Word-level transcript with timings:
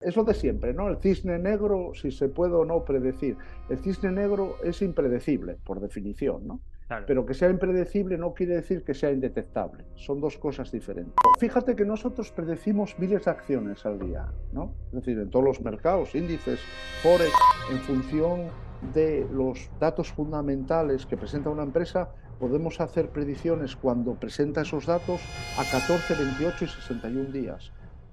Es 0.00 0.16
lo 0.16 0.24
de 0.24 0.32
siempre, 0.32 0.72
¿no? 0.72 0.88
El 0.88 0.96
cisne 0.96 1.38
negro, 1.38 1.92
si 1.94 2.10
se 2.10 2.30
puede 2.30 2.54
o 2.54 2.64
no 2.64 2.86
predecir. 2.86 3.36
El 3.68 3.78
cisne 3.78 4.10
negro 4.10 4.56
es 4.64 4.80
impredecible, 4.80 5.58
por 5.62 5.78
definición, 5.78 6.46
¿no? 6.46 6.60
Pero 7.06 7.24
que 7.24 7.34
sea 7.34 7.50
impredecible 7.50 8.18
no 8.18 8.32
quiere 8.34 8.56
decir 8.56 8.82
que 8.82 8.94
sea 8.94 9.12
indetectable. 9.12 9.84
Son 9.94 10.20
dos 10.20 10.38
cosas 10.38 10.72
diferentes. 10.72 11.14
Fíjate 11.38 11.76
que 11.76 11.84
nosotros 11.84 12.32
predecimos 12.32 12.98
miles 12.98 13.26
de 13.26 13.30
acciones 13.30 13.84
al 13.86 13.98
día, 14.00 14.26
¿no? 14.52 14.74
Es 14.86 15.04
decir, 15.04 15.18
en 15.18 15.30
todos 15.30 15.44
los 15.44 15.60
mercados, 15.60 16.14
índices, 16.14 16.60
forex, 17.02 17.32
en 17.70 17.78
función 17.80 18.46
de 18.94 19.28
los 19.30 19.70
datos 19.78 20.10
fundamentales 20.10 21.04
que 21.06 21.18
presenta 21.18 21.50
una 21.50 21.62
empresa, 21.62 22.08
podemos 22.40 22.80
hacer 22.80 23.10
predicciones 23.10 23.76
cuando 23.76 24.14
presenta 24.14 24.62
esos 24.62 24.86
datos 24.86 25.20
a 25.58 25.70
14, 25.70 26.14
28 26.14 26.64
y 26.64 26.68
61 26.68 27.30
días, 27.30 27.70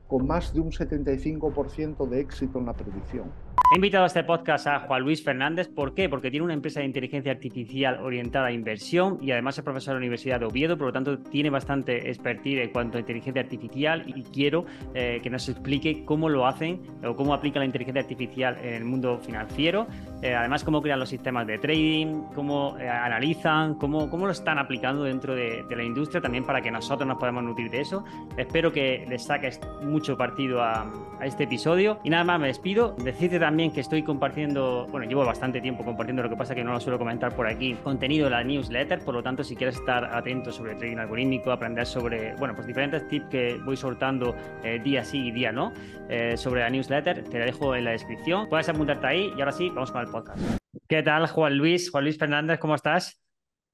con 0.08 0.26
más 0.26 0.54
de 0.54 0.62
un 0.62 0.72
75% 0.72 2.08
de 2.08 2.20
éxito 2.22 2.60
en 2.60 2.66
la 2.66 2.74
predicción. 2.74 3.32
He 3.70 3.76
invitado 3.76 4.06
a 4.06 4.08
este 4.08 4.24
podcast 4.24 4.66
a 4.66 4.80
Juan 4.80 5.02
Luis 5.04 5.22
Fernández. 5.22 5.68
¿Por 5.68 5.94
qué? 5.94 6.08
Porque 6.08 6.32
tiene 6.32 6.46
una 6.46 6.54
empresa 6.54 6.80
de 6.80 6.86
inteligencia 6.86 7.34
artificial 7.34 8.00
orientada 8.02 8.48
a 8.48 8.52
inversión 8.54 9.20
y 9.22 9.32
además 9.32 9.58
es 9.58 9.64
profesor 9.66 9.94
de 9.94 9.96
la 9.96 10.04
Universidad 10.04 10.40
de 10.40 10.46
Oviedo, 10.46 10.78
por 10.78 10.88
lo 10.88 10.94
tanto 10.94 11.20
tiene 11.20 11.50
bastante 11.50 12.10
expertise 12.10 12.64
en 12.64 12.70
cuanto 12.70 12.96
a 12.96 13.02
inteligencia 13.02 13.42
artificial 13.42 14.06
y 14.08 14.24
quiero 14.24 14.66
eh, 14.94 15.20
que 15.22 15.30
nos 15.30 15.50
explique 15.50 16.06
cómo 16.06 16.30
lo 16.30 16.48
hacen 16.48 16.82
o 17.06 17.14
cómo 17.18 17.34
aplica 17.34 17.60
la 17.60 17.66
inteligencia 17.66 18.04
artificial 18.04 18.58
en 18.64 18.74
el 18.74 18.86
mundo 18.86 19.20
financiero, 19.20 19.86
eh, 20.22 20.34
además 20.34 20.64
cómo 20.64 20.82
crean 20.82 21.00
los 21.02 21.10
sistemas 21.10 21.46
de 21.46 21.58
trading, 21.58 22.22
cómo 22.36 22.78
eh, 22.80 22.88
analizan, 22.88 23.76
cómo, 23.76 24.10
cómo 24.10 24.28
lo 24.28 24.32
están 24.32 24.60
aplicando 24.60 25.04
dentro 25.04 25.36
de, 25.36 25.66
la 25.70 25.84
industria 25.84 26.22
también 26.22 26.46
para 26.46 26.62
que 26.62 26.72
nosotros 26.72 27.06
nos 27.06 27.18
podamos 27.18 27.44
nutrir 27.44 27.70
de 27.70 27.82
eso. 27.82 28.06
Espero 28.38 28.72
que 28.72 29.06
les 29.10 29.26
saques 29.26 29.60
mucho 29.84 30.18
partido 30.18 30.64
a, 30.64 30.90
a 31.20 31.26
este 31.26 31.44
episodio 31.44 32.00
y 32.06 32.10
nada 32.10 32.24
más 32.24 32.40
me 32.40 32.48
despido. 32.48 32.96
Decirte 33.04 33.38
también 33.38 33.57
que 33.58 33.80
estoy 33.82 34.04
compartiendo, 34.04 34.86
bueno, 34.92 35.08
llevo 35.08 35.26
bastante 35.26 35.60
tiempo 35.60 35.84
compartiendo, 35.84 36.22
lo 36.22 36.30
que 36.30 36.36
pasa 36.36 36.54
que 36.54 36.64
no 36.64 36.74
lo 36.74 36.80
suelo 36.80 37.00
comentar 37.00 37.36
por 37.36 37.48
aquí, 37.48 37.74
contenido 37.84 38.26
de 38.26 38.32
la 38.32 38.44
newsletter, 38.44 39.00
por 39.00 39.16
lo 39.16 39.24
tanto, 39.24 39.44
si 39.44 39.56
quieres 39.56 39.78
estar 39.78 40.06
atento 40.06 40.52
sobre 40.52 40.76
trading 40.76 40.98
algorítmico, 40.98 41.52
aprender 41.52 41.88
sobre, 41.88 42.36
bueno, 42.36 42.54
pues 42.54 42.68
diferentes 42.68 43.08
tips 43.08 43.26
que 43.30 43.58
voy 43.66 43.76
soltando 43.76 44.36
eh, 44.64 44.80
día 44.84 45.04
sí 45.04 45.28
y 45.28 45.32
día 45.32 45.52
no 45.52 45.74
eh, 46.08 46.38
sobre 46.38 46.62
la 46.62 46.70
newsletter, 46.70 47.24
te 47.24 47.40
la 47.40 47.46
dejo 47.46 47.76
en 47.76 47.86
la 47.86 47.92
descripción. 47.92 48.48
Puedes 48.48 48.70
apuntarte 48.70 49.08
ahí 49.08 49.34
y 49.36 49.40
ahora 49.40 49.52
sí, 49.52 49.70
vamos 49.70 49.92
con 49.92 50.02
el 50.02 50.12
podcast. 50.12 50.40
¿Qué 50.88 51.02
tal, 51.02 51.28
Juan 51.28 51.58
Luis? 51.58 51.90
Juan 51.90 52.04
Luis 52.04 52.18
Fernández, 52.18 52.60
¿cómo 52.60 52.76
estás? 52.76 53.20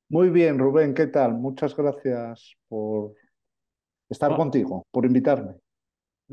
Muy 0.09 0.30
bien, 0.30 0.59
Rubén, 0.59 0.94
¿qué 0.94 1.08
tal? 1.08 1.34
Muchas 1.34 1.75
gracias 1.75 2.56
por 2.70 3.14
estar 4.09 4.31
oh. 4.31 4.38
contigo, 4.38 4.86
por 4.92 5.06
invitarme. 5.06 5.62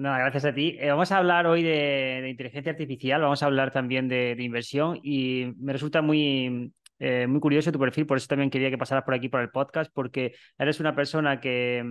No, 0.01 0.15
gracias 0.15 0.47
a 0.47 0.55
ti. 0.55 0.79
Eh, 0.81 0.89
vamos 0.89 1.13
a 1.13 1.19
hablar 1.19 1.47
hoy 1.47 1.63
de, 1.63 2.27
inteligencia 2.31 2.73
artificial, 2.73 3.21
vamos 3.21 3.43
a 3.43 3.47
hablar 3.47 3.71
también 3.71 4.09
de, 4.09 4.35
inversión 4.39 4.99
y 5.03 5.53
me 5.59 5.75
resulta 5.75 6.01
muy, 6.01 6.73
eh, 6.99 7.27
muy 7.27 7.39
curioso 7.39 7.71
tu 7.71 7.79
perfil, 7.79 8.07
por 8.07 8.17
eso 8.17 8.27
también 8.27 8.49
quería 8.49 8.71
que 8.71 8.79
pasaras 8.79 9.05
por 9.05 9.13
aquí 9.13 9.29
por 9.29 9.43
el 9.43 9.51
podcast, 9.51 9.93
porque 9.93 10.33
eres 10.59 10.81
una 10.81 10.95
persona 10.95 11.39
que, 11.39 11.85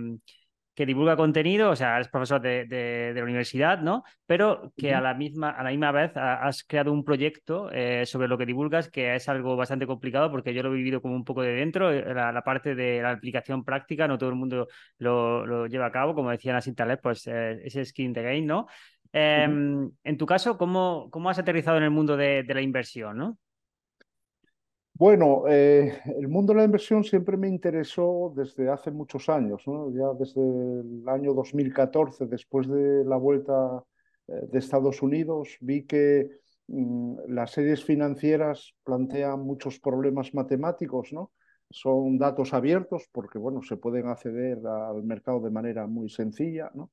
que 0.80 0.86
divulga 0.86 1.14
contenido, 1.14 1.68
o 1.68 1.76
sea, 1.76 1.96
eres 1.96 2.08
profesor 2.08 2.40
de, 2.40 3.12
la 3.14 3.22
universidad, 3.22 3.80
¿no? 3.82 4.02
Pero 4.24 4.72
que 4.78 4.94
a, 4.94 5.02
la 5.02 5.12
misma, 5.12 5.50
a 5.50 5.62
la 5.62 5.68
misma 5.68 5.92
vez 5.92 6.12
has 6.16 6.64
creado 6.64 6.90
un 6.90 7.04
proyecto 7.04 7.70
eh, 7.70 8.06
sobre 8.06 8.28
lo 8.28 8.38
que 8.38 8.46
divulgas, 8.46 8.88
que 8.88 9.14
es 9.14 9.28
algo 9.28 9.56
bastante 9.56 9.86
complicado 9.86 10.30
porque 10.30 10.54
yo 10.54 10.62
lo 10.62 10.72
he 10.72 10.76
vivido 10.76 11.02
como 11.02 11.16
un 11.16 11.24
poco 11.26 11.42
de 11.42 11.52
dentro, 11.52 11.92
eh, 11.92 12.14
la, 12.14 12.42
parte 12.42 12.74
de 12.74 13.02
la 13.02 13.10
aplicación 13.10 13.62
práctica, 13.62 14.08
no 14.08 14.16
todo 14.16 14.30
el 14.30 14.36
mundo 14.36 14.68
lo, 14.96 15.66
lleva 15.66 15.84
a 15.84 15.92
cabo, 15.92 16.14
como 16.14 16.30
decían 16.30 16.54
las 16.54 16.66
internet, 16.66 17.00
pues 17.02 17.26
eh, 17.26 17.60
ese 17.62 17.84
skin 17.84 18.14
the 18.14 18.22
game, 18.22 18.46
¿no? 18.46 18.66
Em, 19.12 19.90
en 20.02 20.16
tu 20.16 20.24
caso, 20.24 20.56
¿cómo, 20.56 21.08
¿cómo 21.10 21.28
has 21.28 21.38
aterrizado 21.38 21.76
en 21.76 21.82
el 21.82 21.90
mundo 21.90 22.16
de, 22.16 22.42
de 22.42 22.54
la 22.54 22.62
inversión, 22.62 23.18
¿no? 23.18 23.36
Bueno, 25.00 25.44
eh, 25.48 25.98
el 26.18 26.28
mundo 26.28 26.52
de 26.52 26.58
la 26.58 26.64
inversión 26.66 27.04
siempre 27.04 27.38
me 27.38 27.48
interesó 27.48 28.34
desde 28.36 28.68
hace 28.68 28.90
muchos 28.90 29.30
años, 29.30 29.62
ya 29.94 30.12
desde 30.18 30.42
el 30.42 31.08
año 31.08 31.32
2014, 31.32 32.26
después 32.26 32.68
de 32.68 33.02
la 33.06 33.16
vuelta 33.16 33.82
eh, 34.28 34.32
de 34.52 34.58
Estados 34.58 35.00
Unidos, 35.00 35.56
vi 35.62 35.86
que 35.86 36.28
mm, 36.66 37.16
las 37.28 37.52
series 37.52 37.82
financieras 37.82 38.74
plantean 38.84 39.40
muchos 39.40 39.80
problemas 39.80 40.34
matemáticos, 40.34 41.14
¿no? 41.14 41.32
Son 41.70 42.18
datos 42.18 42.52
abiertos 42.52 43.08
porque, 43.10 43.38
bueno, 43.38 43.62
se 43.62 43.78
pueden 43.78 44.06
acceder 44.06 44.58
al 44.66 45.02
mercado 45.02 45.40
de 45.40 45.50
manera 45.50 45.86
muy 45.86 46.10
sencilla, 46.10 46.70
¿no? 46.74 46.90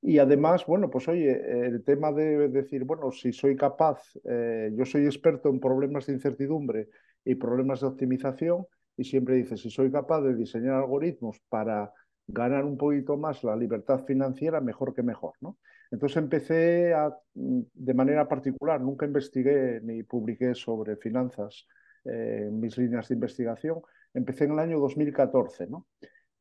Y 0.00 0.16
además, 0.16 0.64
bueno, 0.64 0.88
pues 0.88 1.08
oye, 1.08 1.66
el 1.66 1.84
tema 1.84 2.10
de 2.10 2.48
decir, 2.48 2.84
bueno, 2.84 3.12
si 3.12 3.34
soy 3.34 3.54
capaz, 3.54 4.00
eh, 4.24 4.70
yo 4.74 4.86
soy 4.86 5.04
experto 5.04 5.50
en 5.50 5.60
problemas 5.60 6.06
de 6.06 6.14
incertidumbre 6.14 6.88
y 7.24 7.34
problemas 7.34 7.80
de 7.80 7.86
optimización 7.86 8.66
y 8.96 9.04
siempre 9.04 9.36
dice, 9.36 9.56
si 9.56 9.70
soy 9.70 9.90
capaz 9.90 10.20
de 10.20 10.34
diseñar 10.34 10.74
algoritmos 10.74 11.40
para 11.48 11.92
ganar 12.26 12.64
un 12.64 12.76
poquito 12.76 13.16
más 13.16 13.42
la 13.44 13.56
libertad 13.56 14.04
financiera, 14.04 14.60
mejor 14.60 14.94
que 14.94 15.02
mejor, 15.02 15.34
¿no? 15.40 15.58
Entonces 15.90 16.18
empecé 16.18 16.94
a, 16.94 17.12
de 17.34 17.94
manera 17.94 18.28
particular, 18.28 18.80
nunca 18.80 19.06
investigué 19.06 19.80
ni 19.82 20.02
publiqué 20.04 20.54
sobre 20.54 20.96
finanzas 20.96 21.66
eh, 22.04 22.48
mis 22.52 22.78
líneas 22.78 23.08
de 23.08 23.14
investigación, 23.14 23.80
empecé 24.14 24.44
en 24.44 24.52
el 24.52 24.58
año 24.60 24.78
2014, 24.78 25.66
¿no? 25.66 25.86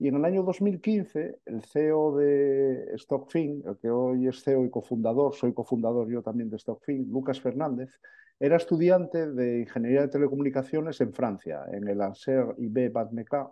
Y 0.02 0.08
en 0.08 0.16
el 0.16 0.24
año 0.24 0.44
2015, 0.44 1.40
el 1.46 1.62
CEO 1.62 2.16
de 2.16 2.94
StockFin, 2.98 3.64
el 3.68 3.78
que 3.78 3.90
hoy 3.90 4.28
es 4.28 4.42
CEO 4.42 4.64
y 4.64 4.70
cofundador, 4.70 5.36
soy 5.36 5.54
cofundador 5.54 6.10
yo 6.10 6.24
también 6.24 6.50
de 6.50 6.58
StockFin, 6.58 7.12
Lucas 7.12 7.42
Fernández, 7.42 8.00
era 8.40 8.56
estudiante 8.56 9.30
de 9.30 9.60
Ingeniería 9.60 10.02
de 10.02 10.08
Telecomunicaciones 10.08 11.02
en 11.02 11.14
Francia, 11.14 11.66
en 11.74 11.86
el 11.90 12.02
Anser 12.02 12.46
IB 12.58 12.94
Batmeca, 12.94 13.52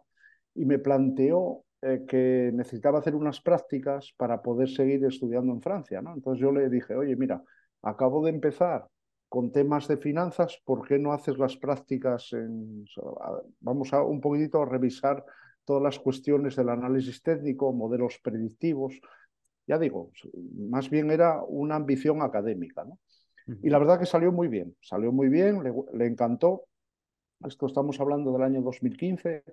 y 0.56 0.64
me 0.64 0.80
planteó 0.80 1.66
eh, 1.82 2.06
que 2.08 2.52
necesitaba 2.54 3.00
hacer 3.00 3.14
unas 3.14 3.42
prácticas 3.42 4.14
para 4.16 4.42
poder 4.42 4.70
seguir 4.70 5.04
estudiando 5.04 5.52
en 5.52 5.62
Francia. 5.62 6.02
¿no? 6.02 6.14
Entonces 6.14 6.42
yo 6.42 6.54
le 6.54 6.70
dije, 6.70 6.96
oye, 6.96 7.18
mira, 7.18 7.44
acabo 7.82 8.24
de 8.24 8.32
empezar 8.32 8.88
con 9.28 9.52
temas 9.52 9.90
de 9.90 9.98
finanzas, 9.98 10.62
¿por 10.64 10.88
qué 10.88 10.98
no 10.98 11.12
haces 11.12 11.38
las 11.38 11.58
prácticas 11.58 12.32
en... 12.32 12.86
Vamos 13.60 13.92
a 13.92 14.02
un 14.02 14.22
poquitito 14.22 14.62
a 14.62 14.66
revisar 14.66 15.26
todas 15.68 15.84
las 15.84 16.00
cuestiones 16.00 16.56
del 16.56 16.70
análisis 16.70 17.22
técnico, 17.22 17.74
modelos 17.74 18.20
predictivos. 18.24 19.02
Ya 19.68 19.78
digo, 19.78 20.12
más 20.72 20.90
bien 20.90 21.12
era 21.12 21.44
una 21.44 21.76
ambición 21.76 22.22
académica. 22.22 22.86
¿no? 22.86 22.98
Y 23.62 23.70
la 23.70 23.78
verdad 23.78 24.00
que 24.00 24.06
salió 24.06 24.32
muy 24.32 24.48
bien, 24.48 24.78
salió 24.80 25.12
muy 25.12 25.28
bien, 25.28 25.62
le, 25.94 26.06
encantó. 26.06 26.64
Esto 27.46 27.66
estamos 27.66 28.00
hablando 28.00 28.32
del 28.32 28.44
año 28.44 28.62
2015. 28.62 29.44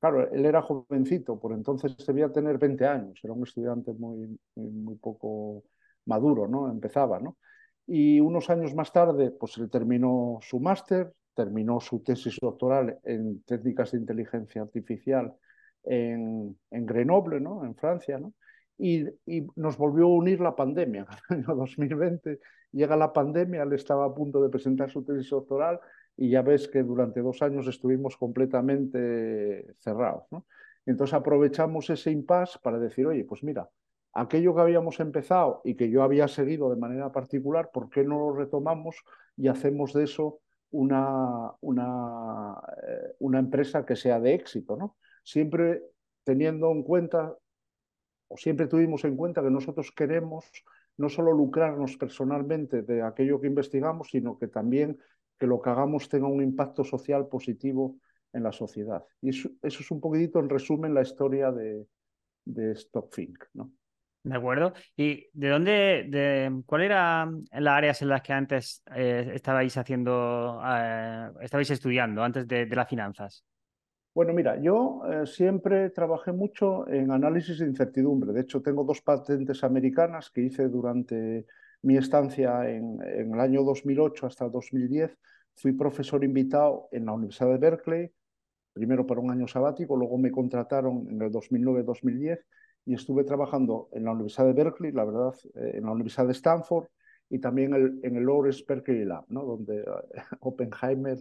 Claro, 0.00 0.32
él 0.32 0.46
era 0.46 0.62
jovencito, 0.62 1.38
por 1.38 1.52
entonces 1.52 1.94
debía 2.06 2.32
tener 2.32 2.56
20 2.56 2.86
años, 2.86 3.20
era 3.22 3.34
un 3.34 3.42
estudiante 3.42 3.92
muy, 3.92 4.38
muy, 4.54 4.96
poco 4.96 5.64
maduro, 6.06 6.48
¿no? 6.48 6.70
Empezaba, 6.70 7.20
¿no? 7.20 7.36
Y 7.86 8.20
unos 8.20 8.48
años 8.48 8.74
más 8.74 8.90
tarde, 8.90 9.32
pues 9.32 9.58
él 9.58 9.68
terminó 9.68 10.38
su 10.40 10.60
máster, 10.60 11.12
terminó 11.34 11.78
su 11.80 12.00
tesis 12.02 12.38
doctoral 12.40 12.98
en 13.02 13.42
técnicas 13.42 13.90
de 13.90 13.98
inteligencia 13.98 14.62
artificial 14.62 15.34
en, 15.84 16.58
en 16.70 16.86
Grenoble, 16.86 17.40
¿no? 17.40 17.64
En 17.64 17.74
Francia, 17.74 18.18
¿no? 18.18 18.34
Y, 18.76 19.06
y, 19.26 19.46
nos 19.56 19.76
volvió 19.76 20.04
a 20.04 20.08
unir 20.08 20.40
la 20.40 20.54
pandemia. 20.54 21.06
En 21.30 21.38
el 21.38 21.44
año 21.44 21.56
2020 21.56 22.40
llega 22.72 22.96
la 22.96 23.12
pandemia, 23.12 23.62
él 23.62 23.72
estaba 23.72 24.04
a 24.04 24.14
punto 24.14 24.42
de 24.42 24.50
presentar 24.50 24.90
su 24.90 25.04
tesis 25.04 25.30
doctoral 25.30 25.80
y 26.16 26.30
ya 26.30 26.42
ves 26.42 26.68
que 26.68 26.82
durante 26.82 27.20
dos 27.20 27.42
años 27.42 27.66
estuvimos 27.66 28.16
completamente 28.16 29.74
cerrados. 29.78 30.24
¿no? 30.30 30.46
Entonces 30.84 31.14
aprovechamos 31.14 31.90
ese 31.90 32.10
impasse 32.10 32.58
para 32.62 32.78
decir, 32.78 33.06
oye, 33.06 33.24
pues 33.24 33.44
mira, 33.44 33.68
aquello 34.12 34.54
que 34.54 34.60
habíamos 34.60 35.00
empezado 35.00 35.60
y 35.64 35.76
que 35.76 35.90
yo 35.90 36.02
había 36.02 36.26
seguido 36.28 36.70
de 36.70 36.76
manera 36.76 37.12
particular, 37.12 37.70
¿por 37.72 37.88
qué 37.88 38.04
no 38.04 38.18
lo 38.18 38.34
retomamos 38.34 38.96
y 39.36 39.48
hacemos 39.48 39.92
de 39.92 40.04
eso 40.04 40.40
una, 40.70 41.52
una, 41.60 42.54
eh, 42.86 43.14
una 43.20 43.38
empresa 43.38 43.86
que 43.86 43.96
sea 43.96 44.18
de 44.18 44.34
éxito? 44.34 44.76
¿no? 44.76 44.96
Siempre 45.28 45.82
teniendo 46.24 46.72
en 46.72 46.82
cuenta, 46.82 47.36
o 48.28 48.36
siempre 48.38 48.66
tuvimos 48.66 49.04
en 49.04 49.14
cuenta 49.14 49.42
que 49.42 49.50
nosotros 49.50 49.92
queremos 49.92 50.50
no 50.96 51.10
solo 51.10 51.32
lucrarnos 51.32 51.98
personalmente 51.98 52.80
de 52.80 53.02
aquello 53.02 53.38
que 53.38 53.46
investigamos, 53.46 54.08
sino 54.08 54.38
que 54.38 54.48
también 54.48 54.98
que 55.38 55.46
lo 55.46 55.60
que 55.60 55.68
hagamos 55.68 56.08
tenga 56.08 56.28
un 56.28 56.42
impacto 56.42 56.82
social 56.82 57.28
positivo 57.28 57.96
en 58.32 58.42
la 58.42 58.52
sociedad. 58.52 59.04
Y 59.20 59.28
eso, 59.28 59.50
es 59.60 59.90
un 59.90 60.00
poquitito, 60.00 60.38
en 60.38 60.48
resumen, 60.48 60.94
la 60.94 61.02
historia 61.02 61.52
de, 61.52 61.86
de 62.46 62.74
StockFink. 62.74 63.44
¿no? 63.52 63.70
De 64.22 64.34
acuerdo. 64.34 64.72
¿Y 64.96 65.28
de 65.34 65.48
dónde, 65.50 66.06
de, 66.08 66.62
cuál 66.64 66.80
era 66.80 67.30
las 67.52 67.74
áreas 67.76 68.00
en 68.00 68.08
las 68.08 68.22
que 68.22 68.32
antes 68.32 68.82
eh, 68.96 69.32
estabais 69.34 69.76
haciendo, 69.76 70.58
eh, 70.64 71.32
estabais 71.42 71.70
estudiando, 71.70 72.22
antes 72.22 72.48
de 72.48 72.66
las 72.66 72.88
finanzas? 72.88 73.44
Bueno, 74.18 74.32
mira, 74.32 74.60
yo 74.60 75.02
eh, 75.08 75.26
siempre 75.28 75.90
trabajé 75.90 76.32
mucho 76.32 76.88
en 76.88 77.12
análisis 77.12 77.60
de 77.60 77.66
incertidumbre. 77.66 78.32
De 78.32 78.40
hecho, 78.40 78.60
tengo 78.60 78.82
dos 78.82 79.00
patentes 79.00 79.62
americanas 79.62 80.28
que 80.30 80.40
hice 80.40 80.68
durante 80.68 81.46
mi 81.82 81.96
estancia 81.96 82.68
en, 82.68 83.00
el 83.00 83.38
año 83.38 83.62
2008 83.62 84.26
hasta 84.26 84.46
el 84.46 84.50
2010, 84.50 85.16
fui 85.54 85.70
profesor 85.72 86.24
invitado 86.24 86.88
en 86.90 87.06
la 87.06 87.12
Universidad 87.12 87.50
de 87.50 87.58
Berkeley, 87.58 88.10
primero 88.72 89.06
para 89.06 89.20
un 89.20 89.30
año 89.30 89.46
sabático, 89.46 89.96
luego 89.96 90.18
me 90.18 90.32
contrataron 90.32 91.06
en 91.08 91.22
el 91.22 91.30
2009-2010 91.30 92.40
y 92.86 92.94
estuve 92.94 93.22
trabajando 93.22 93.88
en 93.92 94.02
la 94.02 94.10
Universidad 94.10 94.46
de 94.46 94.52
Berkeley, 94.52 94.90
la 94.90 95.04
verdad, 95.04 95.34
eh, 95.54 95.74
en 95.74 95.84
la 95.84 95.92
Universidad 95.92 96.26
de 96.26 96.32
Stanford 96.32 96.88
y 97.30 97.38
también 97.38 97.72
en 98.02 98.16
el 98.16 98.26
Lawrence 98.26 98.64
Berkeley 98.66 99.04
Lab, 99.04 99.26
¿no? 99.28 99.44
donde 99.44 99.78
eh, 99.78 99.84
Oppenheimer 100.40 101.18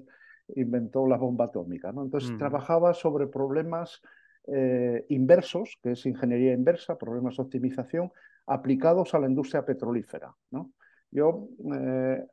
inventó 0.56 1.08
la 1.08 1.18
bomba 1.18 1.46
atómica. 1.46 1.92
¿no? 1.92 2.04
Entonces 2.04 2.32
mm. 2.32 2.38
trabajaba 2.38 2.94
sobre 2.94 3.28
problemas 3.28 4.02
eh, 4.48 5.06
inversos, 5.10 5.78
que 5.82 5.92
es 5.92 6.06
ingeniería 6.06 6.54
inversa, 6.54 6.98
problemas 6.98 7.38
de 7.38 7.44
optimización, 7.44 8.12
aplicados 8.46 9.14
a 9.14 9.20
la 9.20 9.28
industria 9.28 9.66
petrolífera. 9.66 10.34
¿no? 10.52 10.72
Yo, 11.12 11.50
eh, 11.74 12.26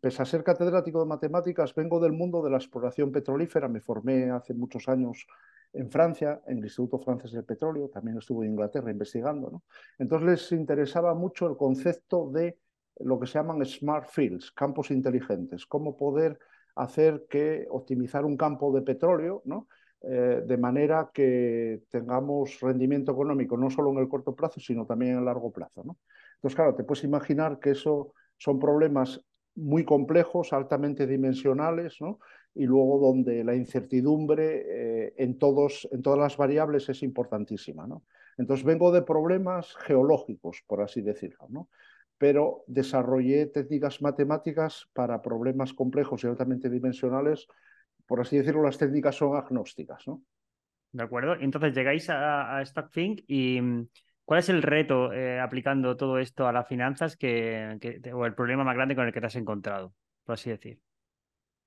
pese 0.00 0.22
a 0.22 0.24
ser 0.24 0.44
catedrático 0.44 1.00
de 1.00 1.06
matemáticas, 1.06 1.74
vengo 1.74 1.98
del 1.98 2.12
mundo 2.12 2.42
de 2.42 2.50
la 2.50 2.58
exploración 2.58 3.10
petrolífera, 3.10 3.68
me 3.68 3.80
formé 3.80 4.30
hace 4.30 4.54
muchos 4.54 4.88
años 4.88 5.26
en 5.72 5.90
Francia, 5.90 6.42
en 6.46 6.58
el 6.58 6.64
Instituto 6.64 6.98
Francés 6.98 7.32
del 7.32 7.44
Petróleo, 7.44 7.88
también 7.88 8.18
estuve 8.18 8.46
en 8.46 8.52
Inglaterra 8.52 8.90
investigando. 8.90 9.50
¿no? 9.50 9.62
Entonces 9.98 10.28
les 10.28 10.52
interesaba 10.52 11.14
mucho 11.14 11.48
el 11.48 11.56
concepto 11.56 12.30
de 12.30 12.58
lo 13.00 13.18
que 13.18 13.26
se 13.26 13.34
llaman 13.34 13.64
smart 13.64 14.08
fields, 14.08 14.52
campos 14.52 14.90
inteligentes, 14.90 15.66
cómo 15.66 15.96
poder 15.96 16.38
hacer 16.74 17.26
que 17.28 17.66
optimizar 17.70 18.24
un 18.24 18.36
campo 18.36 18.72
de 18.72 18.82
petróleo, 18.82 19.42
¿no? 19.44 19.68
Eh, 20.04 20.42
de 20.44 20.56
manera 20.56 21.10
que 21.14 21.82
tengamos 21.88 22.58
rendimiento 22.60 23.12
económico 23.12 23.56
no 23.56 23.70
solo 23.70 23.92
en 23.92 23.98
el 23.98 24.08
corto 24.08 24.34
plazo, 24.34 24.58
sino 24.58 24.84
también 24.84 25.12
en 25.12 25.18
el 25.18 25.24
largo 25.24 25.52
plazo. 25.52 25.84
¿no? 25.84 25.98
Entonces, 26.34 26.56
claro, 26.56 26.74
te 26.74 26.82
puedes 26.82 27.04
imaginar 27.04 27.60
que 27.60 27.70
eso 27.70 28.12
son 28.36 28.58
problemas 28.58 29.22
muy 29.54 29.84
complejos, 29.84 30.52
altamente 30.52 31.06
dimensionales, 31.06 31.98
¿no? 32.00 32.18
y 32.52 32.64
luego 32.64 32.98
donde 32.98 33.44
la 33.44 33.54
incertidumbre 33.54 34.64
eh, 34.66 35.14
en, 35.18 35.38
todos, 35.38 35.88
en 35.92 36.02
todas 36.02 36.18
las 36.18 36.36
variables 36.36 36.88
es 36.88 37.04
importantísima. 37.04 37.86
¿no? 37.86 38.02
Entonces 38.36 38.66
vengo 38.66 38.90
de 38.90 39.02
problemas 39.02 39.76
geológicos, 39.76 40.64
por 40.66 40.82
así 40.82 41.00
decirlo, 41.00 41.46
¿no? 41.48 41.68
Pero 42.22 42.62
desarrollé 42.68 43.46
técnicas 43.46 44.00
matemáticas 44.00 44.88
para 44.92 45.20
problemas 45.20 45.72
complejos 45.72 46.22
y 46.22 46.28
altamente 46.28 46.70
dimensionales. 46.70 47.48
Por 48.06 48.20
así 48.20 48.36
decirlo, 48.36 48.62
las 48.62 48.78
técnicas 48.78 49.16
son 49.16 49.36
agnósticas. 49.36 50.06
¿no? 50.06 50.22
De 50.92 51.02
acuerdo. 51.02 51.34
Entonces 51.34 51.74
llegáis 51.74 52.08
a, 52.10 52.58
a 52.58 52.64
StockThink 52.64 53.22
y 53.26 53.60
mm, 53.60 53.88
¿cuál 54.24 54.38
es 54.38 54.48
el 54.50 54.62
reto 54.62 55.12
eh, 55.12 55.40
aplicando 55.40 55.96
todo 55.96 56.18
esto 56.18 56.46
a 56.46 56.52
las 56.52 56.68
finanzas 56.68 57.16
que, 57.16 57.76
o 58.14 58.24
el 58.24 58.34
problema 58.36 58.62
más 58.62 58.76
grande 58.76 58.94
con 58.94 59.04
el 59.04 59.12
que 59.12 59.20
te 59.20 59.26
has 59.26 59.34
encontrado, 59.34 59.92
por 60.22 60.34
así 60.34 60.48
decir? 60.48 60.78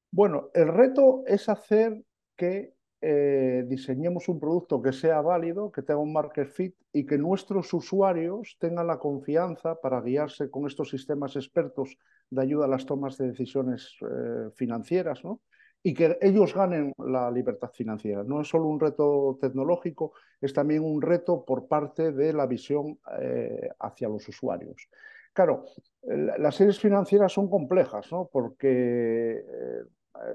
Bueno, 0.09 0.51
el 0.53 0.69
reto 0.69 1.23
es 1.27 1.49
hacer 1.49 2.01
que 2.37 2.71
eh, 3.07 3.63
diseñemos 3.67 4.27
un 4.29 4.39
producto 4.39 4.81
que 4.81 4.91
sea 4.91 5.21
válido, 5.21 5.71
que 5.71 5.83
tenga 5.83 5.99
un 5.99 6.11
market 6.11 6.47
fit 6.47 6.75
y 6.91 7.05
que 7.05 7.19
nuestros 7.19 7.71
usuarios 7.71 8.57
tengan 8.59 8.87
la 8.87 8.97
confianza 8.97 9.79
para 9.79 10.01
guiarse 10.01 10.49
con 10.49 10.65
estos 10.65 10.89
sistemas 10.89 11.35
expertos 11.35 11.99
de 12.31 12.41
ayuda 12.41 12.65
a 12.65 12.67
las 12.67 12.87
tomas 12.87 13.15
de 13.19 13.27
decisiones 13.27 13.95
eh, 14.01 14.49
financieras, 14.55 15.23
¿no? 15.23 15.41
y 15.83 15.93
que 15.93 16.17
ellos 16.19 16.55
ganen 16.55 16.93
la 16.97 17.29
libertad 17.29 17.69
financiera. 17.71 18.23
No 18.23 18.41
es 18.41 18.47
solo 18.47 18.65
un 18.65 18.79
reto 18.79 19.37
tecnológico, 19.39 20.13
es 20.41 20.51
también 20.51 20.83
un 20.83 20.99
reto 20.99 21.45
por 21.45 21.67
parte 21.67 22.11
de 22.11 22.33
la 22.33 22.47
visión 22.47 22.97
eh, 23.21 23.69
hacia 23.81 24.09
los 24.09 24.27
usuarios. 24.27 24.89
Claro, 25.31 25.65
las 26.01 26.55
series 26.55 26.79
financieras 26.79 27.31
son 27.33 27.51
complejas, 27.51 28.11
¿no? 28.11 28.27
porque 28.33 29.43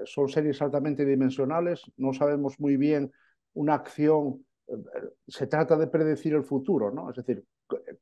son 0.05 0.29
series 0.29 0.61
altamente 0.61 1.05
dimensionales, 1.05 1.83
no 1.97 2.13
sabemos 2.13 2.59
muy 2.59 2.77
bien 2.77 3.11
una 3.53 3.75
acción, 3.75 4.45
eh, 4.67 4.73
se 5.27 5.47
trata 5.47 5.77
de 5.77 5.87
predecir 5.87 6.33
el 6.33 6.43
futuro, 6.43 6.91
¿no? 6.91 7.09
Es 7.09 7.17
decir, 7.17 7.43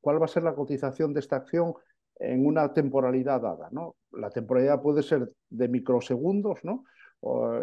cuál 0.02 0.22
va 0.22 0.26
a 0.26 0.30
ser 0.30 0.44
la 0.44 0.56
cotización 0.56 1.14
de 1.14 1.20
esta 1.20 1.38
acción 1.38 1.74
en 2.20 2.46
una 2.46 2.74
temporalidad 2.74 3.42
dada, 3.42 3.70
¿no? 3.72 3.96
La 4.12 4.30
temporalidad 4.30 4.82
puede 4.82 5.04
ser 5.04 5.32
de 5.50 5.68
microsegundos, 5.68 6.64
¿no? 6.64 6.84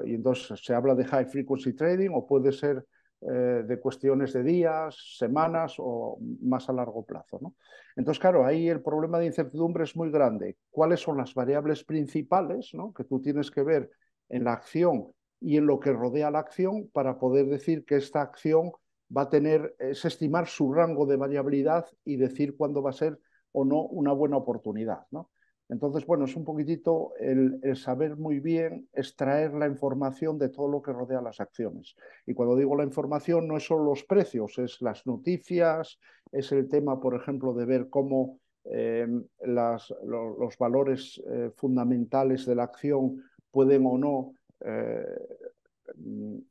y 0.04 0.14
entonces 0.14 0.60
se 0.62 0.74
habla 0.74 0.94
de 0.94 1.04
high 1.04 1.24
frequency 1.24 1.72
trading 1.72 2.10
o 2.12 2.26
puede 2.26 2.52
ser 2.52 2.84
eh, 3.22 3.64
de 3.66 3.80
cuestiones 3.80 4.34
de 4.34 4.42
días, 4.42 5.16
semanas 5.16 5.76
o 5.78 6.18
más 6.42 6.68
a 6.68 6.72
largo 6.74 7.04
plazo. 7.04 7.38
¿no? 7.40 7.54
Entonces, 7.96 8.20
claro, 8.20 8.44
ahí 8.44 8.68
el 8.68 8.82
problema 8.82 9.18
de 9.18 9.26
incertidumbre 9.26 9.84
es 9.84 9.96
muy 9.96 10.10
grande. 10.10 10.58
¿Cuáles 10.70 11.00
son 11.00 11.16
las 11.16 11.32
variables 11.32 11.82
principales 11.82 12.72
¿no? 12.74 12.92
que 12.92 13.04
tú 13.04 13.20
tienes 13.20 13.50
que 13.50 13.62
ver 13.62 13.90
en 14.28 14.44
la 14.44 14.52
acción 14.52 15.12
y 15.40 15.56
en 15.56 15.66
lo 15.66 15.78
que 15.80 15.92
rodea 15.92 16.30
la 16.30 16.40
acción 16.40 16.88
para 16.92 17.18
poder 17.18 17.46
decir 17.46 17.84
que 17.84 17.96
esta 17.96 18.22
acción 18.22 18.72
va 19.14 19.22
a 19.22 19.28
tener, 19.28 19.76
es 19.78 20.04
estimar 20.04 20.46
su 20.46 20.72
rango 20.72 21.06
de 21.06 21.16
variabilidad 21.16 21.86
y 22.04 22.16
decir 22.16 22.56
cuándo 22.56 22.82
va 22.82 22.90
a 22.90 22.94
ser 22.94 23.18
o 23.52 23.64
no 23.64 23.82
una 23.82 24.12
buena 24.12 24.36
oportunidad. 24.36 25.06
¿no? 25.10 25.30
Entonces, 25.68 26.06
bueno, 26.06 26.26
es 26.26 26.36
un 26.36 26.44
poquitito 26.44 27.12
el, 27.18 27.60
saber 27.76 28.16
muy 28.16 28.38
bien 28.38 28.88
extraer 28.92 29.52
la 29.54 29.66
información 29.66 30.38
de 30.38 30.48
todo 30.48 30.68
lo 30.68 30.80
que 30.80 30.92
rodea 30.92 31.20
las 31.20 31.40
acciones. 31.40 31.96
Y 32.26 32.34
cuando 32.34 32.56
digo 32.56 32.76
la 32.76 32.84
información, 32.84 33.48
no 33.48 33.56
es 33.56 33.66
solo 33.66 33.84
los 33.84 34.04
precios, 34.04 34.58
es 34.58 34.80
las 34.80 35.06
noticias, 35.06 35.98
es 36.30 36.52
el 36.52 36.68
tema, 36.68 37.00
por 37.00 37.16
ejemplo, 37.16 37.52
de 37.52 37.64
ver 37.64 37.88
cómo 37.88 38.38
eh, 38.64 39.06
los 39.44 40.58
valores 40.58 41.22
eh, 41.28 41.50
fundamentales 41.56 42.46
de 42.46 42.54
la 42.54 42.64
acción 42.64 43.22
pueden 43.56 43.86
o 43.86 43.96
no 43.96 44.34
eh, 44.60 45.18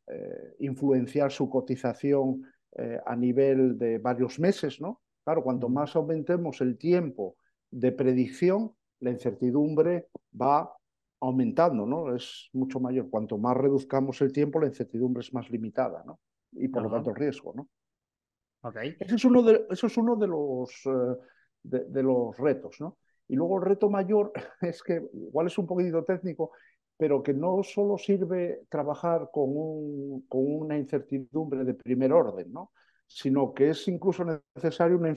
eh, 0.07 0.55
influenciar 0.57 1.31
su 1.31 1.47
cotización 1.47 2.41
eh, 2.75 2.99
a 3.05 3.15
nivel 3.15 3.77
de 3.77 3.99
varios 3.99 4.39
meses, 4.39 4.81
¿no? 4.81 5.03
Claro, 5.23 5.43
cuanto 5.43 5.69
más 5.69 5.95
aumentemos 5.95 6.61
el 6.61 6.79
tiempo 6.79 7.35
de 7.69 7.91
predicción, 7.91 8.71
la 9.01 9.11
incertidumbre 9.11 10.07
va 10.33 10.75
aumentando, 11.19 11.85
¿no? 11.85 12.15
Es 12.15 12.49
mucho 12.53 12.79
mayor. 12.79 13.07
Cuanto 13.11 13.37
más 13.37 13.55
reduzcamos 13.55 14.19
el 14.21 14.31
tiempo, 14.33 14.59
la 14.59 14.65
incertidumbre 14.65 15.21
es 15.21 15.31
más 15.31 15.47
limitada, 15.51 16.03
¿no? 16.07 16.19
Y 16.53 16.69
por 16.69 16.81
lo 16.81 16.89
tanto 16.89 17.11
el 17.11 17.17
riesgo, 17.17 17.53
¿no? 17.53 17.69
Okay. 18.61 18.95
Eso 18.99 19.15
es 19.15 19.25
uno 19.25 19.43
de, 19.43 19.67
eso 19.69 19.85
es 19.85 19.95
uno 19.95 20.15
de 20.15 20.25
los, 20.25 20.71
de, 21.61 22.01
los 22.01 22.35
retos, 22.39 22.77
¿no? 22.79 22.97
Y 23.27 23.35
luego 23.35 23.57
el 23.57 23.65
reto 23.65 23.91
mayor 23.91 24.31
es 24.61 24.81
que, 24.81 25.07
igual 25.13 25.45
es 25.45 25.57
un 25.59 25.67
poquito 25.67 26.03
técnico, 26.03 26.51
pero 26.97 27.21
que 27.21 27.33
no 27.33 27.61
solo 27.63 27.97
sirve 27.97 28.61
trabajar 28.69 29.29
con, 29.31 29.49
un, 29.55 30.25
con 30.27 30.41
una 30.45 30.77
incertidumbre 30.77 31.63
de 31.63 31.73
primer 31.73 32.13
orden, 32.13 32.51
¿no? 32.51 32.71
sino 33.07 33.53
que 33.53 33.69
es 33.69 33.87
incluso 33.87 34.25
necesario 34.55 34.97
una 34.97 35.13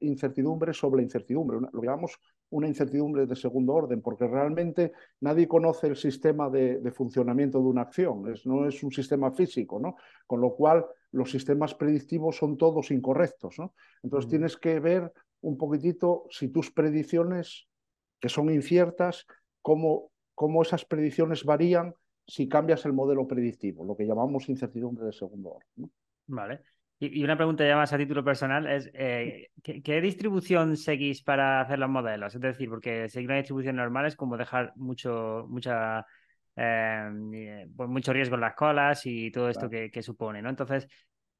incertidumbre 0.00 0.72
sobre 0.72 0.98
la 0.98 1.04
incertidumbre, 1.04 1.58
lo 1.72 1.82
llamamos 1.82 2.18
una 2.50 2.66
incertidumbre 2.66 3.26
de 3.26 3.36
segundo 3.36 3.74
orden, 3.74 4.02
porque 4.02 4.26
realmente 4.26 4.92
nadie 5.20 5.46
conoce 5.46 5.86
el 5.86 5.96
sistema 5.96 6.50
de, 6.50 6.90
funcionamiento 6.90 7.58
de 7.58 7.64
una 7.64 7.82
acción, 7.82 8.32
es, 8.32 8.44
no 8.46 8.66
es 8.66 8.82
un 8.82 8.90
sistema 8.90 9.30
físico, 9.30 9.78
¿no? 9.78 9.96
con 10.26 10.40
lo 10.40 10.54
cual 10.54 10.84
los 11.12 11.30
sistemas 11.30 11.74
predictivos 11.74 12.36
son 12.36 12.56
todos 12.56 12.90
incorrectos. 12.90 13.58
¿no? 13.58 13.74
Entonces 14.02 14.28
tienes 14.28 14.56
que 14.56 14.80
ver 14.80 15.12
un 15.42 15.56
poquitito 15.56 16.24
si 16.30 16.48
tus 16.48 16.70
predicciones, 16.70 17.68
que 18.18 18.28
son 18.28 18.50
inciertas, 18.50 19.26
cómo 19.62 20.10
cómo 20.40 20.62
esas 20.62 20.86
predicciones 20.86 21.44
varían 21.44 21.92
si 22.26 22.48
cambias 22.48 22.86
el 22.86 22.94
modelo 22.94 23.26
predictivo, 23.26 23.84
lo 23.84 23.94
que 23.94 24.06
llamamos 24.06 24.48
incertidumbre 24.48 25.04
de 25.04 25.12
segundo 25.12 25.50
orden. 25.50 25.92
Vale. 26.28 26.62
Y, 26.98 27.22
una 27.22 27.36
pregunta 27.36 27.66
ya 27.66 27.76
más 27.76 27.92
a 27.92 27.98
título 27.98 28.24
personal 28.24 28.66
es, 28.66 28.90
eh, 28.94 29.48
¿qué, 29.62 30.00
distribución 30.00 30.78
seguís 30.78 31.22
para 31.22 31.60
hacer 31.60 31.78
los 31.78 31.90
modelos? 31.90 32.34
Es 32.34 32.40
decir, 32.40 32.70
porque 32.70 33.10
seguir 33.10 33.28
una 33.28 33.36
distribución 33.36 33.76
normal 33.76 34.06
es 34.06 34.16
como 34.16 34.38
dejar 34.38 34.72
mucho, 34.76 35.44
mucha, 35.46 36.06
eh, 36.56 37.66
pues 37.76 37.90
mucho 37.90 38.14
riesgo 38.14 38.36
en 38.36 38.40
las 38.40 38.54
colas 38.54 39.04
y 39.04 39.30
todo 39.30 39.50
esto 39.50 39.68
que, 39.68 40.02
supone, 40.02 40.40
¿no? 40.40 40.48
Entonces, 40.48 40.88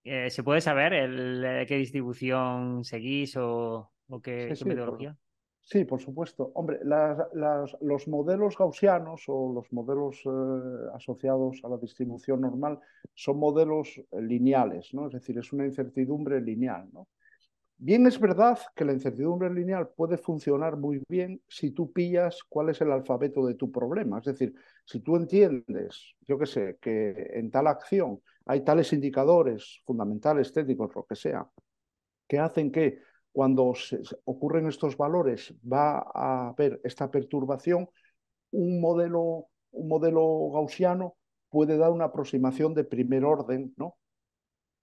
eh, 0.05 0.29
¿se 0.29 0.43
puede 0.43 0.61
saber 0.61 0.93
el, 0.93 1.65
qué 1.67 1.77
distribución 1.79 2.85
seguís 2.85 3.35
o, 3.39 3.93
qué, 4.23 4.55
metodología? 4.67 5.17
Sí, 5.63 5.85
por 5.85 6.01
supuesto. 6.01 6.51
Hombre, 6.55 6.81
los 6.83 8.09
modelos 8.09 8.57
gaussianos 8.59 9.25
o 9.29 9.53
los 9.53 9.73
modelos 9.73 10.21
eh, 10.25 10.91
asociados 10.95 11.61
a 11.63 11.69
la 11.69 11.77
distribución 11.77 12.41
normal 12.41 12.81
son 13.15 13.39
modelos 13.39 13.99
eh, 13.99 14.21
lineales, 14.21 14.93
¿no? 14.95 15.07
Es 15.07 15.13
decir, 15.13 15.39
es 15.39 15.53
una 15.53 15.67
incertidumbre 15.67 16.41
lineal, 16.41 16.89
¿no? 16.93 17.07
Bien 17.79 18.07
es 18.07 18.21
verdad 18.21 18.59
que 18.77 18.85
la 18.85 18.93
incertidumbre 18.93 19.49
lineal 19.53 19.89
puede 19.89 20.19
funcionar 20.19 20.77
muy 20.77 21.03
bien 21.09 21.41
si 21.49 21.71
tú 21.71 21.93
pillas 21.93 22.43
cuál 22.49 22.69
es 22.71 22.81
el 22.83 22.93
alfabeto 22.93 23.47
de 23.47 23.55
tu 23.55 23.71
problema. 23.73 24.19
Es 24.19 24.27
decir, 24.27 24.55
si 24.85 25.01
tú 25.01 25.17
entiendes, 25.17 26.15
yo 26.27 26.39
qué 26.39 26.47
sé, 26.47 26.79
que 26.81 27.31
en 27.35 27.51
tal 27.51 27.69
acción 27.69 28.21
hay 28.47 28.63
tales 28.65 28.93
indicadores 28.93 29.83
fundamentales, 29.87 30.53
técnicos, 30.53 30.95
lo 30.95 31.05
que 31.05 31.17
sea, 31.17 31.49
que 32.29 32.39
hacen 32.39 32.71
que 32.71 33.01
cuando 33.33 33.75
se, 33.75 34.01
ocurren 34.25 34.67
estos 34.67 34.97
valores 34.97 35.55
va 35.61 35.99
a 36.15 36.49
haber 36.49 36.81
esta 36.85 37.11
perturbación, 37.11 37.89
un 38.51 38.81
modelo, 38.81 39.47
un 39.71 39.89
modelo 39.89 40.51
gaussiano 40.53 41.17
puede 41.49 41.77
dar 41.77 41.91
una 41.91 42.07
aproximación 42.07 42.75
de 42.75 42.85
primer 42.85 43.25
orden 43.25 43.75
¿no? 43.77 43.97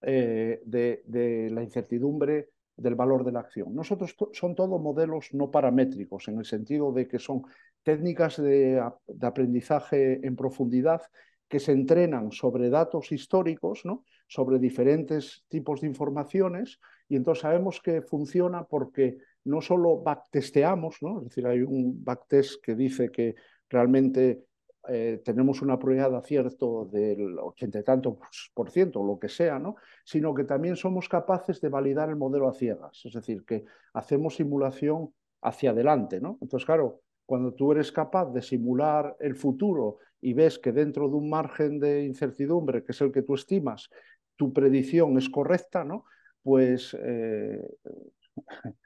Eh, 0.02 0.60
de, 0.64 1.48
la 1.50 1.62
incertidumbre 1.62 2.50
del 2.76 2.94
valor 2.94 3.24
de 3.24 3.32
la 3.32 3.40
acción. 3.40 3.74
Nosotros 3.74 4.14
son 4.32 4.54
todos 4.54 4.80
modelos 4.80 5.30
no 5.32 5.50
paramétricos, 5.50 6.28
en 6.28 6.38
el 6.38 6.44
sentido 6.44 6.92
de 6.92 7.08
que 7.08 7.18
son 7.18 7.42
técnicas 7.82 8.40
de, 8.40 8.80
de 9.06 9.26
aprendizaje 9.26 10.24
en 10.24 10.36
profundidad 10.36 11.02
que 11.48 11.58
se 11.58 11.72
entrenan 11.72 12.30
sobre 12.30 12.70
datos 12.70 13.10
históricos, 13.10 13.84
¿no? 13.84 14.04
sobre 14.28 14.58
diferentes 14.58 15.44
tipos 15.48 15.80
de 15.80 15.88
informaciones, 15.88 16.78
y 17.08 17.16
entonces 17.16 17.42
sabemos 17.42 17.80
que 17.80 18.02
funciona 18.02 18.64
porque 18.64 19.18
no 19.44 19.60
solo 19.60 20.02
backtesteamos, 20.02 20.98
¿no? 21.00 21.18
es 21.18 21.28
decir, 21.28 21.46
hay 21.46 21.62
un 21.62 22.04
backtest 22.04 22.62
que 22.62 22.74
dice 22.74 23.10
que 23.10 23.34
realmente 23.68 24.44
eh, 24.88 25.20
tenemos 25.24 25.62
una 25.62 25.78
probabilidad 25.78 26.10
de 26.10 26.16
acierto 26.18 26.88
del 26.90 27.38
ochenta 27.38 27.78
y 27.78 27.82
tanto 27.82 28.18
por 28.54 28.70
ciento, 28.70 29.02
lo 29.02 29.18
que 29.18 29.28
sea, 29.28 29.58
¿no? 29.58 29.76
sino 30.04 30.34
que 30.34 30.44
también 30.44 30.76
somos 30.76 31.08
capaces 31.08 31.60
de 31.60 31.68
validar 31.68 32.08
el 32.08 32.16
modelo 32.16 32.48
a 32.48 32.54
ciegas, 32.54 33.02
es 33.04 33.12
decir, 33.12 33.44
que 33.44 33.64
hacemos 33.94 34.36
simulación 34.36 35.12
hacia 35.42 35.70
adelante. 35.70 36.20
¿no? 36.20 36.38
Entonces, 36.40 36.66
claro, 36.66 37.00
cuando 37.26 37.52
tú 37.52 37.72
eres 37.72 37.92
capaz 37.92 38.32
de 38.32 38.42
simular 38.42 39.16
el 39.20 39.34
futuro 39.34 39.98
y 40.20 40.32
ves 40.32 40.58
que 40.58 40.72
dentro 40.72 41.08
de 41.08 41.14
un 41.14 41.28
margen 41.28 41.78
de 41.78 42.04
incertidumbre, 42.04 42.82
que 42.82 42.92
es 42.92 43.00
el 43.00 43.12
que 43.12 43.22
tú 43.22 43.34
estimas, 43.34 43.90
tu 44.36 44.52
predicción 44.52 45.18
es 45.18 45.28
correcta, 45.28 45.84
¿no? 45.84 46.04
Pues 46.42 46.96
eh, 47.00 47.62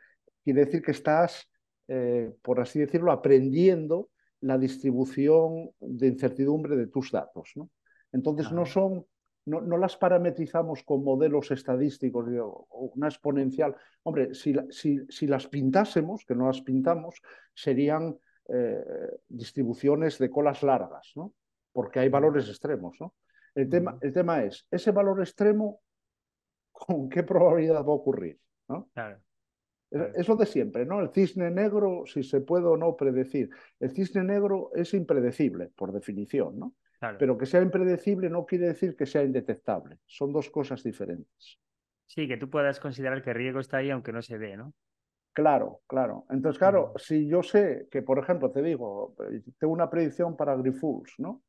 quiere 0.45 0.65
decir 0.65 0.83
que 0.83 0.93
estás, 0.93 1.49
eh, 1.89 2.33
por 2.43 2.61
así 2.61 2.81
decirlo, 2.81 3.13
aprendiendo 3.13 4.11
la 4.41 4.59
distribución 4.59 5.71
de 5.81 6.09
incertidumbre 6.09 6.77
de 6.77 6.89
tus 6.89 7.11
datos. 7.13 7.53
¿no? 7.55 7.71
Entonces 8.13 8.51
no 8.53 8.67
son, 8.67 9.07
no, 9.47 9.61
no, 9.61 9.79
las 9.79 9.97
parametrizamos 9.97 10.83
con 10.83 11.05
modelos 11.05 11.51
estadísticos 11.51 12.27
o 12.39 12.93
una 12.95 13.09
exponencial. 13.09 13.77
Hombre, 14.03 14.35
si, 14.35 14.55
si, 14.71 15.01
si, 15.09 15.27
las 15.27 15.47
pintásemos, 15.47 16.25
que 16.27 16.35
no 16.35 16.47
las 16.47 16.61
pintamos, 16.63 17.23
serían 17.55 18.19
eh, 18.49 18.85
distribuciones 19.29 20.19
de 20.19 20.29
colas 20.29 20.63
largas, 20.63 21.13
¿no? 21.15 21.33
porque 21.73 22.01
hay 22.01 22.09
valores 22.09 22.49
extremos. 22.49 22.97
¿no? 23.01 23.15
El, 23.55 23.69
tema, 23.69 23.97
el 24.01 24.13
tema 24.13 24.43
es, 24.45 24.67
ese 24.71 24.91
valor 24.91 25.21
extremo, 25.21 25.81
¿con 26.87 27.09
qué 27.09 27.23
probabilidad 27.23 27.85
va 27.85 27.93
a 27.93 27.97
ocurrir? 27.97 28.39
¿no? 28.69 28.91
Claro. 28.95 29.21
Es 29.91 30.27
lo 30.27 30.37
de 30.37 30.47
siempre, 30.47 30.87
¿no? 30.87 31.01
El 31.01 31.11
cisne 31.11 31.51
negro, 31.51 32.05
si 32.07 32.23
se 32.23 32.41
puede 32.41 32.65
o 32.65 32.79
no 32.79 32.97
predecir. 32.97 33.51
El 33.79 33.91
cisne 33.91 34.25
negro 34.25 34.71
es 34.75 34.95
impredecible, 34.95 35.71
por 35.77 35.93
definición, 35.93 36.59
¿no? 36.59 36.75
Claro. 36.99 37.19
Pero 37.19 37.37
que 37.37 37.45
sea 37.45 37.61
impredecible 37.61 38.31
no 38.31 38.47
quiere 38.47 38.69
decir 38.69 38.97
que 38.97 39.05
sea 39.05 39.23
indetectable. 39.23 39.99
Son 40.07 40.33
dos 40.33 40.49
cosas 40.49 40.83
diferentes. 40.83 41.59
Sí, 42.07 42.27
que 42.27 42.39
tú 42.39 42.49
puedas 42.49 42.81
considerar 42.81 43.23
que 43.23 43.31
el 43.31 43.37
riesgo 43.37 43.61
está 43.61 43.79
ahí 43.79 43.91
aunque 43.91 44.13
no 44.13 44.23
se 44.23 44.39
ve, 44.39 44.57
¿no? 44.57 44.73
Claro, 45.35 45.81
claro. 45.87 46.27
Entonces, 46.29 46.59
claro, 46.59 46.93
si 46.97 47.27
yo 47.27 47.43
sé 47.43 47.89
que, 47.91 48.03
por 48.03 48.19
ejemplo, 48.19 48.51
te 48.51 48.61
digo, 48.61 49.15
tengo 49.59 49.73
una 49.73 49.89
predicción 49.89 50.37
para 50.37 50.55
Grifols, 50.57 51.15
¿no? 51.19 51.43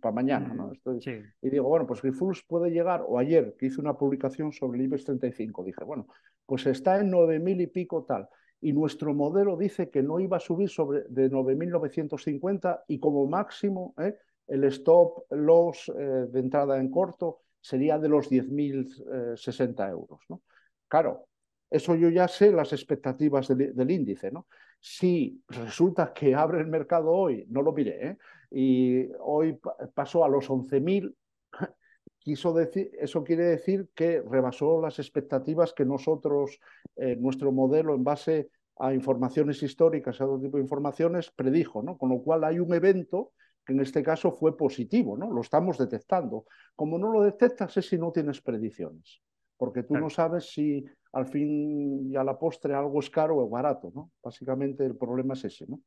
Para 0.00 0.12
mañana, 0.12 0.52
¿no? 0.52 0.72
Estoy... 0.72 1.00
Sí. 1.00 1.22
Y 1.40 1.50
digo, 1.50 1.68
bueno, 1.68 1.86
pues 1.86 2.02
Grifols 2.02 2.42
puede 2.42 2.70
llegar, 2.70 3.04
o 3.06 3.16
ayer 3.16 3.54
que 3.56 3.66
hice 3.66 3.80
una 3.80 3.96
publicación 3.96 4.52
sobre 4.52 4.78
el 4.78 4.86
IBEX 4.86 5.04
35, 5.04 5.62
dije, 5.62 5.84
bueno, 5.84 6.08
pues 6.46 6.66
está 6.66 6.98
en 6.98 7.12
9.000 7.12 7.60
y 7.60 7.66
pico 7.68 8.04
tal. 8.04 8.28
Y 8.60 8.72
nuestro 8.72 9.14
modelo 9.14 9.56
dice 9.56 9.88
que 9.88 10.02
no 10.02 10.18
iba 10.18 10.38
a 10.38 10.40
subir 10.40 10.68
sobre 10.68 11.04
de 11.08 11.30
9.950 11.30 12.82
y 12.88 12.98
como 12.98 13.24
máximo 13.28 13.94
¿eh? 13.98 14.16
el 14.48 14.64
stop 14.64 15.30
loss 15.30 15.92
eh, 15.96 16.26
de 16.28 16.40
entrada 16.40 16.78
en 16.78 16.90
corto 16.90 17.42
sería 17.60 17.98
de 17.98 18.08
los 18.08 18.28
10.060 18.28 19.86
eh, 19.86 19.90
euros, 19.90 20.20
¿no? 20.28 20.42
Claro, 20.88 21.28
eso 21.70 21.94
yo 21.94 22.08
ya 22.08 22.28
sé 22.28 22.50
las 22.50 22.72
expectativas 22.72 23.48
del, 23.48 23.74
del, 23.74 23.90
índice, 23.90 24.30
¿no? 24.30 24.46
Si 24.80 25.42
resulta 25.48 26.12
que 26.12 26.34
abre 26.34 26.60
el 26.60 26.66
mercado 26.66 27.10
hoy, 27.10 27.44
no 27.48 27.62
lo 27.62 27.72
miré, 27.72 28.08
¿eh? 28.08 28.18
y 28.50 29.08
hoy 29.20 29.58
pasó 29.94 30.24
a 30.24 30.28
los 30.28 30.48
11.000, 30.48 31.14
quiso 32.18 32.52
decir, 32.52 32.90
eso 32.98 33.22
quiere 33.22 33.44
decir 33.44 33.88
que 33.94 34.22
rebasó 34.22 34.80
las 34.80 34.98
expectativas 34.98 35.72
que 35.72 35.84
nosotros, 35.84 36.58
eh, 36.96 37.16
nuestro 37.16 37.52
modelo 37.52 37.94
en 37.94 38.04
base 38.04 38.48
a 38.78 38.94
informaciones 38.94 39.62
históricas, 39.62 40.20
a 40.20 40.24
otro 40.24 40.40
tipo 40.40 40.56
de 40.56 40.62
informaciones, 40.62 41.30
predijo, 41.30 41.82
¿no? 41.82 41.98
Con 41.98 42.10
lo 42.10 42.22
cual 42.22 42.44
hay 42.44 42.60
un 42.60 42.72
evento 42.72 43.32
que 43.66 43.72
en 43.74 43.80
este 43.80 44.02
caso 44.02 44.32
fue 44.32 44.56
positivo, 44.56 45.18
¿no? 45.18 45.30
Lo 45.30 45.42
estamos 45.42 45.76
detectando. 45.76 46.46
Como 46.74 46.96
no 46.98 47.12
lo 47.12 47.22
detectas 47.22 47.76
es 47.76 47.88
si 47.88 47.98
no 47.98 48.12
tienes 48.12 48.40
predicciones 48.40 49.20
porque 49.58 49.82
tú 49.82 49.88
claro. 49.88 50.04
no 50.04 50.10
sabes 50.10 50.50
si 50.50 50.84
al 51.12 51.26
fin 51.26 52.10
y 52.10 52.16
a 52.16 52.24
la 52.24 52.38
postre 52.38 52.74
algo 52.74 53.00
es 53.00 53.10
caro 53.10 53.36
o 53.38 53.48
barato, 53.48 53.90
¿no? 53.94 54.10
Básicamente 54.22 54.84
el 54.84 54.96
problema 54.96 55.34
es 55.34 55.44
ese, 55.44 55.66
¿no? 55.68 55.80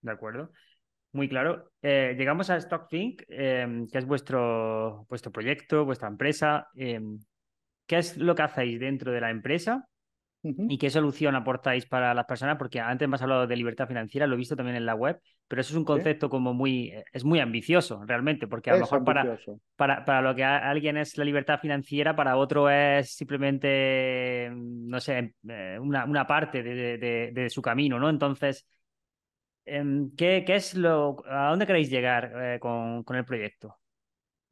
De 0.00 0.12
acuerdo. 0.12 0.50
Muy 1.12 1.28
claro. 1.28 1.72
Eh, 1.82 2.14
llegamos 2.16 2.50
a 2.50 2.60
StockThink, 2.60 3.22
eh, 3.28 3.86
que 3.90 3.98
es 3.98 4.06
vuestro, 4.06 5.06
vuestro 5.08 5.32
proyecto, 5.32 5.84
vuestra 5.84 6.08
empresa. 6.08 6.68
Eh, 6.76 7.00
¿Qué 7.86 7.98
es 7.98 8.16
lo 8.16 8.34
que 8.36 8.42
hacéis 8.42 8.78
dentro 8.78 9.10
de 9.10 9.20
la 9.20 9.30
empresa? 9.30 9.88
Uh 10.42 10.48
-huh. 10.50 10.66
¿Y 10.70 10.78
qué 10.78 10.88
solución 10.88 11.34
aportáis 11.34 11.84
para 11.84 12.14
las 12.14 12.24
personas? 12.24 12.56
Porque 12.56 12.80
antes 12.80 13.06
me 13.08 13.16
has 13.16 13.22
hablado 13.22 13.46
de 13.46 13.56
libertad 13.56 13.86
financiera, 13.86 14.26
lo 14.26 14.34
he 14.34 14.38
visto 14.38 14.56
también 14.56 14.76
en 14.76 14.86
la 14.86 14.94
web, 14.94 15.20
pero 15.46 15.60
eso 15.60 15.72
es 15.72 15.76
un 15.76 15.84
concepto 15.84 16.26
¿Sí? 16.26 16.30
como 16.30 16.54
muy, 16.54 16.94
es 17.12 17.24
muy 17.24 17.40
ambicioso 17.40 18.02
realmente, 18.06 18.46
porque 18.46 18.70
a 18.70 18.74
lo 18.74 18.80
mejor 18.80 19.04
para, 19.04 19.38
para, 19.76 20.04
para, 20.04 20.22
lo 20.22 20.34
que 20.34 20.44
a 20.44 20.70
alguien 20.70 20.96
es 20.96 21.18
la 21.18 21.24
libertad 21.24 21.60
financiera, 21.60 22.16
para 22.16 22.36
otro 22.36 22.70
es 22.70 23.14
simplemente, 23.14 24.50
no 24.54 25.00
sé, 25.00 25.34
eh, 25.48 25.78
una, 25.80 26.04
una 26.04 26.26
parte 26.26 26.62
de, 26.62 26.96
de, 26.96 27.30
de, 27.32 27.50
su 27.50 27.60
camino, 27.60 27.98
¿no? 27.98 28.08
Entonces, 28.08 28.66
em, 29.64 30.14
¿qué, 30.16 30.44
qué 30.46 30.54
es 30.56 30.74
lo, 30.74 31.16
¿a 31.26 31.50
dónde 31.50 31.66
queréis 31.66 31.90
llegar 31.90 32.32
eh, 32.36 32.58
con, 32.60 33.02
con 33.04 33.16
el 33.16 33.24
proyecto? 33.24 33.79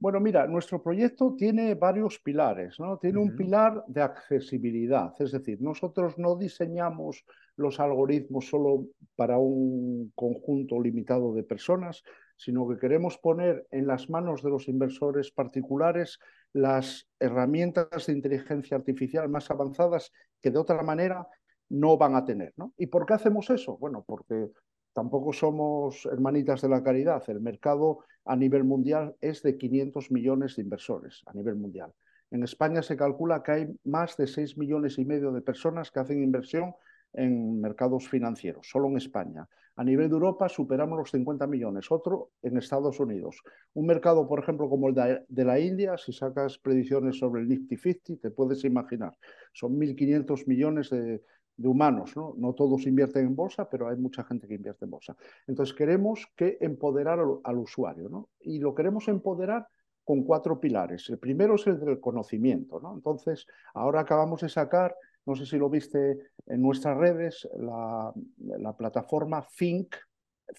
Bueno, 0.01 0.21
mira, 0.21 0.47
nuestro 0.47 0.81
proyecto 0.81 1.35
tiene 1.37 1.75
varios 1.75 2.21
pilares, 2.21 2.79
¿no? 2.79 2.99
Tiene 2.99 3.19
uh 3.19 3.23
-huh. 3.23 3.31
un 3.31 3.37
pilar 3.37 3.85
de 3.89 4.01
accesibilidad, 4.01 5.13
es 5.19 5.33
decir, 5.33 5.61
nosotros 5.61 6.17
no 6.19 6.37
diseñamos 6.37 7.25
los 7.57 7.81
algoritmos 7.81 8.49
solo 8.49 8.87
para 9.17 9.39
un 9.39 10.13
conjunto 10.15 10.81
limitado 10.81 11.35
de 11.35 11.43
personas, 11.43 12.05
sino 12.37 12.69
que 12.69 12.79
queremos 12.79 13.19
poner 13.19 13.67
en 13.73 13.89
las 13.89 14.09
manos 14.09 14.45
de 14.45 14.51
los 14.51 14.69
inversores 14.69 15.33
particulares 15.33 16.21
las 16.53 17.09
herramientas 17.19 18.07
de 18.07 18.13
inteligencia 18.13 18.77
artificial 18.77 19.29
más 19.29 19.51
avanzadas 19.51 20.13
que 20.41 20.53
de 20.53 20.59
otra 20.59 20.83
manera 20.85 21.27
no 21.69 21.99
van 21.99 22.15
a 22.15 22.25
tener, 22.25 22.53
¿no? 22.57 22.73
¿Y 22.79 22.87
por 22.87 23.05
qué 23.05 23.15
hacemos 23.15 23.51
eso? 23.51 23.77
Bueno, 23.79 24.05
porque 24.07 24.51
tampoco 24.99 25.33
somos 25.33 26.07
hermanitas 26.07 26.61
de 26.61 26.69
la 26.69 26.83
caridad. 26.83 27.23
El 27.29 27.41
mercado 27.41 28.01
a 28.25 28.35
nivel 28.35 28.65
mundial 28.65 29.15
es 29.21 29.45
de 29.45 29.57
500 29.57 30.11
millones 30.11 30.57
de 30.57 30.63
inversores 30.63 31.23
a 31.27 31.33
nivel 31.35 31.55
mundial. 31.55 31.93
En 32.33 32.43
España 32.43 32.83
se 32.83 32.97
calcula 32.97 33.45
que 33.45 33.53
hay 33.53 33.69
más 33.85 34.17
de 34.17 34.27
6 34.27 34.59
millones 34.59 34.99
y 34.99 35.05
medio 35.05 35.31
de 35.31 35.41
personas 35.41 35.93
que 35.93 36.01
hacen 36.01 36.21
inversión 36.21 36.75
en 37.13 37.61
mercados 37.61 38.09
financieros, 38.09 38.69
solo 38.69 38.89
en 38.89 38.97
España. 38.97 39.49
A 39.77 39.85
nivel 39.85 40.09
de 40.09 40.15
Europa 40.15 40.49
superamos 40.49 40.99
los 40.99 41.13
50 41.13 41.47
millones, 41.47 41.93
otro 41.93 42.33
en 42.43 42.59
Estados 42.59 42.99
Unidos. 42.99 43.41
Un 43.75 43.87
mercado, 43.87 44.27
por 44.27 44.41
ejemplo, 44.41 44.69
como 44.69 44.89
el 44.89 44.97
de, 45.29 45.45
la 45.45 45.61
India, 45.61 45.97
si 45.97 46.13
sacas 46.13 46.59
predicciones 46.59 47.17
sobre 47.17 47.43
el 47.43 47.49
Nifty 47.49 47.77
50, 47.77 48.21
te 48.21 48.31
puedes 48.33 48.65
imaginar, 48.65 49.17
son 49.53 49.79
1.500 49.79 50.49
millones 50.49 50.91
de, 50.91 51.23
de 51.59 51.69
humanos, 51.69 52.17
¿no? 52.17 52.35
No 52.39 52.55
todos 52.55 52.87
invierten 52.87 53.27
en 53.27 53.37
bolsa, 53.37 53.69
pero 53.69 53.89
hay 53.89 53.97
mucha 53.97 54.23
gente 54.25 54.47
que 54.47 54.55
invierte 54.55 54.85
en 54.85 54.93
bolsa. 54.93 55.17
Entonces 55.47 55.75
queremos 55.75 56.27
que 56.37 56.57
empoderar 56.61 57.19
al, 57.19 57.41
al, 57.43 57.59
usuario, 57.59 58.09
¿no? 58.09 58.31
Y 58.41 58.61
lo 58.61 58.75
queremos 58.75 59.09
empoderar 59.09 59.67
con 60.05 60.23
cuatro 60.23 60.59
pilares. 60.61 61.11
El 61.11 61.19
primero 61.19 61.57
es 61.57 61.67
el 61.67 61.81
del 61.81 62.01
conocimiento, 62.01 62.81
¿no? 62.81 62.95
Entonces, 62.95 63.45
ahora 63.75 64.01
acabamos 64.01 64.41
de 64.41 64.49
sacar, 64.49 64.95
no 65.27 65.35
sé 65.35 65.45
si 65.45 65.59
lo 65.59 65.69
viste 65.69 66.31
en 66.47 66.63
nuestras 66.63 66.97
redes, 66.97 67.47
la, 67.59 68.13
la 68.39 68.77
plataforma 68.77 69.45
Think. 69.59 69.97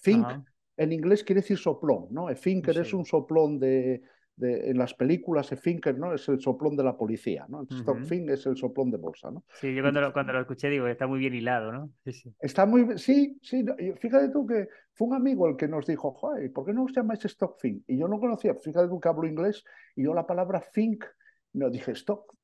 Think 0.02 0.24
Ajá. 0.24 0.44
en 0.76 0.92
inglés 0.92 1.24
quiere 1.24 1.40
decir 1.40 1.56
soplón, 1.56 2.08
¿no? 2.10 2.28
Sí. 2.36 2.62
es 2.64 2.94
un 2.94 3.06
soplón 3.06 3.58
de, 3.58 4.02
de, 4.40 4.70
en 4.70 4.78
las 4.78 4.94
películas, 4.94 5.52
el 5.52 5.58
Finker, 5.58 5.98
¿no? 5.98 6.14
Es 6.14 6.28
el 6.28 6.40
soplón 6.40 6.76
de 6.76 6.82
la 6.82 6.96
policía, 6.96 7.46
¿no? 7.48 7.60
Entonces, 7.60 7.86
uh 7.86 7.92
-huh. 7.92 8.30
Es 8.30 8.46
el 8.46 8.56
soplón 8.56 8.90
de 8.90 8.96
bolsa, 8.96 9.30
¿no? 9.30 9.44
Sí, 9.54 9.74
yo 9.74 9.82
cuando 9.82 10.00
lo, 10.00 10.12
cuando 10.12 10.32
lo 10.32 10.40
escuché 10.40 10.68
digo, 10.68 10.86
está 10.86 11.06
muy 11.06 11.18
bien 11.18 11.34
hilado, 11.34 11.70
¿no? 11.70 11.90
Sí, 12.04 12.12
sí. 12.12 12.34
Está 12.40 12.66
muy, 12.66 12.98
sí, 12.98 13.38
sí, 13.42 13.64
fíjate 13.98 14.30
tú 14.30 14.46
que 14.46 14.68
fue 14.94 15.08
un 15.08 15.14
amigo 15.14 15.48
el 15.48 15.56
que 15.56 15.68
nos 15.68 15.86
dijo, 15.86 16.12
joder, 16.12 16.52
¿por 16.52 16.64
qué 16.66 16.72
no 16.72 16.84
os 16.84 16.92
llamáis 16.92 17.20
Stockfin? 17.24 17.84
Y 17.86 17.98
yo 17.98 18.08
no 18.08 18.18
conocía, 18.18 18.54
fíjate 18.54 18.88
tú 18.88 18.98
que 18.98 19.08
hablo 19.08 19.26
inglés, 19.26 19.64
y 19.94 20.04
yo 20.04 20.14
la 20.14 20.26
palabra 20.26 20.62
think, 20.72 21.04
no, 21.52 21.70
dije, 21.70 21.92
Stock, 21.92 22.34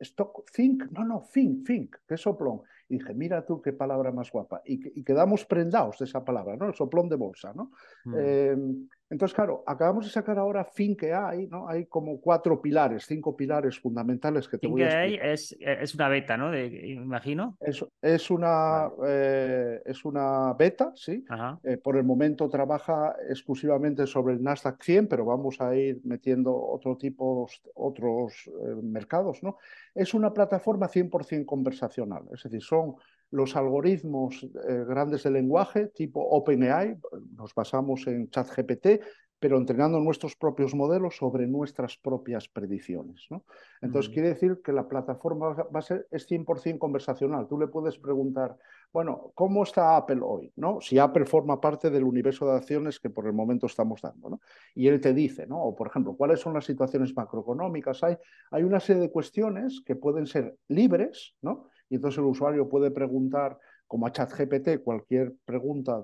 Stock, 0.00 0.50
Think, 0.50 0.90
no, 0.92 1.04
no, 1.04 1.22
Think, 1.32 1.66
Think, 1.66 1.96
es 2.08 2.20
soplón. 2.20 2.62
Y 2.88 2.98
dije, 2.98 3.14
mira 3.14 3.44
tú 3.44 3.60
qué 3.60 3.72
palabra 3.72 4.10
más 4.10 4.30
guapa. 4.30 4.62
Y, 4.64 5.04
quedamos 5.04 5.44
prendados 5.44 5.98
de 5.98 6.06
esa 6.06 6.24
palabra, 6.24 6.56
¿no? 6.56 6.68
El 6.68 6.74
soplón 6.74 7.08
de 7.08 7.16
bolsa, 7.16 7.52
¿no? 7.54 7.70
Mm. 8.04 8.18
Em, 8.18 8.88
entonces, 9.10 9.34
claro, 9.34 9.64
acabamos 9.66 10.04
de 10.04 10.10
sacar 10.12 10.38
ahora 10.38 10.64
fin 10.64 10.96
que 10.96 11.12
hay, 11.12 11.48
¿no? 11.48 11.68
Hay 11.68 11.86
como 11.86 12.20
cuatro 12.20 12.62
pilares, 12.62 13.06
cinco 13.06 13.36
pilares 13.36 13.80
fundamentales 13.80 14.48
que 14.48 14.56
te 14.56 14.68
voy 14.68 14.82
a 14.82 15.04
explicar. 15.04 15.28
Es, 15.28 15.56
es 15.60 15.94
una 15.96 16.08
beta, 16.08 16.36
¿no? 16.36 16.52
De, 16.52 16.66
imagino. 16.66 17.56
Es, 17.60 17.84
es 18.00 18.30
una, 18.30 18.88
eh, 19.04 19.82
es 19.84 20.04
una 20.04 20.54
beta, 20.54 20.92
sí. 20.94 21.24
Eh, 21.64 21.76
por 21.78 21.96
el 21.96 22.04
momento 22.04 22.48
trabaja 22.48 23.16
exclusivamente 23.28 24.06
sobre 24.06 24.34
el 24.34 24.42
Nasdaq 24.44 24.80
100, 24.80 25.08
pero 25.08 25.24
vamos 25.24 25.60
a 25.60 25.74
ir 25.74 26.00
metiendo 26.04 26.54
otro 26.54 26.96
tipo, 26.96 27.48
otros 27.74 28.46
eh, 28.46 28.76
mercados, 28.80 29.42
¿no? 29.42 29.58
Es 29.92 30.14
una 30.14 30.32
plataforma 30.32 30.88
100% 30.88 31.44
conversacional, 31.44 32.22
es 32.32 32.44
decir, 32.44 32.62
son 32.62 32.94
los 33.30 33.56
algoritmos 33.56 34.42
eh, 34.42 34.84
grandes 34.86 35.22
de 35.22 35.30
lenguaje 35.30 35.88
tipo 35.88 36.20
OpenAI, 36.20 36.96
nos 37.36 37.54
basamos 37.54 38.06
en 38.06 38.28
ChatGPT, 38.28 39.00
pero 39.40 39.56
entrenando 39.56 39.98
nuestros 39.98 40.36
propios 40.36 40.74
modelos 40.74 41.16
sobre 41.16 41.46
nuestras 41.46 41.96
propias 41.96 42.46
predicciones. 42.46 43.26
¿no? 43.30 43.44
Entonces, 43.80 44.12
quiere 44.12 44.28
decir 44.28 44.60
que 44.62 44.70
la 44.70 44.86
plataforma 44.86 45.54
va 45.54 45.78
a 45.78 45.82
ser, 45.82 46.06
es 46.10 46.28
100% 46.30 46.78
conversacional. 46.78 47.48
Tú 47.48 47.58
le 47.58 47.66
puedes 47.66 47.96
preguntar, 47.98 48.58
bueno, 48.92 49.32
¿cómo 49.34 49.62
está 49.62 49.96
Apple 49.96 50.20
hoy? 50.22 50.52
¿no? 50.56 50.82
Si 50.82 50.98
Apple 50.98 51.24
forma 51.24 51.58
parte 51.58 51.88
del 51.88 52.04
universo 52.04 52.46
de 52.46 52.58
acciones 52.58 53.00
que 53.00 53.08
por 53.08 53.26
el 53.26 53.32
momento 53.32 53.64
estamos 53.64 54.02
dando. 54.02 54.28
¿no? 54.28 54.40
Y 54.74 54.88
él 54.88 55.00
te 55.00 55.14
dice, 55.14 55.46
¿no? 55.46 55.62
o 55.62 55.74
por 55.74 55.86
ejemplo, 55.86 56.14
¿cuáles 56.14 56.38
son 56.38 56.52
las 56.52 56.66
situaciones 56.66 57.16
macroeconómicas? 57.16 58.04
Hay, 58.04 58.18
hay 58.50 58.62
una 58.62 58.78
serie 58.78 59.00
de 59.00 59.10
cuestiones 59.10 59.80
que 59.86 59.96
pueden 59.96 60.26
ser 60.26 60.54
libres, 60.68 61.34
¿no? 61.40 61.70
Y 61.90 61.96
entonces 61.96 62.18
el 62.18 62.24
usuario 62.24 62.68
puede 62.68 62.90
preguntar 62.90 63.58
como 63.86 64.06
a 64.06 64.12
ChatGPT 64.12 64.84
cualquier 64.84 65.34
pregunta 65.44 66.00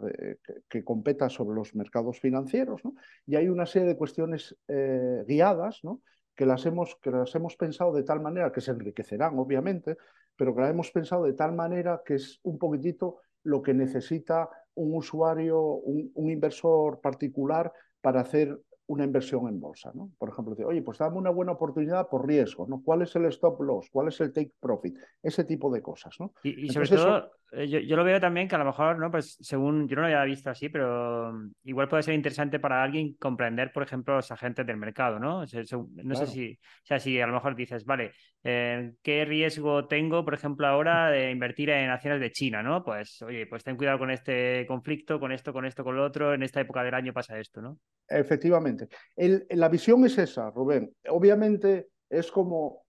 que, 0.68 0.84
competa 0.84 1.30
sobre 1.30 1.54
los 1.54 1.74
mercados 1.76 2.18
financieros, 2.18 2.84
¿no? 2.84 2.94
y 3.26 3.36
hay 3.36 3.48
una 3.48 3.64
serie 3.64 3.86
de 3.86 3.96
cuestiones 3.96 4.56
eh, 4.66 5.24
guiadas 5.26 5.84
¿no? 5.84 6.02
que, 6.34 6.44
las 6.44 6.66
hemos, 6.66 6.96
que 6.96 7.12
las 7.12 7.32
hemos 7.36 7.56
pensado 7.56 7.94
de 7.94 8.02
tal 8.02 8.20
manera 8.20 8.50
que 8.50 8.60
se 8.60 8.72
enriquecerán, 8.72 9.38
obviamente, 9.38 9.96
pero 10.36 10.52
que 10.52 10.62
las 10.62 10.70
hemos 10.70 10.90
pensado 10.90 11.24
de 11.24 11.34
tal 11.34 11.54
manera 11.54 12.02
que 12.04 12.14
es 12.14 12.40
un 12.42 12.58
poquitito 12.58 13.20
lo 13.44 13.62
que 13.62 13.72
necesita 13.72 14.50
un 14.74 14.96
usuario, 14.96 15.60
un, 15.62 16.10
un 16.14 16.30
inversor 16.30 17.00
particular 17.00 17.72
para 18.00 18.20
hacer 18.20 18.60
una 18.88 19.04
inversión 19.04 19.48
en 19.48 19.60
bolsa, 19.60 19.90
¿no? 19.94 20.12
Por 20.18 20.28
ejemplo, 20.28 20.54
oye, 20.66 20.82
pues 20.82 20.98
dame 20.98 21.16
una 21.16 21.30
buena 21.30 21.52
oportunidad 21.52 22.08
por 22.08 22.26
riesgo, 22.26 22.66
¿no? 22.68 22.82
¿Cuál 22.84 23.02
es 23.02 23.14
el 23.16 23.24
stop 23.26 23.60
loss? 23.60 23.88
¿Cuál 23.90 24.08
es 24.08 24.20
el 24.20 24.32
take 24.32 24.52
profit? 24.60 24.96
Ese 25.22 25.44
tipo 25.44 25.72
de 25.72 25.82
cosas, 25.82 26.14
¿no? 26.20 26.32
Y, 26.42 26.68
sobre 26.70 26.88
todo, 26.88 27.32
eh, 27.52 27.68
yo, 27.68 27.96
lo 27.96 28.04
veo 28.04 28.20
también 28.20 28.46
que 28.46 28.54
a 28.54 28.58
lo 28.58 28.64
mejor, 28.64 28.98
¿no? 28.98 29.10
Pues 29.10 29.36
según, 29.40 29.88
yo 29.88 29.96
no 29.96 30.02
lo 30.02 30.06
había 30.06 30.24
visto 30.24 30.50
así, 30.50 30.68
pero 30.68 31.32
mm, 31.32 31.52
igual 31.64 31.88
puede 31.88 32.04
ser 32.04 32.14
interesante 32.14 32.60
para 32.60 32.82
alguien 32.82 33.14
comprender, 33.14 33.72
por 33.72 33.82
ejemplo, 33.82 34.14
los 34.16 34.30
agentes 34.30 34.66
del 34.66 34.76
mercado, 34.76 35.18
¿no? 35.18 35.40
no 35.40 36.14
sé 36.14 36.26
si, 36.26 36.52
o 36.52 36.86
sea, 36.86 37.00
si 37.00 37.20
a 37.20 37.26
lo 37.26 37.32
mejor 37.32 37.56
dices, 37.56 37.84
vale, 37.84 38.12
eh, 38.44 38.92
¿qué 39.02 39.24
riesgo 39.24 39.86
tengo, 39.88 40.24
por 40.24 40.34
ejemplo, 40.34 40.66
ahora 40.66 41.10
de 41.10 41.30
invertir 41.30 41.70
en 41.70 41.90
acciones 41.90 42.20
de 42.20 42.30
China, 42.30 42.62
¿no? 42.62 42.84
Pues, 42.84 43.20
oye, 43.22 43.46
pues 43.46 43.64
ten 43.64 43.76
cuidado 43.76 43.98
con 43.98 44.10
este 44.10 44.64
conflicto, 44.66 45.18
con 45.18 45.32
esto, 45.32 45.52
con 45.52 45.66
esto, 45.66 45.82
con 45.82 45.96
lo 45.96 46.04
otro, 46.04 46.34
en 46.34 46.42
esta 46.42 46.60
época 46.60 46.84
del 46.84 46.94
año 46.94 47.12
pasa 47.12 47.38
esto, 47.38 47.60
¿no? 47.60 47.78
Efectivamente. 48.08 48.75
La 49.16 49.68
visión 49.68 50.04
es 50.04 50.18
esa, 50.18 50.50
Rubén. 50.50 50.94
Obviamente 51.08 51.90
es 52.08 52.30
como 52.30 52.86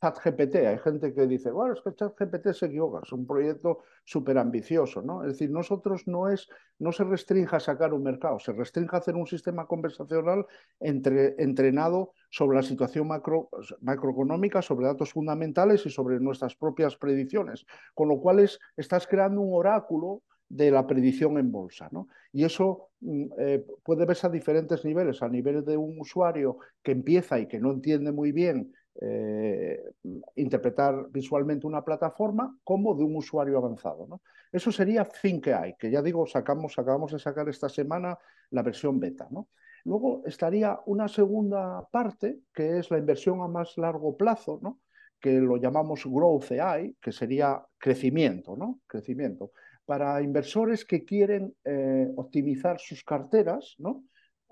ChatGPT. 0.00 0.54
Hay 0.56 0.78
gente 0.78 1.12
que 1.12 1.26
dice, 1.26 1.50
bueno, 1.50 1.74
es 1.74 1.80
que 1.80 1.94
ChatGPT 1.94 2.52
se 2.52 2.66
equivoca, 2.66 3.00
es 3.04 3.12
un 3.12 3.26
proyecto 3.26 3.80
súper 4.04 4.38
ambicioso, 4.38 5.02
¿no? 5.02 5.24
Es 5.24 5.32
decir, 5.32 5.50
nosotros 5.50 6.06
no 6.06 6.28
es, 6.28 6.48
no 6.78 6.92
se 6.92 7.04
restringe 7.04 7.56
a 7.56 7.60
sacar 7.60 7.92
un 7.92 8.02
mercado, 8.02 8.38
se 8.38 8.52
restringe 8.52 8.94
a 8.94 9.00
hacer 9.00 9.16
un 9.16 9.26
sistema 9.26 9.66
conversacional 9.66 10.46
entre, 10.80 11.34
entrenado 11.38 12.12
sobre 12.30 12.56
la 12.56 12.62
situación 12.62 13.08
macro, 13.08 13.48
macroeconómica, 13.80 14.62
sobre 14.62 14.86
datos 14.86 15.12
fundamentales 15.12 15.84
y 15.86 15.90
sobre 15.90 16.20
nuestras 16.20 16.54
propias 16.54 16.96
predicciones. 16.96 17.64
Con 17.94 18.08
lo 18.08 18.20
cual 18.20 18.40
es, 18.40 18.58
estás 18.76 19.06
creando 19.06 19.40
un 19.40 19.58
oráculo 19.58 20.22
de 20.48 20.70
la 20.70 20.86
predicción 20.86 21.38
en 21.38 21.52
bolsa. 21.52 21.88
¿no? 21.92 22.08
Y 22.32 22.44
eso 22.44 22.90
mm, 23.00 23.24
eh, 23.38 23.66
puede 23.82 24.04
verse 24.06 24.26
a 24.26 24.30
diferentes 24.30 24.84
niveles, 24.84 25.22
a 25.22 25.28
nivel 25.28 25.64
de 25.64 25.76
un 25.76 26.00
usuario 26.00 26.58
que 26.82 26.92
empieza 26.92 27.38
y 27.38 27.46
que 27.46 27.60
no 27.60 27.72
entiende 27.72 28.12
muy 28.12 28.32
bien 28.32 28.72
eh, 29.00 29.80
interpretar 30.36 31.06
visualmente 31.10 31.66
una 31.66 31.84
plataforma, 31.84 32.56
como 32.64 32.94
de 32.94 33.04
un 33.04 33.16
usuario 33.16 33.58
avanzado. 33.58 34.06
¿no? 34.08 34.22
Eso 34.50 34.72
sería 34.72 35.04
ThinkAI, 35.04 35.76
que 35.78 35.90
ya 35.90 36.02
digo, 36.02 36.26
sacamos, 36.26 36.78
acabamos 36.78 37.12
de 37.12 37.18
sacar 37.18 37.48
esta 37.48 37.68
semana 37.68 38.18
la 38.50 38.62
versión 38.62 38.98
beta. 38.98 39.28
¿no? 39.30 39.48
Luego 39.84 40.22
estaría 40.26 40.78
una 40.86 41.08
segunda 41.08 41.86
parte, 41.90 42.40
que 42.52 42.78
es 42.78 42.90
la 42.90 42.98
inversión 42.98 43.40
a 43.42 43.48
más 43.48 43.76
largo 43.76 44.16
plazo, 44.16 44.58
¿no? 44.62 44.80
que 45.20 45.32
lo 45.32 45.56
llamamos 45.56 46.04
Growth 46.06 46.52
AI, 46.52 46.96
que 47.00 47.12
sería 47.12 47.60
crecimiento, 47.76 48.56
¿no? 48.56 48.78
Crecimiento 48.86 49.50
para 49.88 50.20
inversores 50.20 50.84
que 50.84 51.02
quieren 51.02 51.56
eh, 51.64 52.12
optimizar 52.14 52.78
sus 52.78 53.02
carteras 53.02 53.74
¿no? 53.78 54.04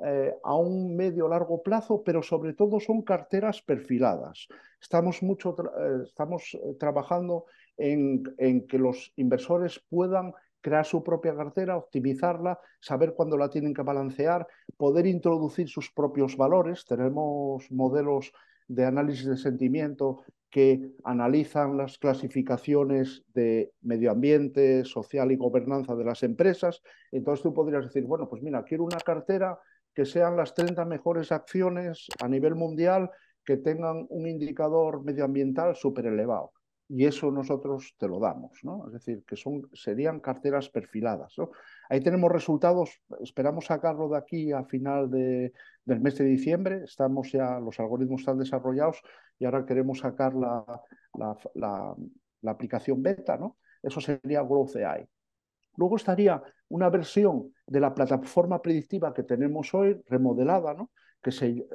Eh, 0.03 0.33
a 0.43 0.55
un 0.57 0.97
medio 0.97 1.29
largo 1.29 1.63
plazo, 1.63 2.03
pero 2.03 2.23
sobre 2.23 2.55
todo 2.55 2.81
son 2.81 3.03
carteras 3.03 3.61
perfiladas. 3.61 4.49
Estamos, 4.81 5.23
mucho 5.23 5.55
eh, 5.59 6.05
estamos 6.07 6.59
trabajando 6.81 7.45
en, 7.77 8.23
en, 8.39 8.67
que 8.67 8.79
los 8.79 9.13
inversores 9.17 9.79
puedan 9.91 10.33
crear 10.63 10.87
su 10.87 11.03
propia 11.05 11.37
cartera, 11.37 11.77
optimizarla, 11.77 12.59
saber 12.81 13.13
cuándo 13.13 13.37
la 13.37 13.51
tienen 13.51 13.75
que 13.75 13.83
balancear, 13.83 14.47
poder 14.79 15.07
introducir 15.07 15.69
sus 15.69 15.93
propios 15.93 16.39
valores. 16.39 16.87
Tenemos 16.87 17.71
modelos 17.71 18.33
de 18.69 18.87
análisis 18.87 19.27
de 19.27 19.37
sentimiento 19.37 20.25
que 20.57 20.81
analizan 21.05 21.77
las 21.77 21.99
clasificaciones 21.99 23.23
de 23.35 23.75
medio 23.83 24.11
ambiente, 24.11 24.87
social 24.87 25.31
y 25.31 25.37
gobernanza 25.37 25.95
de 25.95 26.03
las 26.03 26.23
empresas. 26.23 26.81
Entonces 27.13 27.43
tú 27.43 27.53
podrías 27.53 27.85
decir, 27.85 28.05
bueno, 28.05 28.27
pues 28.27 28.43
mira, 28.43 28.65
quiero 28.65 28.85
una 28.85 28.97
cartera 28.97 29.59
que 29.93 30.07
sean 30.07 30.35
las 30.35 30.55
30 30.55 30.87
mejores 30.87 31.31
acciones 31.31 32.07
a 32.23 32.29
nivel 32.29 32.55
mundial 32.55 33.11
que 33.45 33.59
tengan 33.59 34.07
un 34.09 34.27
indicador 34.27 35.05
medioambiental 35.05 35.77
súper 35.77 36.07
elevado. 36.07 36.53
Y 36.89 37.05
eso 37.05 37.31
nosotros 37.31 37.95
te 37.99 38.09
lo 38.09 38.19
damos, 38.19 38.61
¿no? 38.63 38.87
Es 38.87 38.95
decir, 38.95 39.25
que 39.27 39.37
son, 39.37 39.69
serían 39.75 40.21
carteras 40.21 40.71
perfiladas. 40.71 41.35
Ahí 41.91 42.01
tenemos 42.01 42.33
resultados, 42.33 43.03
esperamos 43.21 43.67
sacarlo 43.67 44.09
de 44.09 44.17
aquí 44.17 44.53
a 44.53 44.65
final 44.65 45.11
de, 45.11 45.53
del 45.85 46.01
mes 46.01 46.17
de 46.17 46.25
diciembre. 46.25 46.83
Estamos 46.85 47.31
ya, 47.31 47.61
los 47.61 47.79
algoritmos 47.79 48.23
están 48.23 48.39
desarrollados 48.39 49.03
y 49.39 49.45
ahora 49.45 49.65
queremos 49.67 49.99
sacar 49.99 50.35
la, 50.35 50.65
la, 51.55 51.97
aplicación 52.51 53.03
beta, 53.03 53.37
¿no? 53.37 53.57
Eso 53.83 54.01
sería 54.01 54.43
Growth 54.43 54.77
AI. 54.77 55.07
Luego 55.77 55.97
estaría 55.97 56.43
una 56.69 56.89
versión 56.89 57.53
de 57.67 57.81
la 57.81 57.95
plataforma 57.95 58.61
predictiva 58.63 59.13
que 59.13 59.23
tenemos 59.23 59.75
hoy, 59.75 60.01
remodelada, 60.09 60.75
¿no? 60.75 60.91
que 61.23 61.33
se, 61.33 61.49
eh, 61.49 61.67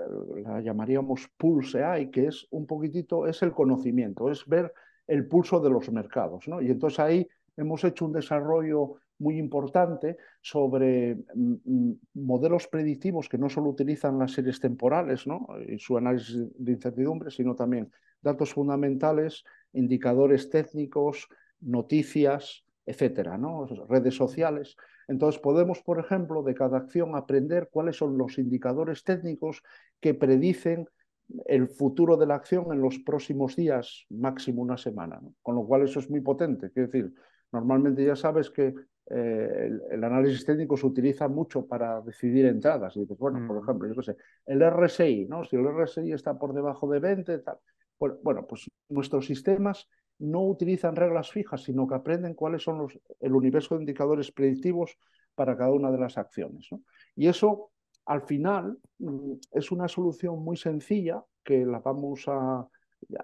la 0.44 0.62
llamaríamos 0.62 1.30
Pulse 1.38 1.84
AI, 1.84 2.10
que 2.10 2.28
es 2.28 2.48
un 2.52 2.66
poquitito, 2.66 3.28
es 3.28 3.42
el 3.42 3.52
conocimiento, 3.52 4.30
es 4.32 4.46
ver 4.48 4.74
el 5.08 5.28
pulso 5.28 5.60
de 5.60 5.70
los 5.70 5.92
mercados. 5.92 6.48
¿no? 6.48 6.62
Y 6.62 6.72
entonces 6.72 7.00
ahí 7.00 7.28
hemos 7.58 7.84
hecho 7.84 8.06
un 8.06 8.14
desarrollo 8.14 8.96
muy 9.22 9.38
importante 9.38 10.18
sobre 10.42 11.16
mm, 11.16 11.54
mm, 11.64 11.94
modelos 12.16 12.68
predictivos 12.68 13.30
que 13.30 13.38
no 13.38 13.50
solo 13.50 13.70
utilizan 13.70 14.18
las 14.18 14.32
series 14.34 14.60
temporales 14.60 15.26
y 15.68 15.78
su 15.78 15.98
análisis 15.98 16.48
de 16.58 16.72
incertidumbre, 16.72 17.30
sino 17.30 17.56
también 17.56 17.92
datos 18.22 18.54
fundamentales, 18.54 19.44
indicadores 19.74 20.50
técnicos, 20.50 21.28
noticias, 21.62 22.66
etcétera, 22.86 23.38
¿no? 23.38 23.68
redes 23.88 24.16
sociales. 24.16 24.76
Entonces 25.08 25.40
podemos, 25.40 25.82
por 25.82 26.00
ejemplo, 26.00 26.42
de 26.42 26.56
cada 26.56 26.78
acción 26.78 27.16
aprender 27.16 27.70
cuáles 27.72 27.98
son 27.98 28.18
los 28.18 28.38
indicadores 28.38 29.04
técnicos 29.04 29.62
que 30.00 30.14
predicen 30.14 30.88
el 31.46 31.68
futuro 31.68 32.18
de 32.18 32.26
la 32.26 32.36
acción 32.36 32.72
en 32.72 32.82
los 32.82 33.00
próximos 33.00 33.56
días, 33.56 34.06
máximo 34.10 34.62
una 34.62 34.78
semana. 34.78 35.20
Con 35.42 35.56
lo 35.56 35.66
cual 35.66 35.84
eso 35.84 36.00
es 36.00 36.10
muy 36.10 36.22
potente. 36.22 36.68
Es 36.68 36.74
decir, 36.74 37.14
normalmente 37.52 38.04
ya 38.04 38.16
sabes 38.16 38.50
que 38.50 38.74
eh, 39.10 39.70
el, 39.92 40.04
análisis 40.04 40.46
técnico 40.46 40.78
se 40.78 40.86
utiliza 40.86 41.28
mucho 41.28 41.66
para 41.66 42.02
decidir 42.02 42.46
entradas. 42.46 42.96
Y 42.96 43.02
dices, 43.02 43.18
bueno, 43.18 43.46
por 43.48 43.62
ejemplo, 43.62 43.88
yo 43.88 43.96
qué 43.96 44.04
sé, 44.04 44.18
el 44.46 44.62
RSI, 44.62 45.26
¿no? 45.28 45.44
Si 45.44 45.56
el 45.56 45.66
RSI 45.68 46.14
está 46.14 46.38
por 46.38 46.54
debajo 46.54 46.90
de 46.90 47.00
20, 47.00 47.40
tal. 47.40 47.58
Bueno, 48.24 48.48
pues 48.48 48.70
nuestros 48.90 49.26
sistemas 49.26 49.88
no 50.18 50.46
utilizan 50.46 50.96
reglas 50.96 51.32
fijas, 51.32 51.64
sino 51.64 51.88
que 51.88 51.96
aprenden 51.96 52.36
cuáles 52.36 52.64
son 52.64 52.78
los, 52.78 53.00
el 53.20 53.34
universo 53.34 53.76
de 53.76 53.82
indicadores 53.82 54.32
predictivos 54.32 54.98
para 55.36 55.58
cada 55.58 55.72
una 55.72 55.92
de 55.92 55.98
las 55.98 56.18
acciones. 56.18 56.70
Y 57.16 57.28
eso, 57.28 57.72
al 58.06 58.22
final, 58.22 58.78
mm, 59.00 59.34
es 59.52 59.72
una 59.72 59.88
solución 59.88 60.44
muy 60.44 60.58
sencilla 60.58 61.24
que 61.44 61.66
la 61.66 61.80
vamos 61.80 62.26
a, 62.28 62.68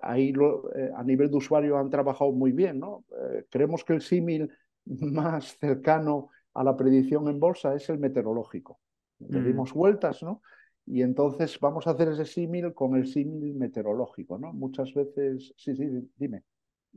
ahí 0.01 0.33
eh, 0.75 0.91
a 0.95 1.03
nivel 1.03 1.29
de 1.29 1.37
usuario 1.37 1.77
han 1.77 1.89
trabajado 1.89 2.31
muy 2.31 2.51
bien, 2.51 2.79
¿no? 2.79 3.05
Eh, 3.11 3.45
creemos 3.49 3.83
que 3.83 3.93
el 3.93 4.01
símil 4.01 4.51
más 4.85 5.57
cercano 5.57 6.29
a 6.53 6.63
la 6.63 6.75
predicción 6.75 7.27
en 7.27 7.39
bolsa 7.39 7.75
es 7.75 7.89
el 7.89 7.99
meteorológico. 7.99 8.79
Le 9.19 9.39
mm. 9.39 9.45
dimos 9.45 9.73
vueltas, 9.73 10.23
¿no? 10.23 10.41
Y 10.85 11.01
entonces 11.01 11.59
vamos 11.59 11.85
a 11.85 11.91
hacer 11.91 12.09
ese 12.09 12.25
símil 12.25 12.73
con 12.73 12.95
el 12.95 13.07
símil 13.07 13.55
meteorológico, 13.55 14.37
¿no? 14.37 14.53
Muchas 14.53 14.93
veces, 14.93 15.53
sí, 15.57 15.75
sí, 15.75 16.09
dime. 16.15 16.43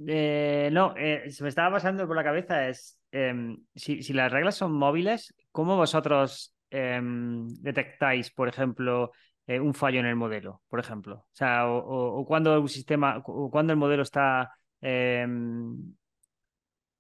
Eh, 0.07 0.71
no, 0.73 0.95
se 0.95 1.43
me 1.43 1.49
estaba 1.49 1.73
pasando 1.75 2.07
por 2.07 2.17
la 2.17 2.25
cabeza 2.25 2.69
es, 2.69 2.99
em, 3.11 3.59
si, 3.75 4.03
si, 4.03 4.13
las 4.13 4.33
reglas 4.33 4.55
son 4.55 4.73
móviles, 4.73 5.35
¿cómo 5.51 5.77
vosotros 5.77 6.55
em, 6.71 7.47
detectáis, 7.61 8.31
por 8.31 8.49
ejemplo, 8.49 9.13
eh, 9.47 9.59
un 9.59 9.75
fallo 9.75 10.01
en 10.01 10.07
el 10.07 10.17
modelo, 10.17 10.63
por 10.69 10.81
ejemplo. 10.81 11.15
O 11.17 11.35
sea, 11.35 11.69
o, 11.69 12.25
cuando 12.25 12.61
un 12.61 12.69
sistema, 12.69 13.23
o 13.27 13.51
cuando 13.51 13.73
el 13.73 13.79
modelo 13.79 14.03
está. 14.03 14.53
Em, 14.81 15.77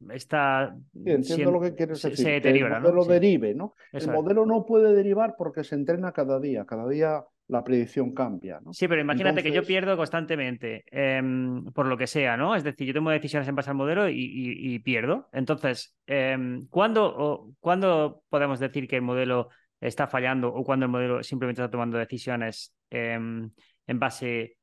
está 0.08 0.74
entiendo 1.04 1.52
lo 1.52 1.60
que 1.60 1.74
quieres 1.74 2.02
decir. 2.02 2.24
Se 2.24 2.30
deteriora, 2.30 2.78
el 2.78 2.82
modelo 2.82 3.04
derive, 3.04 3.54
¿no? 3.54 3.74
El 3.92 4.10
modelo 4.10 4.46
no 4.46 4.64
puede 4.64 4.94
derivar 4.94 5.34
porque 5.36 5.62
se 5.62 5.74
entrena 5.74 6.12
cada 6.12 6.40
día. 6.40 6.64
Cada 6.64 6.88
día 6.88 7.22
la 7.50 7.64
predicción 7.64 8.14
cambia, 8.14 8.60
¿no? 8.64 8.72
Sí, 8.72 8.88
pero 8.88 9.00
imagínate 9.00 9.42
que 9.42 9.52
yo 9.52 9.62
pierdo 9.62 9.96
constantemente, 9.96 10.84
em, 10.90 11.64
por 11.66 11.86
lo 11.86 11.96
que 11.96 12.06
sea, 12.06 12.36
¿no? 12.36 12.54
Es 12.54 12.64
decir, 12.64 12.86
yo 12.86 12.94
tomo 12.94 13.10
decisiones 13.10 13.48
en 13.48 13.56
base 13.56 13.70
al 13.70 13.76
modelo 13.76 14.08
y, 14.08 14.78
pierdo. 14.80 15.28
Entonces, 15.32 15.94
em, 16.06 16.66
¿cuándo, 16.68 17.50
¿cuándo 17.60 18.22
podemos 18.28 18.60
decir 18.60 18.88
que 18.88 18.96
el 18.96 19.02
modelo 19.02 19.48
está 19.80 20.06
fallando 20.06 20.48
o 20.48 20.64
cuando 20.64 20.86
el 20.86 20.92
modelo 20.92 21.22
simplemente 21.22 21.62
está 21.62 21.70
tomando 21.70 21.98
decisiones 21.98 22.74
em, 22.90 23.50
en 23.86 23.98
base 23.98 24.56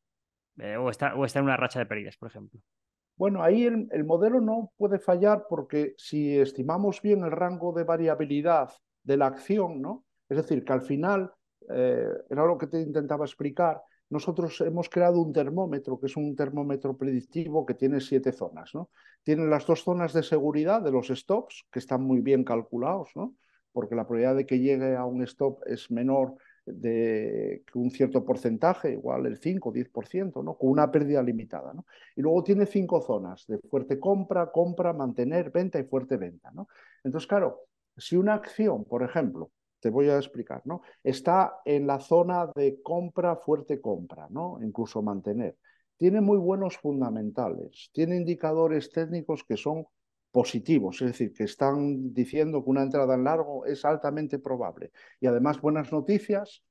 eh, 0.57 0.77
o, 0.77 0.89
está, 0.89 1.15
o 1.15 1.25
está 1.25 1.39
en 1.39 1.45
una 1.45 1.57
racha 1.57 1.79
de 1.79 1.85
pérdidas, 1.85 2.17
por 2.17 2.29
ejemplo. 2.29 2.59
Bueno, 3.15 3.41
ahí 3.41 3.65
el, 3.65 4.03
modelo 4.05 4.39
no 4.41 4.71
puede 4.77 4.99
fallar 4.99 5.45
porque 5.49 5.95
si 5.97 6.37
estimamos 6.37 7.01
bien 7.01 7.23
el 7.23 7.31
rango 7.31 7.73
de 7.73 7.83
variabilidad 7.83 8.69
de 9.03 9.17
la 9.17 9.25
acción, 9.25 9.81
¿no? 9.81 10.05
Es 10.29 10.37
decir, 10.37 10.63
que 10.63 10.73
al 10.73 10.81
final, 10.81 11.31
eh, 11.69 12.07
era 12.29 12.45
lo 12.45 12.57
que 12.59 12.67
te 12.67 12.79
intentaba 12.79 13.25
explicar, 13.25 13.81
nosotros 14.09 14.61
hemos 14.61 14.87
creado 14.87 15.19
un 15.19 15.33
termómetro, 15.33 15.99
que 15.99 16.05
es 16.05 16.15
un 16.15 16.35
termómetro 16.35 16.95
predictivo 16.95 17.65
que 17.65 17.73
tiene 17.73 17.99
siete 17.99 18.31
zonas, 18.31 18.73
¿no? 18.75 18.91
Tiene 19.23 19.47
las 19.47 19.65
dos 19.65 19.83
zonas 19.83 20.13
de 20.13 20.21
seguridad 20.21 20.81
de 20.81 20.91
los 20.91 21.07
stops, 21.07 21.65
que 21.71 21.79
están 21.79 22.03
muy 22.03 22.21
bien 22.21 22.43
calculados, 22.43 23.09
¿no? 23.15 23.33
Porque 23.77 23.93
la 23.93 24.07
probabilidad 24.07 24.35
de 24.35 24.47
que 24.47 24.57
llegue 24.57 24.95
a 24.95 25.05
un 25.05 25.21
stop 25.21 25.61
es 25.67 25.91
menor 25.91 26.33
de 26.65 27.61
que 27.71 27.77
un 27.77 27.91
cierto 27.91 28.25
porcentaje, 28.25 28.93
igual 28.93 29.27
el 29.27 29.37
5 29.37 29.69
o 29.69 29.71
10%, 29.71 30.43
¿no? 30.43 30.57
con 30.57 30.71
una 30.71 30.91
pérdida 30.91 31.21
limitada. 31.21 31.75
¿no? 31.75 31.85
Y 32.15 32.23
luego 32.23 32.41
tiene 32.41 32.65
cinco 32.65 33.01
zonas 33.01 33.45
de 33.45 33.59
fuerte 33.59 33.99
compra, 33.99 34.51
compra, 34.51 34.93
mantener, 34.93 35.51
venta 35.51 35.77
y 35.77 35.83
fuerte 35.83 36.17
venta. 36.17 36.49
¿no? 36.49 36.67
Entonces, 37.03 37.27
claro, 37.27 37.65
si 37.95 38.15
una 38.15 38.33
acción, 38.33 38.83
por 38.83 39.03
ejemplo, 39.03 39.51
te 39.79 39.91
voy 39.91 40.09
a 40.09 40.17
explicar, 40.17 40.63
¿no? 40.65 40.81
está 41.03 41.59
en 41.63 41.85
la 41.85 41.99
zona 41.99 42.49
de 42.55 42.81
compra, 42.81 43.35
fuerte 43.35 43.79
compra, 43.79 44.25
¿no? 44.31 44.57
incluso 44.59 45.03
mantener, 45.03 45.55
tiene 45.97 46.19
muy 46.19 46.39
buenos 46.39 46.77
fundamentales, 46.77 47.91
tiene 47.93 48.15
indicadores 48.15 48.89
técnicos 48.89 49.43
que 49.43 49.55
son 49.55 49.85
positivos, 50.37 51.01
es 51.01 51.07
decir, 51.07 51.33
que 51.33 51.45
están 51.45 52.13
diciendo 52.13 52.63
que 52.63 52.69
una 52.69 52.83
entrada 52.83 53.15
en 53.15 53.23
largo 53.23 53.65
es 53.65 53.83
altamente 53.83 54.37
probable. 54.37 54.91
Y 55.19 55.25
además, 55.25 55.59
buenas 55.59 55.91
noticias, 55.91 56.63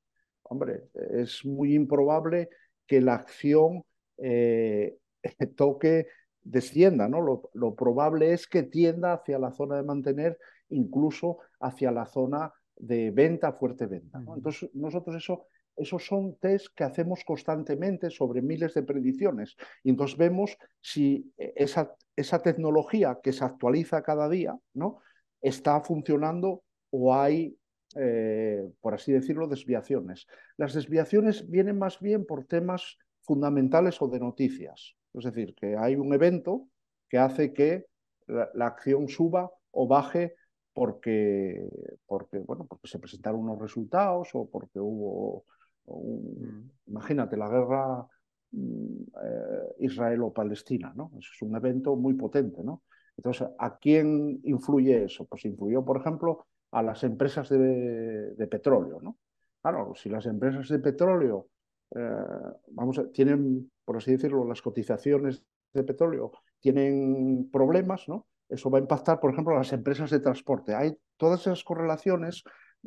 hombre, 0.43 0.83
es 0.93 1.43
muy 1.43 1.75
improbable 1.75 2.47
que 2.85 3.01
la 3.01 3.15
acción 3.15 3.83
eh, 4.19 4.95
toque, 5.57 6.07
descienda, 6.41 7.09
¿no? 7.09 7.19
Lo, 7.53 7.75
probable 7.75 8.31
es 8.31 8.47
que 8.47 8.63
tienda 8.63 9.11
hacia 9.11 9.37
la 9.37 9.51
zona 9.51 9.75
de 9.75 9.83
mantener, 9.83 10.37
incluso 10.69 11.39
hacia 11.59 11.91
la 11.91 12.05
zona 12.05 12.53
de 12.77 13.11
venta, 13.11 13.51
fuerte 13.51 13.85
venta. 13.85 14.23
Entonces, 14.33 14.69
nosotros 14.75 15.17
eso 15.17 15.47
esos 15.77 16.05
son 16.05 16.35
test 16.35 16.67
que 16.75 16.83
hacemos 16.83 17.23
constantemente 17.23 18.09
sobre 18.09 18.41
miles 18.41 18.73
de 18.73 18.83
predicciones. 18.83 19.55
Y 19.83 19.91
entonces 19.91 20.17
vemos 20.17 20.57
si 20.81 21.31
esa, 21.37 21.95
esa 22.15 22.41
tecnología 22.41 23.19
que 23.21 23.31
se 23.31 23.45
actualiza 23.45 24.01
cada 24.01 24.27
día 24.27 24.57
¿no? 24.73 24.99
está 25.41 25.79
funcionando 25.81 26.63
o 26.89 27.13
hay, 27.13 27.57
eh, 27.95 28.69
por 28.81 28.95
así 28.95 29.11
decirlo, 29.11 29.47
desviaciones. 29.47 30.27
Las 30.57 30.73
desviaciones 30.73 31.49
vienen 31.49 31.77
más 31.77 31.99
bien 31.99 32.25
por 32.25 32.45
temas 32.45 32.97
fundamentales 33.21 34.01
o 34.01 34.07
de 34.07 34.19
noticias. 34.19 34.95
Es 35.13 35.25
decir, 35.25 35.53
que 35.55 35.75
hay 35.77 35.95
un 35.95 36.13
evento 36.13 36.67
que 37.09 37.17
hace 37.17 37.53
que 37.53 37.85
la, 38.25 38.49
la 38.53 38.67
acción 38.67 39.07
suba 39.07 39.51
o 39.71 39.87
baje 39.87 40.35
porque, 40.73 41.67
porque, 42.05 42.37
bueno, 42.37 42.65
porque 42.67 42.87
se 42.87 42.99
presentaron 42.99 43.41
unos 43.41 43.59
resultados 43.59 44.29
o 44.33 44.47
porque 44.47 44.79
hubo 44.79 45.45
Mm. 45.87 46.69
Imagínate 46.87 47.37
la 47.37 47.49
guerra 47.49 48.07
mm, 48.51 49.01
eh, 49.23 49.75
israelo-palestina, 49.79 50.93
¿no? 50.95 51.11
Es 51.17 51.41
un 51.41 51.55
evento 51.55 51.95
muy 51.95 52.13
potente, 52.13 52.63
¿no? 52.63 52.83
Entonces, 53.15 53.47
¿a 53.57 53.77
quién 53.77 54.39
influye 54.43 55.05
eso? 55.05 55.25
Pues 55.25 55.45
influyó, 55.45 55.83
por 55.83 55.97
ejemplo, 55.97 56.45
a 56.71 56.83
las 56.83 57.03
empresas 57.03 57.49
de, 57.49 58.47
petróleo, 58.49 58.99
¿no? 59.01 59.17
Claro, 59.61 59.93
si 59.95 60.09
las 60.09 60.25
empresas 60.27 60.69
de 60.69 60.79
petróleo, 60.79 61.47
eh, 61.95 62.25
vamos, 62.69 63.01
tienen, 63.11 63.71
por 63.83 63.97
así 63.97 64.11
decirlo, 64.11 64.45
las 64.45 64.61
cotizaciones 64.61 65.43
de 65.73 65.83
petróleo 65.83 66.31
tienen 66.59 67.49
problemas, 67.51 68.07
¿no? 68.07 68.27
Eso 68.49 68.69
va 68.69 68.77
a 68.77 68.81
impactar, 68.81 69.19
por 69.19 69.31
ejemplo, 69.31 69.55
a 69.55 69.59
las 69.59 69.73
empresas 69.73 70.09
de 70.11 70.19
transporte. 70.19 70.75
Hay 70.75 70.95
todas 71.17 71.41
esas 71.41 71.63
correlaciones, 71.63 72.43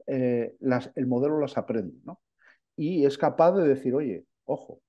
eh, 0.06 0.54
las, 0.60 0.90
el 0.94 1.06
modelo 1.06 1.38
las 1.38 1.58
aprende, 1.58 1.98
¿no? 2.04 2.20
Y 2.76 3.04
es 3.04 3.18
capaz 3.18 3.52
de 3.52 3.68
decir, 3.68 3.94
oye, 3.94 4.26
ojo, 4.44 4.80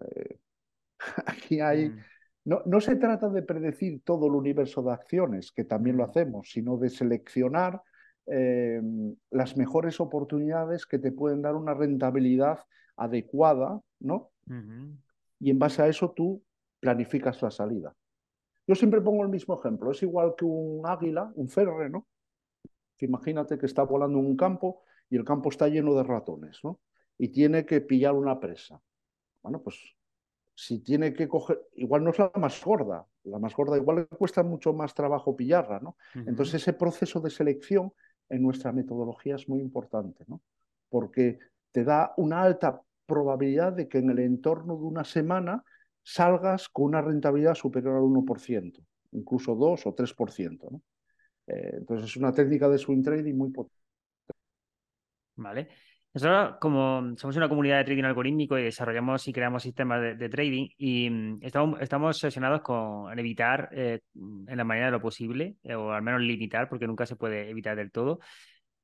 eh, 0.00 0.38
aquí 1.26 1.60
hay... 1.60 1.90
Mm. 1.90 1.98
No, 2.44 2.62
no, 2.64 2.80
se 2.80 2.94
trata 2.94 3.28
de 3.28 3.42
predecir 3.42 4.02
todo 4.04 4.28
el 4.28 4.34
universo 4.34 4.80
de 4.80 4.92
acciones, 4.92 5.50
que 5.50 5.64
también 5.64 5.96
lo 5.96 6.06
mm. 6.06 6.10
hacemos, 6.10 6.50
sino 6.50 6.76
de 6.76 6.90
seleccionar 6.90 7.82
eh, 8.26 8.80
las 9.30 9.56
mejores 9.56 10.00
oportunidades 10.00 10.84
que 10.84 10.98
te 10.98 11.12
pueden 11.12 11.42
dar 11.42 11.54
una 11.54 11.74
rentabilidad 11.74 12.58
adecuada, 12.96 13.80
¿no? 14.00 14.30
Y 15.38 15.50
en 15.50 15.58
base 15.58 15.82
a 15.82 15.88
eso 15.88 16.10
tú 16.10 16.42
planificas 16.80 17.40
la 17.42 17.50
salida. 17.50 17.94
Yo 18.66 18.74
siempre 18.74 19.00
pongo 19.00 19.22
el 19.22 19.28
mismo 19.28 19.58
ejemplo, 19.58 19.92
es 19.92 20.02
igual 20.02 20.34
que 20.36 20.44
un 20.44 20.84
águila, 20.86 21.30
un 21.36 21.48
ferre, 21.48 21.88
¿no? 21.88 22.06
Que 22.96 23.06
imagínate 23.06 23.58
que 23.58 23.66
está 23.66 23.82
volando 23.84 24.18
en 24.18 24.26
un 24.26 24.36
campo 24.36 24.82
y 25.08 25.16
el 25.16 25.24
campo 25.24 25.50
está 25.50 25.68
lleno 25.68 25.94
de 25.94 26.02
ratones, 26.02 26.58
¿no? 26.64 26.80
Y 27.18 27.28
tiene 27.28 27.64
que 27.64 27.80
pillar 27.80 28.14
una 28.14 28.38
presa. 28.38 28.80
Bueno, 29.42 29.62
pues 29.62 29.96
si 30.54 30.80
tiene 30.80 31.12
que 31.12 31.28
coger, 31.28 31.60
igual 31.74 32.02
no 32.02 32.10
es 32.10 32.18
la 32.18 32.32
más 32.36 32.62
gorda, 32.64 33.06
la 33.24 33.38
más 33.38 33.54
gorda 33.54 33.76
igual 33.76 33.96
le 33.96 34.06
cuesta 34.06 34.42
mucho 34.42 34.72
más 34.72 34.94
trabajo 34.94 35.36
pillarla, 35.36 35.80
¿no? 35.80 35.96
Entonces 36.14 36.62
ese 36.62 36.72
proceso 36.72 37.20
de 37.20 37.30
selección 37.30 37.92
en 38.28 38.42
nuestra 38.42 38.72
metodología 38.72 39.36
es 39.36 39.48
muy 39.48 39.60
importante, 39.60 40.24
¿no? 40.26 40.40
Porque 40.88 41.38
te 41.72 41.84
da 41.84 42.14
una 42.16 42.42
alta 42.42 42.80
probabilidad 43.04 43.74
de 43.74 43.86
que 43.86 43.98
en 43.98 44.10
el 44.10 44.18
entorno 44.18 44.76
de 44.76 44.84
una 44.84 45.04
semana 45.04 45.62
salgas 46.02 46.68
con 46.68 46.86
una 46.86 47.02
rentabilidad 47.02 47.54
superior 47.54 47.96
al 47.96 48.02
1%, 48.02 48.80
incluso 49.12 49.54
2 49.54 49.86
o 49.86 49.94
3%, 49.94 50.70
¿no? 50.70 50.82
Eh, 51.48 51.74
entonces 51.74 52.10
es 52.10 52.16
una 52.16 52.32
técnica 52.32 52.68
de 52.68 52.78
swing 52.78 53.02
trading 53.02 53.34
muy 53.34 53.50
potente. 53.50 53.76
Vale. 55.36 55.68
Nosotros, 56.16 56.56
como 56.62 57.14
somos 57.18 57.36
una 57.36 57.46
comunidad 57.46 57.76
de 57.76 57.84
trading 57.84 58.04
algorítmico 58.04 58.56
y 58.56 58.62
desarrollamos 58.62 59.28
y 59.28 59.34
creamos 59.34 59.62
sistemas 59.62 60.00
de, 60.18 60.28
trading, 60.30 60.66
y 60.78 61.10
mm, 61.10 61.40
estamos, 61.42 61.78
estamos 61.82 62.16
obsesionados 62.16 62.62
con 62.62 63.18
evitar, 63.18 63.68
eh, 63.72 64.00
en 64.14 64.56
la 64.56 64.64
manera 64.64 64.86
de 64.86 64.92
lo 64.92 65.00
posible, 65.02 65.56
eh, 65.62 65.74
o 65.74 65.92
al 65.92 66.00
menos 66.00 66.22
limitar, 66.22 66.70
porque 66.70 66.86
nunca 66.86 67.04
se 67.04 67.16
puede 67.16 67.50
evitar 67.50 67.76
del 67.76 67.92
todo, 67.92 68.20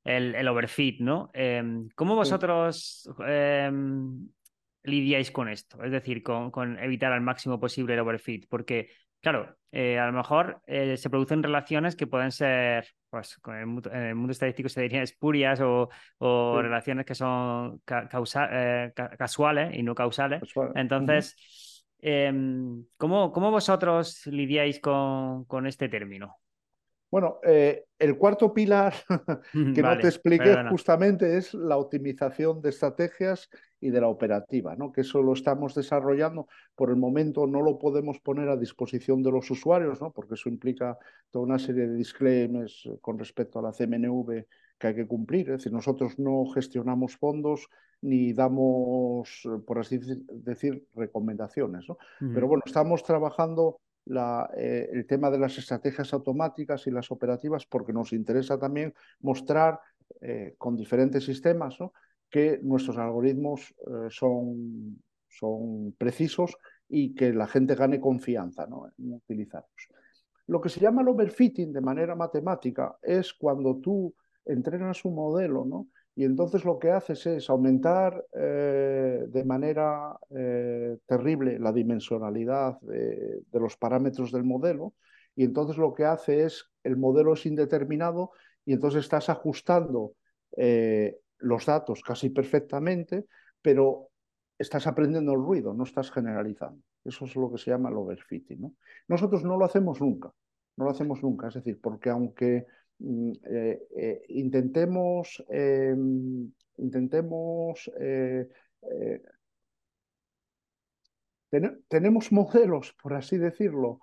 el, 0.05 0.35
el 0.35 0.47
overfit, 0.47 1.01
¿no? 1.01 1.31
Em, 1.33 1.89
¿Cómo 1.95 2.17
vosotros 2.17 3.09
em, 3.27 4.29
lidiáis 4.83 5.31
con 5.31 5.49
esto? 5.49 5.83
Es 5.83 5.91
decir, 5.91 6.23
con, 6.23 6.51
con, 6.51 6.79
evitar 6.81 7.15
al 7.15 7.23
máximo 7.23 7.59
posible 7.59 7.95
el 7.95 8.01
overfit, 8.01 8.47
porque 8.47 8.91
Claro, 9.23 9.57
eh, 9.71 10.01
a 10.01 10.07
lo 10.07 10.13
mejor 10.13 10.61
eh, 10.67 10.97
se 10.97 11.09
producen 11.09 11.45
relaciones 11.45 11.95
que 11.95 12.09
pueden 12.09 12.33
ser, 12.33 12.89
pues 13.09 13.39
en 13.47 13.61
el 13.95 14.15
mundo, 14.17 14.33
estadístico 14.33 14.69
se 14.69 14.83
diría 14.83 15.03
espurias 15.03 15.61
o, 15.63 15.89
relaciones 16.61 17.07
que 17.07 17.15
son 17.15 17.81
eh, 17.87 18.93
casuales 19.17 19.75
y 19.77 19.85
no 19.85 19.95
causales. 19.95 20.43
Entonces, 20.75 21.87
em, 22.01 22.85
¿cómo, 22.97 23.31
vosotros 23.31 24.27
lidiáis 24.27 24.81
con, 24.81 25.67
este 25.69 25.89
término? 25.89 26.39
Bueno, 27.09 27.39
el 27.45 28.17
cuarto 28.19 28.53
pilar 28.53 28.95
que 29.53 29.83
no 29.83 29.99
te 29.99 30.09
expliqué 30.09 30.65
justamente 30.69 31.37
es 31.37 31.55
la 31.55 31.77
optimización 31.77 32.61
de 32.61 32.71
estrategias 32.71 33.49
y 33.83 33.91
de 33.91 34.01
la 34.01 34.07
operativa, 34.07 34.77
¿no? 34.77 34.93
que 34.93 35.01
eso 35.01 35.21
lo 35.23 35.33
estamos 35.33 35.75
desarrollando. 35.75 36.47
Por 36.77 36.91
el 36.91 36.97
momento 36.97 37.49
no 37.49 37.61
lo 37.63 37.81
podemos 37.81 38.21
poner 38.21 38.49
a 38.49 38.57
disposición 38.57 39.25
de 39.25 39.33
los 39.33 39.51
usuarios, 39.51 40.01
¿no? 40.01 40.13
porque 40.13 40.35
eso 40.35 40.49
implica 40.49 40.97
toda 41.33 41.45
una 41.45 41.59
serie 41.59 41.89
de 41.89 41.97
disclaimers 41.97 42.89
con 43.01 43.19
respecto 43.19 43.59
a 43.59 43.63
la 43.63 43.73
CMNV 43.73 44.45
que 44.79 44.87
hay 44.87 44.95
que 44.95 45.07
cumplir. 45.07 45.51
Es 45.51 45.59
decir, 45.59 45.73
nosotros 45.73 46.17
no 46.21 46.47
gestionamos 46.55 47.17
fondos 47.17 47.69
ni 48.03 48.33
damos, 48.33 49.49
por 49.67 49.81
así 49.81 49.99
decir, 50.31 50.87
recomendaciones. 50.95 51.89
¿no? 51.89 51.99
Pero 52.33 52.47
bueno, 52.47 52.63
estamos 52.65 53.03
trabajando 53.03 53.81
la, 54.05 54.49
eh, 54.57 54.91
el 54.93 55.07
tema 55.09 55.29
de 55.29 55.39
las 55.39 55.59
estrategias 55.59 56.13
automáticas 56.13 56.87
y 56.87 56.93
las 56.93 57.11
operativas 57.11 57.67
porque 57.67 57.93
nos 57.93 58.13
interesa 58.13 58.61
también 58.61 58.95
mostrar 59.21 59.81
eh, 60.21 60.55
con 60.59 60.77
diferentes 60.77 61.25
sistemas 61.25 61.81
¿no? 61.81 61.93
Que 62.33 62.59
nuestros 62.63 62.97
algoritmos 62.97 63.75
eh, 63.87 64.09
son, 64.09 65.01
son 65.29 65.93
precisos 65.99 66.57
y 66.89 67.15
que 67.15 67.33
la 67.33 67.47
gente 67.47 67.75
gane 67.75 68.01
confianza 68.01 68.67
¿no? 68.67 68.91
en 68.99 69.13
utilizarlos. 69.13 69.89
Lo 70.47 70.61
que 70.61 70.71
se 70.71 70.81
llama 70.81 71.03
el 71.03 71.09
overfitting 71.09 71.73
de 71.73 71.81
manera 71.83 72.17
matemática 72.17 72.97
es 73.03 73.35
cuando 73.35 73.77
tú 73.77 74.15
entrenas 74.47 75.05
un 75.05 75.15
modelo 75.15 75.67
¿no? 75.67 75.89
y 76.17 76.25
entonces 76.25 76.65
lo 76.65 76.79
que 76.79 76.91
haces 76.91 77.27
es 77.27 77.51
aumentar 77.51 78.25
eh, 78.35 79.27
de 79.29 79.45
manera 79.45 80.17
eh, 80.31 80.97
terrible 81.07 81.59
la 81.59 81.71
dimensionalidad 81.71 82.81
de, 82.81 83.43
los 83.53 83.77
parámetros 83.77 84.33
del 84.33 84.45
modelo 84.45 84.95
y 85.37 85.45
entonces 85.45 85.77
lo 85.77 85.93
que 85.93 86.07
hace 86.07 86.45
es 86.45 86.65
el 86.83 86.97
modelo 86.97 87.35
es 87.35 87.45
indeterminado 87.45 88.31
y 88.65 88.73
entonces 88.73 89.05
estás 89.05 89.29
ajustando 89.29 90.15
los 91.43 91.67
datos 91.67 92.03
casi 92.03 92.31
perfectamente, 92.31 93.27
pero 93.61 94.09
estás 94.59 94.87
aprendiendo 94.87 95.33
el 95.33 95.39
ruido, 95.39 95.75
no 95.75 95.85
estás 95.85 96.11
generalizando. 96.11 96.83
Eso 97.05 97.25
es 97.25 97.37
lo 97.37 97.51
que 97.51 97.59
se 97.59 97.71
llama 97.71 97.91
el 97.91 97.97
overfitting. 97.97 98.61
¿no? 98.61 98.75
Nosotros 99.09 99.45
no 99.45 99.57
lo 99.57 99.65
hacemos 99.65 100.01
nunca, 100.01 100.33
no 100.77 100.85
lo 100.85 100.91
hacemos 100.91 101.23
nunca, 101.23 101.49
es 101.49 101.55
decir, 101.55 101.81
porque 101.81 102.11
aunque 102.11 102.67
Mm, 103.03 103.33
eh, 103.51 103.79
eh, 103.97 104.23
intentemos, 104.29 105.43
em, 105.49 106.53
intentemos 106.79 107.91
eh, 107.99 108.49
tenemos 111.89 112.33
modelos, 112.33 112.95
por 113.03 113.15
así 113.15 113.37
decirlo, 113.39 114.01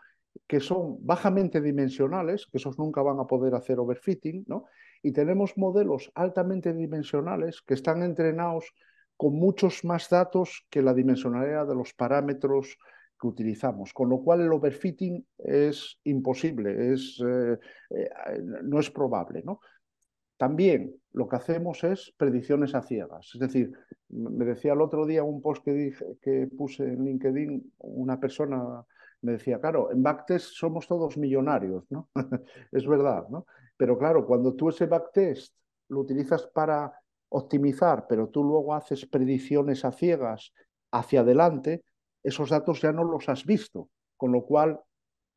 que 0.48 0.60
son 0.60 0.98
bajamente 1.06 1.62
dimensionales, 1.62 2.48
que 2.52 2.58
esos 2.58 2.78
nunca 2.78 3.02
van 3.02 3.20
a 3.20 3.28
poder 3.28 3.56
hacer 3.56 3.80
overfitting, 3.80 4.46
¿no? 4.48 4.66
Y 5.02 5.12
tenemos 5.12 5.58
modelos 5.58 6.12
altamente 6.16 6.74
dimensionales 6.74 7.62
que 7.62 7.74
están 7.74 8.04
entrenados 8.04 8.74
con 9.16 9.36
muchos 9.36 9.84
más 9.84 10.10
datos 10.10 10.66
que 10.70 10.82
la 10.82 10.94
dimensionalidad 10.94 11.68
de 11.68 11.76
los 11.76 11.94
parámetros 11.94 12.78
que 13.20 13.28
utilizamos, 13.28 13.94
con 13.94 14.10
lo 14.10 14.20
cual 14.20 14.42
el 14.42 14.54
overfitting 14.54 15.26
es 15.38 16.00
imposible, 16.06 16.94
es, 16.94 17.22
eh, 17.26 17.58
eh, 17.90 18.10
no 18.64 18.80
es 18.80 18.90
probable. 18.90 19.42
¿no? 19.44 19.60
También 20.38 20.96
lo 21.12 21.28
que 21.28 21.36
hacemos 21.36 21.84
es 21.84 22.14
predicciones 22.16 22.74
a 22.76 22.82
ciegas. 22.82 23.32
Es 23.34 23.42
decir, 23.42 23.74
me 24.08 24.46
decía 24.46 24.72
el 24.72 24.82
otro 24.82 25.06
día 25.06 25.24
un 25.24 25.42
post 25.42 25.66
que, 25.66 25.74
dije, 25.74 26.06
que 26.22 26.48
puse 26.48 26.86
en 26.86 27.04
LinkedIn, 27.04 27.74
una 27.80 28.20
persona 28.22 28.86
me 29.22 29.34
decía, 29.34 29.60
claro, 29.60 29.92
en 29.92 30.02
backtest 30.02 30.54
somos 30.54 30.88
todos 30.88 31.18
millonarios, 31.18 31.86
¿no? 31.90 32.10
es 32.72 32.88
verdad, 32.88 33.28
¿no? 33.30 33.46
Pero 33.78 33.98
claro, 33.98 34.26
cuando 34.26 34.56
tú 34.56 34.70
ese 34.70 34.86
backtest 34.86 35.56
lo 35.90 36.02
utilizas 36.02 36.48
para 36.48 36.94
optimizar, 37.30 38.06
pero 38.08 38.30
tú 38.30 38.44
luego 38.44 38.74
haces 38.74 39.06
predicciones 39.06 39.86
a 39.86 39.92
ciegas 39.92 40.54
hacia 40.92 41.22
adelante, 41.22 41.84
esos 42.24 42.50
datos 42.50 42.82
ya 42.82 42.92
no 42.92 43.04
los 43.04 43.30
has 43.30 43.46
visto, 43.46 43.90
con 44.18 44.32
lo 44.32 44.44
cual, 44.44 44.80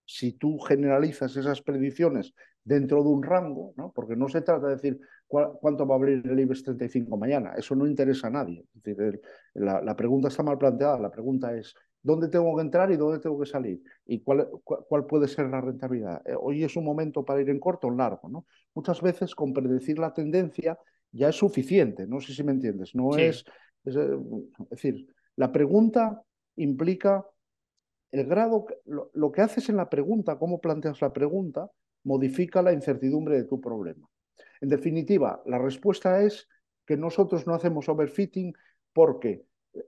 si 0.04 0.32
tú 0.32 0.58
generalizas 0.58 1.36
esas 1.36 1.62
predicciones 1.62 2.34
dentro 2.64 3.02
de 3.02 3.08
un 3.08 3.22
rango, 3.22 3.72
¿no? 3.76 3.92
porque 3.92 4.16
no 4.16 4.28
se 4.28 4.42
trata 4.42 4.68
de 4.68 4.74
decir 4.74 5.00
cuánto 5.26 5.86
va 5.86 5.94
a 5.94 5.98
abrir 5.98 6.22
el 6.26 6.38
IBEX 6.38 6.64
35 6.64 7.16
mañana, 7.16 7.54
eso 7.56 7.74
no 7.74 7.86
interesa 7.86 8.26
a 8.28 8.30
nadie. 8.30 8.66
Es 8.74 8.82
decir, 8.82 9.20
la, 9.54 9.96
pregunta 9.96 10.28
está 10.28 10.42
mal 10.42 10.58
planteada, 10.58 10.98
la 10.98 11.10
pregunta 11.10 11.56
es 11.56 11.74
dónde 12.02 12.28
tengo 12.28 12.54
que 12.56 12.62
entrar 12.62 12.90
y 12.90 12.96
dónde 12.96 13.20
tengo 13.20 13.38
que 13.38 13.46
salir 13.46 13.82
y 14.06 14.20
cuál, 14.20 14.48
cuál, 14.64 15.06
puede 15.06 15.28
ser 15.28 15.48
la 15.48 15.60
rentabilidad. 15.60 16.22
Eh, 16.26 16.34
hoy 16.38 16.64
es 16.64 16.76
un 16.76 16.84
momento 16.84 17.24
para 17.24 17.40
ir 17.40 17.50
en 17.50 17.60
corto 17.60 17.86
o 17.86 17.90
en 17.90 17.98
largo. 17.98 18.28
¿no? 18.28 18.46
Muchas 18.74 19.00
veces 19.00 19.34
con 19.34 19.52
predecir 19.52 19.98
la 19.98 20.12
tendencia 20.12 20.78
ya 21.12 21.28
es 21.28 21.36
suficiente, 21.36 22.06
no 22.06 22.20
sé 22.20 22.34
si 22.34 22.42
me 22.42 22.52
entiendes, 22.52 22.94
no 22.94 23.16
es, 23.16 23.44
es, 23.84 23.96
eh, 23.96 24.18
es 24.64 24.70
decir, 24.70 25.06
la 25.36 25.52
pregunta 25.52 26.22
implica 26.56 27.26
el 28.10 28.26
grado, 28.26 28.66
lo, 28.84 29.32
que 29.32 29.40
haces 29.40 29.68
en 29.70 29.76
la 29.76 29.88
pregunta, 29.88 30.38
cómo 30.38 30.60
planteas 30.60 31.00
la 31.00 31.12
pregunta, 31.12 31.70
modifica 32.04 32.60
la 32.60 32.72
incertidumbre 32.72 33.36
de 33.36 33.44
tu 33.44 33.60
problema. 33.60 34.06
En 34.60 34.68
definitiva, 34.68 35.42
la 35.46 35.58
respuesta 35.58 36.22
es 36.22 36.46
que 36.86 36.96
nosotros 36.96 37.46
no 37.46 37.54
hacemos 37.54 37.88
overfitting 37.88 38.52
porque 38.92 39.46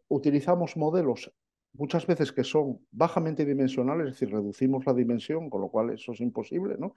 utilizamos 0.09 0.77
modelos 0.77 1.31
muchas 1.75 2.07
veces 2.07 2.33
que 2.33 2.45
son 2.45 2.81
bajamente 2.91 3.45
dimensionales, 3.45 4.07
es 4.07 4.13
decir, 4.15 4.31
reducimos 4.31 4.87
la 4.87 4.95
dimensión, 4.95 5.51
con 5.51 5.61
lo 5.61 5.69
cual 5.69 5.91
eso 5.91 6.13
es 6.13 6.21
imposible, 6.21 6.77
¿no? 6.79 6.97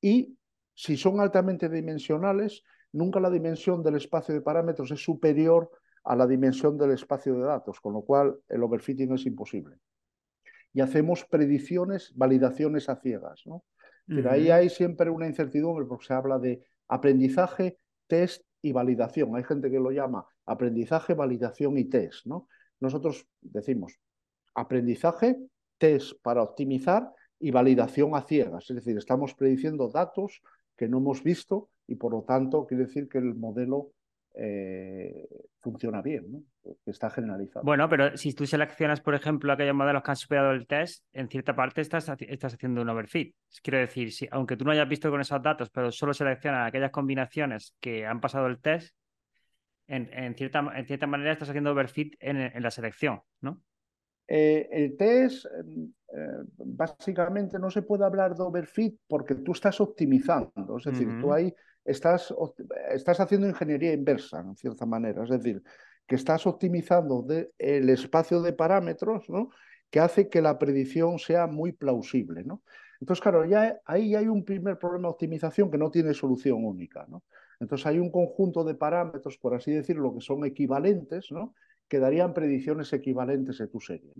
Y 0.00 0.36
si 0.74 0.96
son 0.96 1.20
altamente 1.20 1.68
dimensionales, 1.68 2.64
nunca 2.92 3.20
la 3.20 3.30
dimensión 3.30 3.82
del 3.82 3.96
espacio 3.96 4.34
de 4.34 4.40
parámetros 4.40 4.90
es 4.90 5.02
superior 5.02 5.70
a 6.04 6.16
la 6.16 6.26
dimensión 6.26 6.76
del 6.76 6.92
espacio 6.92 7.34
de 7.34 7.44
datos, 7.44 7.80
con 7.80 7.92
lo 7.92 8.02
cual 8.02 8.36
el 8.48 8.62
overfitting 8.62 9.12
es 9.14 9.26
imposible. 9.26 9.76
Y 10.72 10.80
hacemos 10.80 11.24
predicciones, 11.24 12.12
validaciones 12.16 12.88
a 12.88 12.96
ciegas. 12.96 13.42
¿no? 13.46 13.64
Pero 14.06 14.30
ahí 14.30 14.50
hay 14.50 14.68
siempre 14.68 15.08
una 15.08 15.26
incertidumbre 15.26 15.86
porque 15.86 16.06
se 16.06 16.14
habla 16.14 16.38
de 16.38 16.64
aprendizaje, 16.88 17.78
test 18.06 18.42
y 18.60 18.72
validación. 18.72 19.36
Hay 19.36 19.44
gente 19.44 19.70
que 19.70 19.78
lo 19.78 19.92
llama 19.92 20.26
aprendizaje, 20.44 21.14
validación 21.14 21.78
y 21.78 21.84
test. 21.84 22.26
¿no? 22.26 22.48
Nosotros 22.80 23.26
decimos 23.40 23.98
aprendizaje, 24.54 25.36
test 25.78 26.12
para 26.22 26.42
optimizar 26.42 27.12
y 27.38 27.50
validación 27.50 28.14
a 28.14 28.22
ciegas. 28.22 28.70
Es 28.70 28.76
decir, 28.76 28.96
estamos 28.96 29.34
prediciendo 29.34 29.88
datos 29.88 30.40
que 30.76 30.88
no 30.88 30.98
hemos 30.98 31.22
visto 31.22 31.68
y 31.86 31.96
por 31.96 32.12
lo 32.12 32.22
tanto 32.22 32.66
quiere 32.66 32.86
decir 32.86 33.08
que 33.08 33.18
el 33.18 33.34
modelo 33.34 33.90
eh, 34.34 35.28
funciona 35.60 36.02
bien, 36.02 36.32
¿no? 36.32 36.42
que 36.84 36.90
está 36.90 37.10
generalizado. 37.10 37.64
Bueno, 37.64 37.88
pero 37.88 38.16
si 38.16 38.32
tú 38.32 38.46
seleccionas, 38.46 39.00
por 39.00 39.14
ejemplo, 39.14 39.52
aquellos 39.52 39.74
modelos 39.74 40.02
que 40.02 40.10
han 40.10 40.16
superado 40.16 40.50
el 40.50 40.66
test, 40.66 41.04
en 41.12 41.28
cierta 41.28 41.54
parte 41.54 41.80
estás, 41.80 42.08
estás 42.18 42.54
haciendo 42.54 42.82
un 42.82 42.88
overfit. 42.88 43.34
Quiero 43.62 43.78
decir, 43.78 44.12
si, 44.12 44.26
aunque 44.30 44.56
tú 44.56 44.64
no 44.64 44.72
hayas 44.72 44.88
visto 44.88 45.10
con 45.10 45.20
esos 45.20 45.40
datos, 45.42 45.70
pero 45.70 45.92
solo 45.92 46.12
seleccionas 46.14 46.68
aquellas 46.68 46.90
combinaciones 46.90 47.76
que 47.80 48.06
han 48.06 48.20
pasado 48.20 48.46
el 48.46 48.60
test, 48.60 48.94
en, 49.86 50.34
cierta, 50.34 50.64
en 50.74 50.86
cierta 50.86 51.06
manera 51.06 51.32
estás 51.32 51.50
haciendo 51.50 51.72
overfit 51.72 52.16
en, 52.18 52.62
la 52.62 52.70
selección, 52.70 53.20
¿no? 53.40 53.60
Eh, 54.26 54.68
el 54.70 54.96
test, 54.96 55.46
eh, 55.46 56.44
básicamente 56.56 57.58
no 57.58 57.70
se 57.70 57.82
puede 57.82 58.04
hablar 58.04 58.34
de 58.34 58.42
overfit 58.42 58.98
porque 59.06 59.34
tú 59.34 59.52
estás 59.52 59.80
optimizando, 59.80 60.78
es 60.78 60.84
decir, 60.84 61.08
tú 61.20 61.32
ahí 61.32 61.54
estás, 61.84 62.34
estás 62.90 63.20
haciendo 63.20 63.48
ingeniería 63.48 63.92
inversa, 63.92 64.40
en 64.40 64.56
cierta 64.56 64.86
manera. 64.86 65.24
Es 65.24 65.30
decir, 65.30 65.62
que 66.06 66.16
estás 66.16 66.46
optimizando 66.46 67.26
el 67.58 67.90
espacio 67.90 68.40
de 68.42 68.52
parámetros 68.52 69.28
¿no? 69.28 69.50
que 69.90 70.00
hace 70.00 70.28
que 70.28 70.42
la 70.42 70.58
predicción 70.58 71.18
sea 71.18 71.46
muy 71.46 71.72
plausible. 71.72 72.44
¿no? 72.44 72.62
Entonces, 73.00 73.22
claro, 73.22 73.44
ya 73.44 73.78
ahí 73.84 74.14
hay 74.14 74.28
un 74.28 74.44
primer 74.44 74.78
problema 74.78 75.08
de 75.08 75.12
optimización 75.12 75.70
que 75.70 75.78
no 75.78 75.90
tiene 75.90 76.14
solución 76.14 76.64
única. 76.64 77.06
¿no? 77.08 77.22
Entonces, 77.60 77.86
hay 77.86 77.98
un 77.98 78.10
conjunto 78.10 78.64
de 78.64 78.74
parámetros, 78.74 79.38
por 79.38 79.54
así 79.54 79.72
decirlo, 79.72 80.14
que 80.14 80.20
son 80.20 80.44
equivalentes, 80.44 81.30
¿no? 81.30 81.54
Que 81.88 81.98
darían 81.98 82.34
predicciones 82.34 82.92
equivalentes 82.92 83.58
de 83.58 83.68
tu 83.68 83.80
serie. 83.80 84.12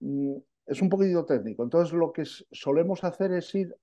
Mm, 0.00 0.36
es 0.66 0.82
un 0.82 0.88
poquito 0.88 1.24
técnico. 1.24 1.62
Entonces, 1.62 1.92
lo 1.92 2.12
que 2.12 2.24
solemos 2.24 3.04
hacer 3.04 3.32
es 3.32 3.54
ir 3.54 3.74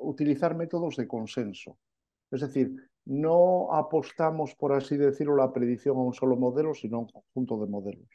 utilizar 0.00 0.54
métodos 0.54 0.96
de 0.96 1.06
consenso. 1.06 1.78
Es 2.30 2.40
decir, 2.40 2.74
no 3.04 3.72
apostamos, 3.74 4.54
por 4.54 4.72
así 4.72 4.96
decirlo, 4.96 5.36
la 5.36 5.52
predicción 5.52 5.96
a 5.96 6.00
un 6.00 6.14
solo 6.14 6.36
modelo, 6.36 6.74
sino 6.74 6.98
a 6.98 7.00
un 7.00 7.08
conjunto 7.08 7.60
de 7.60 7.70
modelos. 7.70 8.08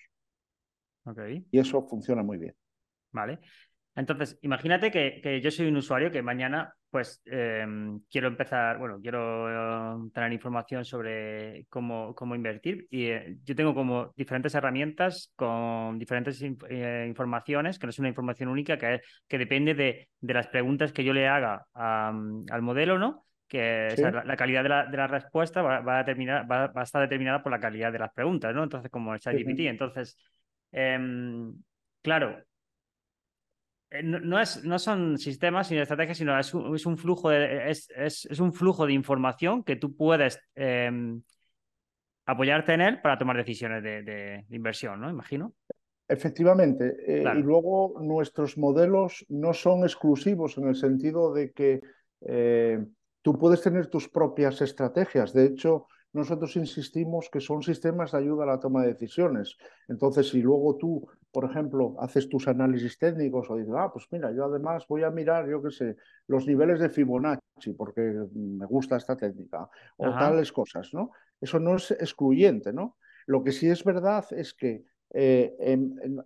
Okay. 1.06 1.46
Y 1.52 1.60
eso 1.60 1.82
funciona 1.84 2.24
muy 2.24 2.38
bien. 2.38 2.56
Vale. 3.12 3.40
Entonces, 3.96 4.38
imagínate 4.42 4.92
que, 4.92 5.40
yo 5.42 5.52
soy 5.52 5.68
un 5.68 5.78
usuario 5.78 6.12
que 6.12 6.22
mañana, 6.22 6.74
pues, 6.90 7.22
em, 7.26 8.02
quiero 8.12 8.28
empezar, 8.28 8.78
bueno, 8.78 9.00
quiero 9.02 9.50
eh, 9.50 10.10
tener 10.14 10.34
información 10.34 10.84
sobre 10.84 11.66
cómo, 11.70 12.14
cómo 12.14 12.36
invertir 12.36 12.88
y 12.92 13.06
eh, 13.06 13.38
yo 13.44 13.56
tengo 13.56 13.74
como 13.74 14.12
diferentes 14.18 14.54
herramientas 14.54 15.32
con 15.36 15.98
diferentes 15.98 16.42
eh, 16.42 17.06
informaciones, 17.08 17.80
que 17.80 17.88
no 17.88 17.92
es 17.92 18.00
una 18.00 18.10
información 18.10 18.50
única, 18.50 18.78
que, 18.78 19.02
que 19.30 19.38
depende 19.38 19.74
de, 19.74 20.10
de, 20.20 20.34
las 20.34 20.48
preguntas 20.48 20.92
que 20.92 21.06
yo 21.06 21.14
le 21.14 21.30
haga 21.30 21.66
al 21.74 22.62
modelo, 22.62 23.00
¿no? 23.00 23.26
que 23.48 23.96
la, 24.26 24.36
calidad 24.36 24.64
de 24.64 24.70
la, 24.70 24.86
de 24.86 24.98
la 24.98 25.08
respuesta 25.08 25.62
va, 25.62 25.96
a 25.96 25.98
determinar, 26.00 26.50
va, 26.52 26.72
a 26.74 26.84
estar 26.84 27.02
determinada 27.02 27.44
por 27.44 27.52
la 27.52 27.60
calidad 27.60 27.92
de 27.92 28.00
las 28.00 28.12
preguntas, 28.12 28.54
¿no? 28.56 28.64
Entonces, 28.64 28.90
como 28.90 29.14
el 29.14 29.20
ChatGPT. 29.20 29.60
Entonces, 29.62 30.18
em, 30.72 31.54
claro, 32.02 32.32
eh, 32.32 32.44
no, 34.04 34.40
es, 34.40 34.64
no 34.64 34.80
son 34.80 35.18
sistemas 35.18 35.72
ni 35.72 35.78
estrategias, 35.78 36.18
sino 36.18 36.38
es 36.38 36.54
un, 36.54 36.76
es 36.76 36.86
un 36.86 36.98
flujo 36.98 37.30
de, 37.30 37.70
es, 37.70 37.90
es, 37.96 38.26
es, 38.26 38.40
un 38.40 38.54
flujo 38.54 38.86
de 38.86 38.94
información 38.94 39.64
que 39.64 39.76
tú 39.76 39.96
puedes 39.96 40.40
eh, 40.56 40.92
apoyarte 42.26 42.74
en 42.74 42.82
él 42.82 43.02
para 43.02 43.18
tomar 43.18 43.38
decisiones 43.38 43.84
de, 43.84 44.04
de, 44.04 44.46
inversión, 44.50 45.00
¿no? 45.00 45.10
Imagino. 45.10 45.54
Efectivamente. 46.08 46.96
Eh, 47.08 47.24
y 47.24 47.42
luego 47.42 48.00
nuestros 48.02 48.58
modelos 48.58 49.26
no 49.30 49.54
son 49.54 49.84
exclusivos 49.84 50.58
en 50.58 50.68
el 50.68 50.76
sentido 50.76 51.34
de 51.34 51.52
que 51.52 51.82
eh, 52.22 52.84
tú 53.22 53.38
puedes 53.38 53.62
tener 53.62 53.88
tus 53.88 54.10
propias 54.10 54.62
estrategias. 54.62 55.34
De 55.34 55.46
hecho, 55.46 55.88
nosotros 56.16 56.56
insistimos 56.56 57.30
que 57.30 57.42
son 57.42 57.62
sistemas 57.62 58.14
de 58.14 58.20
ayuda 58.20 58.44
a 58.44 58.48
la 58.48 58.60
toma 58.60 58.82
de 58.84 58.94
decisiones. 58.94 59.58
Entonces, 59.90 60.30
si 60.30 60.42
luego 60.42 60.78
tú, 60.78 61.06
por 61.30 61.44
ejemplo, 61.44 61.96
haces 62.00 62.30
tus 62.30 62.48
análisis 62.48 62.98
técnicos 62.98 63.50
o 63.50 63.58
dices, 63.58 63.74
ah, 63.78 63.92
pues 63.92 64.08
mira, 64.12 64.32
yo 64.32 64.46
además 64.46 64.86
voy 64.88 65.04
a 65.04 65.12
mirar, 65.12 65.50
yo 65.50 65.62
qué 65.62 65.72
sé, 65.72 65.98
los 66.28 66.48
niveles 66.48 66.80
de 66.80 66.90
Fibonacci, 66.90 67.74
porque 67.78 68.02
me 68.34 68.66
gusta 68.66 68.96
esta 68.96 69.18
técnica, 69.18 69.70
o 69.98 70.10
tales 70.12 70.54
cosas, 70.54 70.94
¿no? 70.94 71.12
Eso 71.42 71.60
no 71.60 71.76
es 71.76 71.92
excluyente, 71.92 72.72
¿no? 72.72 72.96
Lo 73.26 73.44
que 73.44 73.52
sí 73.52 73.68
es 73.68 73.84
verdad 73.84 74.26
es 74.32 74.54
que 74.54 74.86
eh, 75.14 75.78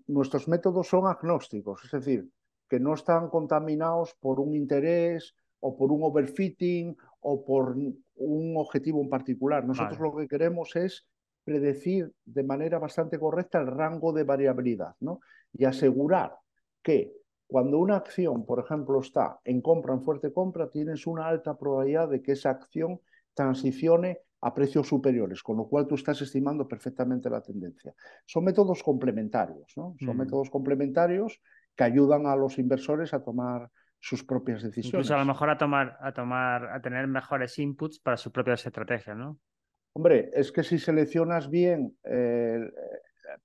nuestros 0.06 0.48
métodos 0.48 0.88
son 0.88 1.08
agnósticos, 1.08 1.84
es 1.86 1.92
decir, 1.92 2.30
que 2.70 2.80
no 2.80 2.94
están 2.94 3.30
contaminados 3.30 4.14
por 4.20 4.40
un 4.40 4.54
interés 4.54 5.36
o 5.60 5.78
por 5.78 5.92
un 5.92 6.04
overfitting 6.04 6.96
o 7.22 7.46
por 7.46 7.76
un 7.76 8.58
objetivo 8.58 9.02
en 9.02 9.10
particular. 9.10 9.66
Nosotros 9.66 10.00
lo 10.00 10.16
que 10.16 10.28
queremos 10.28 10.76
es 10.76 11.08
predecir 11.44 12.12
de 12.26 12.44
manera 12.44 12.80
bastante 12.80 13.18
correcta 13.18 13.60
el 13.60 13.68
rango 13.68 14.14
de 14.14 14.24
variabilidad 14.24 14.96
¿no? 15.00 15.20
y 15.54 15.66
asegurar 15.66 16.36
que 16.82 17.14
cuando 17.48 17.80
una 17.80 17.96
acción, 17.96 18.46
por 18.46 18.60
ejemplo, 18.60 19.00
está 19.00 19.40
en 19.44 19.62
compra, 19.62 19.94
en 19.94 20.04
fuerte 20.04 20.32
compra, 20.32 20.70
tienes 20.70 21.08
una 21.08 21.28
alta 21.28 21.58
probabilidad 21.58 22.08
de 22.08 22.22
que 22.22 22.34
esa 22.34 22.52
acción 22.52 23.00
transicione 23.34 24.20
a 24.42 24.54
precios 24.54 24.88
superiores, 24.88 25.42
con 25.42 25.58
lo 25.58 25.68
cual 25.68 25.88
tú 25.88 25.96
estás 25.96 26.22
estimando 26.22 26.68
perfectamente 26.68 27.30
la 27.30 27.42
tendencia. 27.42 27.94
Son 28.26 28.44
métodos 28.44 28.84
complementarios, 28.84 29.74
¿no? 29.76 29.96
Son 30.00 30.16
mm. 30.16 30.20
métodos 30.20 30.50
complementarios 30.50 31.42
que 31.76 31.84
ayudan 31.84 32.28
a 32.28 32.36
los 32.36 32.58
inversores 32.60 33.14
a 33.14 33.24
tomar 33.24 33.70
sus 34.00 34.24
propias 34.24 34.64
decisiones. 34.64 34.94
Incluso 34.94 35.16
a 35.16 35.20
lo 35.20 35.26
mejor 35.26 35.50
a 35.50 35.58
tomar, 35.58 35.98
a 36.02 36.14
tomar, 36.14 36.66
a 36.66 36.82
tener 36.82 37.08
mejores 37.08 37.58
inputs 37.60 38.00
para 38.00 38.18
sus 38.18 38.32
propias 38.32 38.66
estrategias, 38.66 39.16
¿no? 39.18 39.40
Hombre, 39.94 40.30
es 40.34 40.52
que 40.52 40.64
si 40.64 40.80
seleccionas 40.80 41.50
bien, 41.50 41.98
eh, 42.04 42.72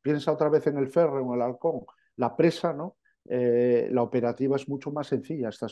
piensa 0.01 0.33
otra 0.33 0.49
vez 0.49 0.67
en 0.67 0.79
el 0.79 0.89
ferro, 0.89 1.21
en 1.21 1.35
el 1.35 1.43
halcón, 1.43 1.81
la 2.17 2.37
presa, 2.37 2.73
¿no? 2.73 2.97
Eh, 3.27 3.89
la 3.91 4.03
operativa 4.03 4.57
es 4.57 4.69
mucho 4.69 4.93
más 4.93 5.07
sencilla. 5.07 5.49
Está, 5.49 5.67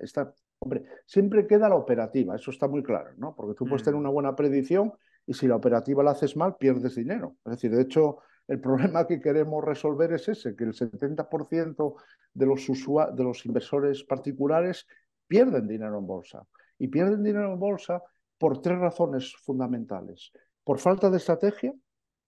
está, 0.00 0.32
hombre, 0.60 0.84
siempre 1.04 1.46
queda 1.46 1.68
la 1.68 1.74
operativa, 1.74 2.36
eso 2.36 2.50
está 2.50 2.68
muy 2.68 2.82
claro, 2.82 3.10
¿no? 3.16 3.34
Porque 3.34 3.54
tú 3.54 3.66
puedes 3.66 3.82
tener 3.82 3.96
mm. 3.96 4.00
una 4.00 4.10
buena 4.10 4.36
predicción 4.36 4.92
y 5.26 5.34
si 5.34 5.48
la 5.48 5.56
operativa 5.56 6.02
la 6.04 6.12
haces 6.12 6.36
mal, 6.36 6.56
pierdes 6.56 6.94
dinero. 6.94 7.36
Es 7.44 7.52
decir, 7.52 7.72
de 7.72 7.82
hecho, 7.82 8.18
el 8.48 8.60
problema 8.60 9.06
que 9.06 9.20
queremos 9.20 9.64
resolver 9.64 10.12
es 10.12 10.28
ese, 10.28 10.54
que 10.54 10.64
el 10.64 10.72
70% 10.72 11.94
de 12.34 12.46
los, 12.46 13.46
inversores 13.46 14.04
particulares 14.04 14.86
pierden 15.26 15.66
dinero 15.66 15.98
en 15.98 16.06
bolsa. 16.06 16.46
Y 16.78 16.88
pierden 16.88 17.24
dinero 17.24 17.52
en 17.52 17.58
bolsa 17.58 18.02
por 18.38 18.60
tres 18.60 18.78
razones 18.78 19.34
fundamentales. 19.36 20.30
Por 20.62 20.78
falta 20.78 21.10
de 21.10 21.16
estrategia, 21.16 21.74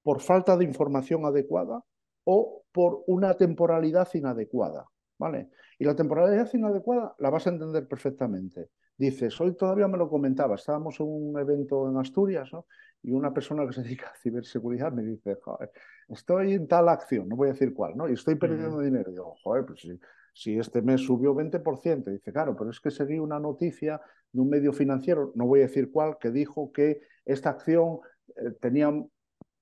por 0.02 0.20
falta 0.20 0.56
de 0.56 0.64
información 0.64 1.24
adecuada 1.24 1.82
o 2.24 2.64
por 2.72 3.04
una 3.06 3.34
temporalidad 3.34 4.08
inadecuada. 4.14 4.86
¿vale? 5.18 5.50
Y 5.78 5.84
la 5.84 5.94
temporalidad 5.94 6.48
inadecuada 6.52 7.14
la 7.18 7.30
vas 7.30 7.46
a 7.46 7.50
entender 7.50 7.86
perfectamente. 7.86 8.70
Dices, 8.96 9.40
hoy 9.40 9.54
todavía 9.54 9.86
me 9.86 9.98
lo 9.98 10.08
comentaba, 10.08 10.56
estábamos 10.56 10.98
en 10.98 11.06
un 11.06 11.38
evento 11.38 11.88
en 11.88 11.98
Asturias, 11.98 12.52
¿no? 12.52 12.66
Y 13.02 13.12
una 13.12 13.32
persona 13.32 13.66
que 13.66 13.72
se 13.72 13.82
dedica 13.82 14.08
a 14.08 14.16
ciberseguridad 14.16 14.92
me 14.92 15.02
dice, 15.02 15.36
joder, 15.42 15.70
estoy 16.08 16.54
en 16.54 16.66
tal 16.66 16.88
acción, 16.88 17.28
no 17.28 17.36
voy 17.36 17.48
a 17.48 17.52
decir 17.52 17.72
cuál, 17.72 17.96
¿no? 17.96 18.08
Y 18.08 18.14
estoy 18.14 18.34
perdiendo 18.34 18.80
dinero. 18.80 19.10
Y 19.10 19.14
digo, 19.14 19.34
joder, 19.42 19.64
pues 19.64 19.80
si, 19.80 19.98
si 20.32 20.58
este 20.58 20.82
mes 20.82 21.02
subió 21.02 21.34
20%, 21.34 22.04
dice, 22.04 22.32
claro, 22.32 22.56
pero 22.56 22.70
es 22.70 22.80
que 22.80 22.90
seguí 22.90 23.18
una 23.18 23.38
noticia 23.38 24.00
de 24.32 24.40
un 24.40 24.48
medio 24.48 24.72
financiero, 24.72 25.32
no 25.34 25.46
voy 25.46 25.60
a 25.60 25.64
decir 25.64 25.90
cuál, 25.90 26.18
que 26.18 26.30
dijo 26.30 26.72
que 26.72 27.00
esta 27.24 27.50
acción 27.50 28.00
eh, 28.28 28.52
tenía 28.60 28.90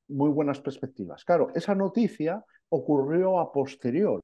muy 0.09 0.31
buenas 0.31 0.61
perspectivas. 0.61 1.25
Claro, 1.25 1.49
esa 1.55 1.75
noticia 1.75 2.45
ocurrió 2.69 3.39
a 3.39 3.53
posteriori. 3.53 4.23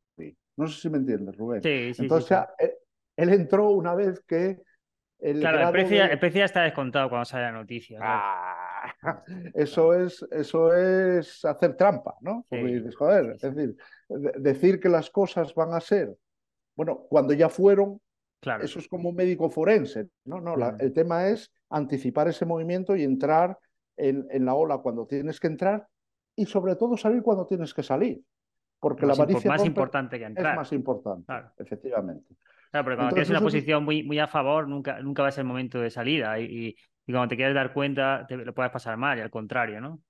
No 0.57 0.67
sé 0.69 0.81
si 0.81 0.91
me 0.91 0.99
entiendes, 0.99 1.37
Rubén. 1.37 1.63
Sí, 1.63 1.95
sí, 1.95 2.03
Entonces, 2.03 2.39
eh, 2.59 2.77
él 3.17 3.31
entró 3.31 3.71
una 3.71 3.95
vez 3.95 4.21
que 4.27 4.61
claro, 5.41 5.67
el 5.67 6.19
precio, 6.19 6.41
ya 6.41 6.45
está 6.45 6.63
descontado 6.63 7.09
cuando 7.09 7.25
sale 7.25 7.45
la 7.45 7.53
noticia. 7.53 7.99
Ah, 8.03 8.72
eso, 9.55 9.95
es, 9.95 10.25
eso 10.31 10.75
es 10.75 11.45
hacer 11.45 11.77
trampa, 11.77 12.17
¿no? 12.21 12.47
joder, 12.97 13.33
es 13.33 13.41
decir, 13.41 13.77
decir 14.39 14.81
que 14.81 14.89
las 14.89 15.11
cosas 15.11 15.55
van 15.55 15.75
a 15.75 15.81
ser, 15.81 16.17
bueno, 16.77 17.07
cuando 17.09 17.33
ya 17.33 17.49
fueron, 17.49 18.01
claro. 18.41 18.65
eso 18.65 18.79
es 18.79 18.89
como 18.89 19.11
un 19.11 19.17
médico 19.17 19.51
forense, 19.51 20.09
¿no? 20.25 20.41
no 20.41 20.55
el 20.79 20.93
tema 20.93 21.29
es 21.29 21.53
anticipar 21.71 22.29
ese 22.29 22.45
movimiento 22.45 22.97
y 22.97 23.03
entrar 23.03 23.59
en, 23.97 24.27
en, 24.31 24.45
la 24.45 24.55
ola 24.55 24.79
cuando 24.79 25.07
tienes 25.07 25.39
que 25.39 25.47
entrar 25.47 25.87
y 26.37 26.47
sobre 26.47 26.77
todo 26.77 26.97
salir 26.97 27.23
cuando 27.23 27.47
tienes 27.47 27.75
que 27.75 27.83
salir. 27.83 28.23
Porque 28.83 29.07
la 29.07 29.13
avaricia 29.13 29.49
más 29.49 29.65
importante 29.65 30.19
que 30.19 30.25
entrar. 30.25 30.55
es 30.55 30.57
más 30.57 30.73
importante, 30.73 31.33
efectivamente. 31.57 32.35
Claro, 32.73 32.85
pero 32.85 32.97
cuando 32.97 33.15
tienes 33.15 33.31
una 33.31 33.41
posición 33.41 33.85
muy, 33.85 34.03
muy 34.03 34.19
a 34.19 34.27
favor, 34.27 34.67
nunca, 34.67 34.99
nunca 35.01 35.23
va 35.23 35.29
a 35.29 35.31
ser 35.31 35.43
el 35.43 35.49
momento 35.49 35.81
de 35.81 35.89
salida. 35.89 36.41
Y, 36.41 36.45
y, 36.45 36.77
cuando 37.07 37.29
te 37.29 37.37
quieres 37.37 37.55
dar 37.55 37.73
cuenta, 37.73 38.25
te 38.29 38.37
lo 38.37 38.55
puedes 38.55 38.73
pasar 38.73 38.97
mal, 38.97 39.19
y 39.19 39.21
al 39.21 39.31
contrario, 39.31 39.81
¿no? 39.81 40.01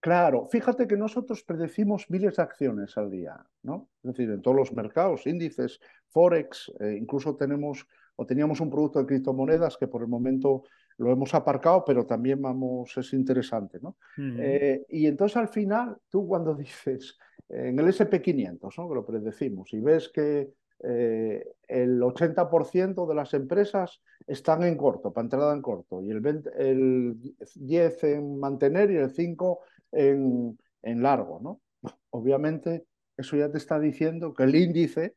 Claro, 0.00 0.48
fíjate 0.50 0.88
que 0.88 0.96
nosotros 0.96 1.44
predecimos 1.44 2.10
miles 2.10 2.36
de 2.36 2.42
acciones 2.42 2.96
al 2.98 3.08
día, 3.10 3.36
¿no? 3.62 3.88
Es 4.02 4.12
decir, 4.14 4.30
en 4.30 4.42
todos 4.42 4.56
los 4.56 4.72
mercados, 4.72 5.26
índices, 5.28 5.80
Forex, 6.08 6.72
eh, 6.80 6.96
incluso 7.00 7.36
tenemos 7.36 7.86
o 8.16 8.26
teníamos 8.26 8.60
un 8.60 8.68
producto 8.68 8.98
de 8.98 9.06
criptomonedas 9.06 9.76
que 9.76 9.86
por 9.86 10.02
el 10.02 10.08
momento 10.08 10.64
lo 10.98 11.10
hemos 11.10 11.34
aparcado, 11.34 11.84
pero 11.84 12.04
también 12.04 12.42
vamos, 12.42 12.96
es 12.96 13.12
interesante, 13.12 13.78
¿no? 13.80 13.96
Eh, 14.18 14.84
y 14.88 15.06
entonces 15.06 15.36
al 15.36 15.48
final, 15.48 15.96
tú 16.10 16.26
cuando 16.26 16.54
dices 16.56 17.16
en 17.48 17.78
el 17.78 17.86
SP500, 17.86 18.78
¿no? 18.78 18.88
Que 18.88 18.94
lo 18.94 19.06
predecimos, 19.06 19.72
y 19.72 19.80
ves 19.80 20.08
que 20.08 20.52
eh, 20.82 21.44
el 21.68 22.00
80% 22.00 23.06
de 23.06 23.14
las 23.14 23.34
empresas 23.34 24.02
están 24.26 24.62
en 24.64 24.76
corto, 24.76 25.12
para 25.12 25.24
entrada 25.24 25.54
en 25.54 25.62
corto, 25.62 26.02
y 26.02 26.10
el, 26.10 26.42
el 26.56 27.34
10 27.54 28.04
en 28.04 28.38
mantener 28.38 28.90
y 28.90 28.96
el 28.96 29.10
5 29.10 29.60
en, 29.92 30.58
en 30.82 31.02
largo. 31.02 31.40
¿no? 31.40 31.60
Obviamente, 32.10 32.86
eso 33.16 33.36
ya 33.36 33.50
te 33.50 33.58
está 33.58 33.78
diciendo 33.78 34.34
que 34.34 34.42
el 34.42 34.54
índice, 34.54 35.16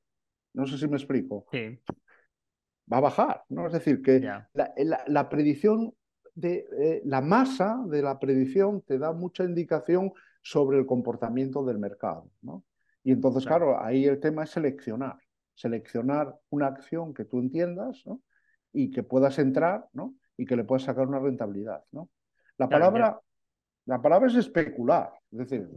no 0.54 0.66
sé 0.68 0.78
si 0.78 0.88
me 0.88 0.98
explico, 0.98 1.46
va 2.92 2.98
a 2.98 3.02
bajar. 3.02 3.44
¿no? 3.50 3.68
Es 3.68 3.74
decir, 3.74 4.02
que 4.02 4.22
la, 4.54 5.30
predicción 5.30 5.94
de 6.36 6.68
eh, 6.80 7.02
la 7.06 7.22
masa 7.22 7.84
de 7.88 8.02
la 8.02 8.20
predicción 8.20 8.82
te 8.82 8.98
da 8.98 9.14
mucha 9.14 9.44
indicación 9.44 10.14
sobre 10.42 10.78
el 10.78 10.86
comportamiento 10.86 11.66
del 11.66 11.80
mercado. 11.80 12.30
¿no? 12.42 12.64
Y 13.04 13.12
entonces, 13.12 13.46
claro, 13.46 13.82
ahí 13.84 14.06
el 14.06 14.20
tema 14.20 14.44
es 14.44 14.52
seleccionar 14.52 15.18
seleccionar 15.56 16.36
una 16.50 16.68
acción 16.68 17.14
que 17.14 17.26
tú 17.26 17.40
entiendas 17.40 18.04
y 18.74 18.92
que 18.92 19.04
puedas 19.04 19.40
entrar 19.40 19.88
¿no? 19.94 20.16
y 20.38 20.46
que 20.46 20.56
le 20.56 20.64
puedas 20.64 20.84
sacar 20.84 21.08
una 21.08 21.20
rentabilidad. 21.20 21.84
¿no? 21.92 22.10
La, 22.58 22.70
palabra, 22.70 23.20
la 23.86 24.02
palabra 24.02 24.28
es 24.28 24.36
especular. 24.36 25.12
Es 25.32 25.50
decir, 25.50 25.70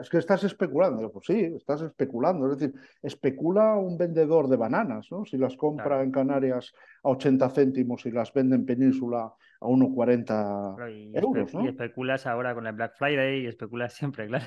es 0.00 0.10
que 0.10 0.18
estás 0.18 0.42
especulando. 0.44 1.12
pues 1.12 1.26
sí, 1.26 1.40
estás 1.56 1.82
especulando. 1.82 2.50
Es 2.50 2.58
decir, 2.58 2.74
especula 3.02 3.76
un 3.76 3.96
vendedor 3.96 4.48
de 4.48 4.56
bananas, 4.56 5.06
¿no? 5.10 5.24
Si 5.24 5.36
las 5.38 5.56
compra 5.56 6.02
en 6.02 6.10
Canarias 6.10 6.72
a 7.04 7.10
80 7.10 7.50
céntimos 7.50 8.04
y 8.06 8.10
las 8.10 8.32
vende 8.32 8.56
en 8.56 8.66
Península 8.66 9.32
a 9.60 9.66
1,40 9.66 11.12
euros, 11.14 11.54
¿no? 11.54 11.64
Y 11.64 11.68
especulas 11.68 12.26
ahora 12.26 12.54
con 12.54 12.66
el 12.66 12.72
Black 12.72 12.96
Friday 12.96 13.44
y 13.44 13.46
especulas 13.46 13.92
siempre, 13.92 14.26
claro. 14.26 14.46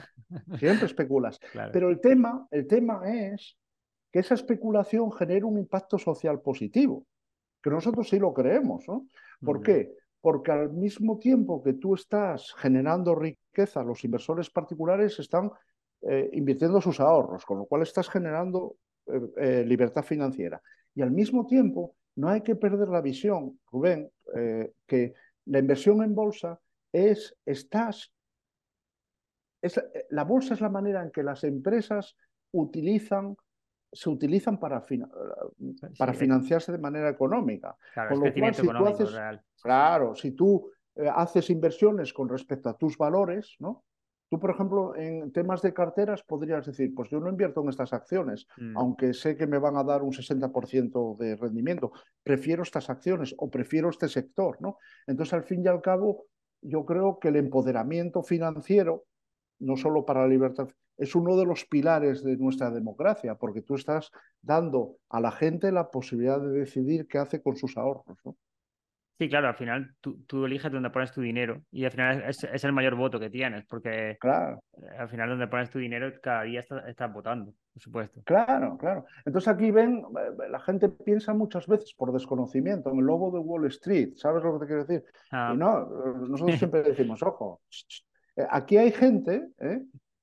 Siempre 0.58 0.88
especulas. 0.88 1.40
Pero 1.72 1.90
el 1.90 2.02
tema, 2.02 2.48
el 2.52 2.68
tema 2.68 3.02
es 3.06 3.58
que 4.14 4.20
esa 4.20 4.36
especulación 4.36 5.12
genere 5.12 5.44
un 5.44 5.58
impacto 5.58 5.98
social 5.98 6.40
positivo, 6.40 7.08
que 7.64 7.72
nosotros 7.72 8.08
sí 8.08 8.20
lo 8.20 8.32
creemos. 8.32 8.88
¿no? 8.88 9.08
¿Por 9.44 9.64
qué? 9.64 9.92
Porque 10.22 10.52
al 10.52 10.72
mismo 10.72 11.18
tiempo 11.18 11.64
que 11.64 11.74
tú 11.74 11.96
estás 11.96 12.54
generando 12.56 13.16
riqueza, 13.16 13.84
los 13.84 14.04
inversores 14.04 14.52
particulares 14.52 15.18
están 15.18 15.50
eh, 16.04 16.30
invirtiendo 16.34 16.80
sus 16.80 17.00
ahorros, 17.00 17.44
con 17.44 17.58
lo 17.58 17.66
cual 17.66 17.82
estás 17.82 18.08
generando 18.08 18.76
eh, 19.08 19.20
eh, 19.38 19.66
libertad 19.66 20.04
financiera. 20.04 20.62
Y 20.94 21.02
al 21.02 21.10
mismo 21.10 21.48
tiempo 21.48 21.96
no 22.16 22.30
hay 22.30 22.42
que 22.42 22.56
perder 22.56 22.90
la 22.90 23.02
visión, 23.02 23.60
Rubén, 23.72 24.12
que 24.86 25.16
la 25.46 25.60
inversión 25.60 26.04
en 26.04 26.14
bolsa 26.14 26.60
es, 26.92 27.36
estás, 27.46 28.14
es, 29.60 29.84
la 30.12 30.24
bolsa 30.24 30.54
es 30.54 30.62
la 30.62 30.70
manera 30.70 31.02
en 31.02 31.10
que 31.10 31.24
las 31.24 31.44
empresas 31.44 32.16
utilizan 32.52 33.36
se 33.94 34.10
utilizan 34.10 34.60
para, 34.60 34.86
para 35.98 36.14
financiarse 36.14 36.72
de 36.72 36.78
manera 36.78 37.10
económica. 37.10 37.76
Claro, 37.94 38.10
con 38.10 38.26
lo 38.26 38.34
cual, 38.34 38.56
si 38.56 38.68
tú 38.68 38.86
haces, 38.86 39.16
Claro, 39.62 40.16
si 40.16 40.32
tú 40.32 40.72
eh, 40.96 41.10
haces 41.14 41.50
inversiones 41.50 42.14
con 42.14 42.28
respecto 42.28 42.70
a 42.70 42.78
tus 42.78 42.98
valores, 42.98 43.56
¿no? 43.60 43.84
Tú, 44.30 44.40
por 44.40 44.50
ejemplo, 44.50 44.96
en 44.96 45.32
temas 45.32 45.62
de 45.62 45.76
carteras 45.76 46.24
podrías 46.24 46.66
decir, 46.66 46.92
pues 46.96 47.08
yo 47.12 47.20
no 47.20 47.30
invierto 47.30 47.62
en 47.62 47.70
estas 47.70 47.94
acciones, 47.94 48.48
mm. 48.58 48.76
aunque 48.76 49.14
sé 49.14 49.38
que 49.38 49.46
me 49.46 49.60
van 49.60 49.78
a 49.78 49.84
dar 49.84 50.02
un 50.02 50.12
60% 50.12 51.18
de 51.18 51.36
rendimiento, 51.36 51.92
prefiero 52.24 52.64
estas 52.64 52.90
acciones 52.90 53.36
o 53.38 53.52
prefiero 53.52 53.90
este 53.90 54.10
sector, 54.10 54.58
¿no? 54.60 54.80
Entonces, 55.06 55.34
al 55.36 55.44
fin 55.44 55.62
y 55.64 55.68
al 55.68 55.82
cabo, 55.82 56.26
yo 56.62 56.84
creo 56.84 57.20
que 57.20 57.28
el 57.28 57.36
empoderamiento 57.36 58.24
financiero, 58.24 59.04
no 59.60 59.78
solo 59.78 60.06
para 60.06 60.22
la 60.22 60.28
libertad, 60.28 60.70
es 60.98 61.16
uno 61.16 61.36
de 61.36 61.46
los 61.46 61.66
pilares 61.66 62.24
de 62.24 62.38
nuestra 62.38 62.70
democracia, 62.70 63.36
porque 63.36 63.62
tú 63.62 63.76
estás 63.76 64.12
dando 64.42 64.98
a 65.10 65.20
la 65.20 65.32
gente 65.32 65.72
la 65.72 65.90
posibilidad 65.90 66.40
de 66.40 66.52
decidir 66.60 67.08
qué 67.08 67.18
hace 67.18 67.42
con 67.42 67.56
sus 67.56 67.78
ahorros, 67.78 68.18
¿no? 68.24 68.36
Sí, 69.20 69.30
claro, 69.30 69.48
al 69.48 69.56
final 69.56 69.96
tú, 70.02 70.24
tú 70.26 70.44
eliges 70.44 70.72
dónde 70.72 70.90
pones 70.90 71.12
tu 71.12 71.22
dinero 71.22 71.62
y 71.72 71.86
al 71.86 71.92
final 71.92 72.24
es, 72.28 72.44
es, 72.44 72.64
el 72.64 72.74
mayor 72.74 72.96
voto 72.96 73.20
que 73.20 73.30
tienes, 73.30 73.64
porque 73.66 74.18
claro. 74.20 74.64
al 74.98 75.08
final 75.08 75.30
donde 75.30 75.48
pones 75.48 75.70
tu 75.70 75.78
dinero 75.78 76.12
cada 76.22 76.44
día 76.44 76.66
estás, 76.88 77.14
votando, 77.14 77.54
por 77.72 77.82
supuesto. 77.82 78.22
Claro, 78.26 78.76
claro. 78.76 79.06
Entonces 79.24 79.48
aquí 79.48 79.70
ven, 79.70 80.04
la 80.50 80.60
gente 80.60 80.90
piensa 80.90 81.34
muchas 81.34 81.68
veces 81.68 81.94
por 81.94 82.12
desconocimiento 82.12 82.90
en 82.90 83.00
el 83.00 83.06
logo 83.06 83.32
de 83.32 83.40
Wall 83.40 83.68
Street, 83.68 84.14
¿sabes 84.16 84.44
lo 84.44 84.54
que 84.54 84.66
te 84.66 84.66
quiero 84.66 84.84
decir? 84.84 85.06
Ah. 85.32 85.52
Y 85.54 85.58
no, 85.58 85.86
nosotros 86.28 86.58
siempre 86.58 86.82
decimos, 86.82 87.22
ojo, 87.22 87.62
aquí 88.50 88.78
hay 88.78 88.92
gente 88.92 89.50
¿eh? 89.60 89.82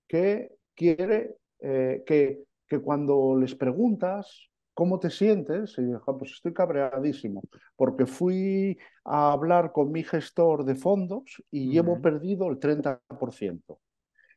que 0.09 0.53
quiere 0.75 1.37
que, 1.61 2.43
que 2.67 2.79
cuando 2.81 3.37
les 3.37 3.55
preguntas 3.55 4.51
¿cómo 4.81 4.99
te 4.99 5.11
sientes? 5.11 5.77
Y 5.77 5.83
dije, 5.83 5.99
pues 6.19 6.33
estoy 6.33 6.55
cabreadísimo, 6.55 7.43
porque 7.77 8.07
fui 8.07 8.79
a 9.05 9.33
hablar 9.33 9.73
con 9.73 9.93
mi 9.93 10.03
gestor 10.03 10.65
de 10.65 10.75
fondos 10.75 11.43
y 11.51 11.71
llevo 11.71 12.01
perdido 12.01 12.49
el 12.49 12.59
30%. 12.59 13.79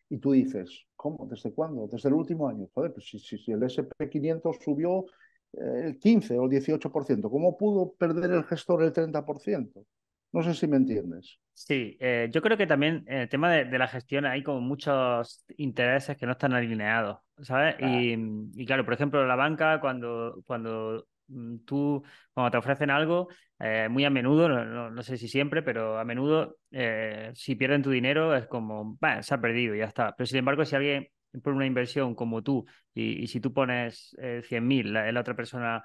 Y 0.10 0.18
tú 0.18 0.34
dices, 0.34 0.86
¿cómo? 0.98 1.28
¿Desde 1.28 1.54
cuándo? 1.54 1.88
Desde 1.88 2.10
el 2.10 2.16
último 2.16 2.50
año. 2.50 2.68
Joder, 2.74 2.92
pues 2.92 3.08
si, 3.08 3.20
si, 3.20 3.52
el 3.54 3.62
SP500 3.64 4.62
subió 4.62 5.06
eh, 5.54 5.86
el 5.86 5.98
15 5.98 6.38
o 6.38 6.44
el 6.44 6.50
18%, 6.50 7.30
¿cómo 7.30 7.58
pudo 7.58 7.94
perder 7.94 8.32
el 8.32 8.44
gestor 8.44 8.84
el 8.84 8.92
30%? 8.92 9.86
No 10.34 10.42
sé 10.42 10.56
si 10.56 10.68
me 10.68 10.78
entiendes. 10.78 11.40
Sí, 11.54 11.96
eh, 12.00 12.30
yo 12.32 12.42
creo 12.42 12.58
que 12.58 12.66
también 12.66 13.04
en 13.08 13.20
el 13.20 13.30
tema 13.30 13.52
de, 13.52 13.78
la 13.78 13.88
gestión 13.88 14.26
hay 14.26 14.42
como 14.42 14.60
muchos 14.60 15.46
intereses 15.58 16.18
que 16.18 16.26
no 16.26 16.32
están 16.32 16.54
alineados, 16.54 17.20
¿sabes? 17.42 17.76
Y, 17.80 18.66
claro, 18.66 18.84
por 18.84 18.96
ejemplo, 18.96 19.26
la 19.28 19.36
banca, 19.36 19.80
cuando, 19.80 20.42
cuando 20.48 21.06
mm, 21.28 21.58
tú, 21.60 22.04
cuando 22.34 22.50
te 22.50 22.58
ofrecen 22.58 22.90
algo, 22.90 23.28
eh, 23.60 23.88
muy 23.90 24.04
a 24.04 24.10
menudo, 24.10 24.50
no, 24.50 25.04
sé 25.04 25.18
si 25.18 25.28
siempre, 25.28 25.62
pero 25.62 26.00
a 26.00 26.04
menudo, 26.04 26.58
eh, 26.72 27.32
si 27.36 27.56
pierden 27.56 27.84
tu 27.84 27.92
dinero 27.92 28.36
es 28.36 28.48
como, 28.48 28.98
se 29.22 29.34
ha 29.36 29.40
perdido 29.40 29.76
y 29.76 29.80
ya 29.80 29.86
está. 29.86 30.16
Pero 30.18 30.26
sin 30.26 30.40
embargo, 30.40 30.66
si 30.66 30.76
alguien 30.76 31.08
pone 31.44 31.58
una 31.58 31.68
inversión 31.68 32.16
como 32.16 32.42
tú 32.42 32.66
y, 32.96 33.28
si 33.28 33.40
tú 33.40 33.54
pones 33.54 34.16
100.000, 34.48 34.92
la, 34.92 35.12
la 35.12 35.20
otra 35.20 35.36
persona 35.36 35.84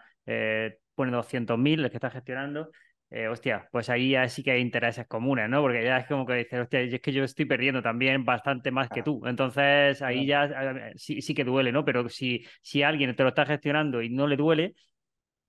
pone 0.94 1.12
200.000, 1.12 1.84
el 1.84 1.90
que 1.90 1.98
está 1.98 2.10
gestionando, 2.10 2.70
eh, 3.10 3.26
hostia, 3.28 3.68
pues 3.72 3.88
ahí 3.88 4.10
ya 4.10 4.28
sí 4.28 4.42
que 4.42 4.50
hay 4.50 4.60
intereses 4.60 5.06
comunes, 5.06 5.48
¿no? 5.48 5.62
Porque 5.62 5.82
ya 5.82 5.98
es 5.98 6.06
como 6.06 6.26
que 6.26 6.34
dices, 6.34 6.60
hostia, 6.60 6.80
es 6.80 7.00
que 7.00 7.12
yo 7.12 7.24
estoy 7.24 7.46
perdiendo 7.46 7.82
también 7.82 8.24
bastante 8.24 8.70
más 8.70 8.90
que 8.90 9.02
tú. 9.02 9.22
Entonces 9.24 10.02
ahí 10.02 10.26
ya 10.26 10.92
sí, 10.94 11.22
sí, 11.22 11.34
que 11.34 11.44
duele, 11.44 11.72
¿no? 11.72 11.84
Pero 11.86 12.08
si, 12.10 12.44
si 12.60 12.82
alguien 12.82 13.16
te 13.16 13.22
lo 13.22 13.30
está 13.30 13.46
gestionando 13.46 14.02
y 14.02 14.10
no 14.10 14.26
le 14.26 14.36
duele, 14.36 14.74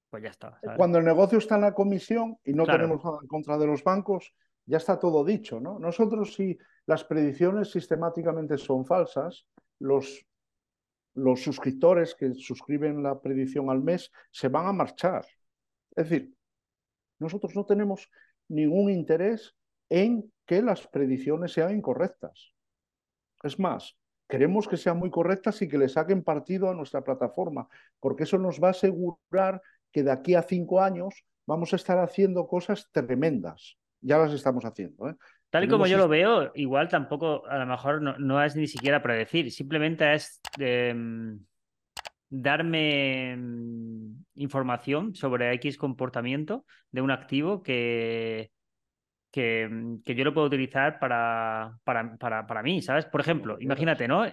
pues 0.10 0.24
ya 0.24 0.30
está. 0.30 0.58
Cuando 0.78 1.00
el 1.00 1.06
negocio 1.06 1.38
está 1.38 1.56
en 1.56 1.62
la 1.62 1.74
comisión 1.74 2.38
y 2.46 2.54
no 2.54 2.66
tenemos 2.66 3.04
nada 3.04 3.18
en 3.22 3.28
contra 3.28 3.58
de 3.58 3.68
los 3.68 3.84
bancos, 3.84 4.34
ya 4.66 4.78
está 4.78 4.98
todo 4.98 5.26
dicho, 5.26 5.60
¿no? 5.60 5.80
Nosotros 5.80 6.34
si 6.34 6.58
las 6.86 7.04
predicciones 7.04 7.72
sistemáticamente 7.72 8.58
son 8.58 8.86
falsas, 8.86 9.46
los, 9.80 10.26
los 11.14 11.42
suscriptores 11.42 12.16
que 12.16 12.34
suscriben 12.36 13.04
la 13.04 13.20
predicción 13.20 13.70
al 13.70 13.82
mes 13.82 14.12
se 14.32 14.48
van 14.48 14.68
a 14.68 14.74
marchar. 14.74 15.26
Es 15.96 16.10
decir, 16.10 16.34
nosotros 17.20 17.56
no 17.56 17.66
tenemos 17.66 18.10
ningún 18.48 18.90
interés 18.90 19.56
en 19.90 20.32
que 20.46 20.62
las 20.62 20.88
predicciones 20.88 21.54
sean 21.54 21.76
incorrectas. 21.76 22.54
Es 23.44 23.60
más, 23.60 23.98
queremos 24.28 24.68
que 24.68 24.78
sean 24.78 24.98
muy 24.98 25.10
correctas 25.10 25.62
y 25.62 25.68
que 25.68 25.78
le 25.78 25.90
saquen 25.90 26.24
partido 26.24 26.70
a 26.70 26.74
nuestra 26.74 27.04
plataforma, 27.04 27.68
porque 28.00 28.24
eso 28.24 28.38
nos 28.38 28.62
va 28.62 28.70
a 28.70 28.72
asegurar 28.72 29.62
que 29.92 30.04
de 30.04 30.12
aquí 30.12 30.36
a 30.36 30.44
cinco 30.44 30.82
años 30.82 31.26
vamos 31.46 31.74
a 31.74 31.78
estar 31.78 31.98
haciendo 32.00 32.48
cosas 32.48 32.90
tremendas. 32.92 33.78
Ya 34.02 34.18
las 34.18 34.34
estamos 34.34 34.64
haciendo. 34.66 35.10
¿eh? 35.10 35.16
Tal 35.50 35.64
y 35.64 35.68
como 35.68 35.88
yo 35.88 35.98
lo 35.98 36.08
veo, 36.08 36.52
igual 36.54 36.90
tampoco, 36.90 37.46
a 37.48 37.58
lo 37.58 37.66
mejor 37.66 38.02
no, 38.20 38.44
es 38.44 38.56
ni 38.56 38.68
siquiera 38.68 39.02
predecir, 39.02 39.52
simplemente 39.52 40.14
es 40.14 40.40
em, 40.60 41.40
darme 42.30 43.36
mm, 43.36 44.24
información 44.36 45.16
sobre 45.16 45.54
X 45.56 45.78
comportamiento 45.78 46.66
de 46.92 47.02
un 47.02 47.12
activo 47.12 47.64
que, 47.64 48.52
que, 49.32 49.68
mm, 49.70 50.04
que 50.04 50.16
yo 50.16 50.24
lo 50.24 50.34
puedo 50.34 50.48
utilizar 50.48 51.00
para, 51.00 51.78
para, 51.84 52.18
para, 52.18 52.48
para, 52.48 52.64
mí, 52.64 52.82
¿sabes? 52.82 53.06
Por 53.06 53.22
ejemplo, 53.22 53.58
imagínate, 53.60 54.08
¿no? 54.08 54.26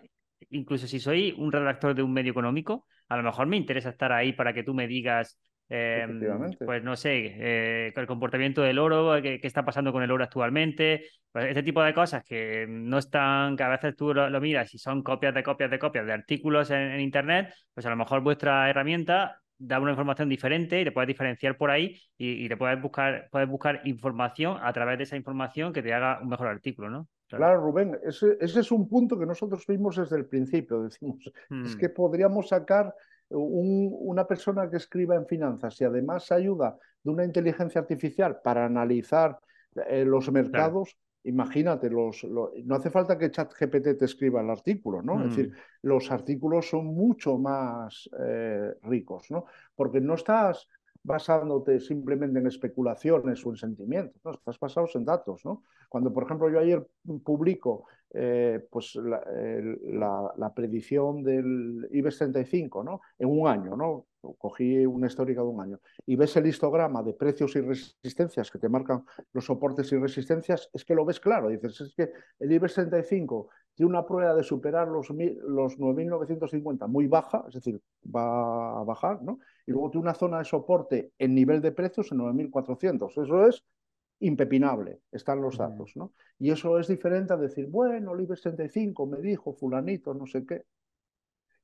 Incluso 0.50 0.86
si 0.86 1.00
soy 1.00 1.34
un 1.38 1.52
redactor 1.52 1.94
de 1.94 2.02
un 2.02 2.12
medio 2.12 2.32
económico, 2.32 2.86
a 3.08 3.16
lo 3.16 3.22
mejor 3.22 3.46
me 3.46 3.56
interesa 3.56 3.90
estar 3.90 4.12
ahí 4.12 4.32
para 4.32 4.52
que 4.52 4.62
tú 4.62 4.74
me 4.74 4.86
digas 4.86 5.38
Em, 5.68 6.20
pues 6.64 6.82
no 6.84 6.94
sé, 6.94 7.34
eh, 7.38 7.92
el 7.94 8.06
comportamiento 8.06 8.62
del 8.62 8.78
oro, 8.78 9.20
qué, 9.20 9.40
está 9.42 9.64
pasando 9.64 9.92
con 9.92 10.02
el 10.02 10.10
oro 10.12 10.22
actualmente, 10.22 11.06
pues 11.32 11.46
este 11.46 11.64
tipo 11.64 11.82
de 11.82 11.92
cosas 11.92 12.22
que 12.22 12.66
no 12.68 12.98
están, 12.98 13.56
que 13.56 13.64
a 13.64 13.68
veces 13.68 13.96
tú 13.96 14.14
lo, 14.14 14.40
miras 14.40 14.72
y 14.74 14.78
son 14.78 15.02
copias 15.02 15.34
de 15.34 15.42
copias 15.42 15.70
de 15.70 15.78
copias 15.78 16.06
de 16.06 16.12
artículos 16.12 16.70
en, 16.70 17.00
Internet, 17.00 17.52
pues 17.74 17.84
a 17.84 17.90
lo 17.90 17.96
mejor 17.96 18.20
vuestra 18.20 18.70
herramienta 18.70 19.40
da 19.58 19.80
una 19.80 19.90
información 19.90 20.28
diferente 20.28 20.80
y 20.80 20.84
te 20.84 20.92
puedes 20.92 21.08
diferenciar 21.08 21.56
por 21.56 21.70
ahí 21.70 21.98
y, 22.16 22.48
te 22.48 22.56
puedes 22.56 22.80
buscar, 22.80 23.28
puedes 23.32 23.48
buscar 23.48 23.80
información 23.84 24.58
a 24.62 24.72
través 24.72 24.98
de 24.98 25.04
esa 25.04 25.16
información 25.16 25.72
que 25.72 25.82
te 25.82 25.92
haga 25.92 26.20
un 26.22 26.28
mejor 26.28 26.46
artículo, 26.46 26.90
¿no? 26.90 27.08
Claro, 27.28 27.60
Rubén, 27.60 27.98
ese, 28.04 28.36
es 28.40 28.70
un 28.70 28.88
punto 28.88 29.18
que 29.18 29.26
nosotros 29.26 29.66
vimos 29.66 29.96
desde 29.96 30.16
el 30.16 30.26
principio. 30.26 30.82
Decimos, 30.82 31.16
es 31.64 31.74
hmm. 31.74 31.78
que 31.78 31.88
podríamos 31.88 32.50
sacar 32.50 32.94
una 33.30 34.26
persona 34.26 34.68
que 34.70 34.76
escriba 34.76 35.16
en 35.16 35.26
finanzas 35.26 35.80
y 35.80 35.84
además 35.84 36.30
ayuda 36.32 36.78
de 37.02 37.10
una 37.10 37.24
inteligencia 37.24 37.80
artificial 37.80 38.40
para 38.42 38.64
analizar 38.64 39.38
eh, 39.88 40.04
los 40.04 40.30
mercados, 40.30 40.96
imagínate, 41.24 41.90
los, 41.90 42.24
no 42.24 42.74
hace 42.74 42.90
falta 42.90 43.18
que 43.18 43.30
ChatGPT 43.30 43.98
te 43.98 44.04
escriba 44.04 44.40
el 44.40 44.50
artículo, 44.50 45.02
¿no? 45.02 45.22
Es 45.24 45.30
decir, 45.30 45.50
mm. 45.50 45.54
los 45.82 46.10
artículos 46.10 46.68
son 46.68 46.86
mucho 46.86 47.36
más 47.36 48.08
eh, 48.18 48.74
ricos, 48.82 49.30
¿no? 49.30 49.46
Porque 49.74 50.00
no 50.00 50.14
estás 50.14 50.68
basándote 51.02 51.78
simplemente 51.80 52.38
en 52.40 52.46
especulaciones 52.46 53.44
o 53.46 53.50
en 53.50 53.56
sentimientos, 53.56 54.20
¿no? 54.24 54.32
estás 54.32 54.58
basados 54.58 54.96
en 54.96 55.04
datos, 55.04 55.44
¿no? 55.44 55.62
Cuando, 55.88 56.12
por 56.12 56.24
ejemplo, 56.24 56.48
yo 56.50 56.58
ayer 56.58 56.86
publico 57.24 57.86
eh, 58.18 58.66
pues 58.70 58.94
la, 58.94 60.52
predicción 60.54 61.22
del 61.22 61.88
IBEX 61.90 62.18
35 62.18 62.82
¿no? 62.84 63.00
en 63.18 63.28
un 63.28 63.46
año, 63.46 63.76
¿no? 63.76 64.06
cogí 64.38 64.86
una 64.86 65.06
histórica 65.06 65.42
de 65.42 65.46
un 65.46 65.60
año, 65.60 65.80
y 66.06 66.16
ves 66.16 66.36
el 66.36 66.46
histograma 66.46 67.02
de 67.02 67.12
precios 67.12 67.54
y 67.56 67.60
resistencias 67.60 68.50
que 68.50 68.58
te 68.58 68.68
marcan 68.68 69.04
los 69.32 69.44
soportes 69.44 69.92
y 69.92 69.96
resistencias, 69.98 70.70
es 70.72 70.84
que 70.84 70.94
lo 70.94 71.04
ves 71.04 71.20
claro. 71.20 71.48
Dices, 71.48 71.80
es 71.80 71.94
que 71.94 72.10
el 72.40 72.52
IBEX 72.52 72.74
35 72.74 73.48
tiene 73.74 73.90
una 73.90 74.06
prueba 74.06 74.34
de 74.34 74.42
superar 74.42 74.88
los, 74.88 75.10
los 75.10 75.78
9.950 75.78 76.88
muy 76.88 77.06
baja, 77.06 77.44
es 77.48 77.54
decir, 77.54 77.80
va 78.04 78.80
a 78.80 78.84
bajar, 78.84 79.22
¿no? 79.22 79.38
Y 79.66 79.72
luego 79.72 79.90
tiene 79.90 80.04
una 80.04 80.14
zona 80.14 80.38
de 80.38 80.44
soporte 80.44 81.12
en 81.18 81.34
nivel 81.34 81.60
de 81.60 81.72
precios 81.72 82.10
en 82.10 82.18
9.400. 82.18 83.10
Eso 83.10 83.46
es 83.46 83.62
impepinable, 84.20 85.00
están 85.12 85.40
los 85.40 85.58
datos, 85.58 85.92
¿no? 85.96 86.12
Y 86.38 86.50
eso 86.50 86.78
es 86.78 86.88
diferente 86.88 87.32
a 87.32 87.36
decir, 87.36 87.66
bueno, 87.66 88.14
el 88.14 88.22
IBEX 88.22 88.42
35 88.42 89.06
me 89.06 89.18
dijo 89.20 89.52
fulanito, 89.52 90.14
no 90.14 90.26
sé 90.26 90.44
qué. 90.46 90.64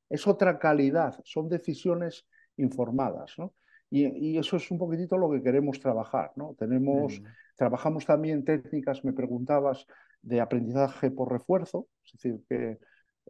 Es 0.09 0.26
otra 0.26 0.59
calidad, 0.59 1.18
son 1.24 1.48
decisiones 1.48 2.26
informadas, 2.57 3.34
¿no? 3.38 3.55
Y, 3.90 4.38
eso 4.38 4.57
es 4.57 4.70
un 4.70 4.78
poquitito 4.78 5.18
lo 5.18 5.30
que 5.30 5.42
queremos 5.42 5.78
trabajar, 5.78 6.32
¿no? 6.36 6.55
Tenemos, 6.59 7.20
trabajamos 7.57 8.07
también 8.07 8.42
técnicas, 8.42 9.05
me 9.05 9.12
preguntabas, 9.12 9.86
de 10.22 10.40
aprendizaje 10.40 11.11
por 11.11 11.30
refuerzo, 11.30 11.88
es 12.07 12.12
decir, 12.12 12.42
que 12.48 12.78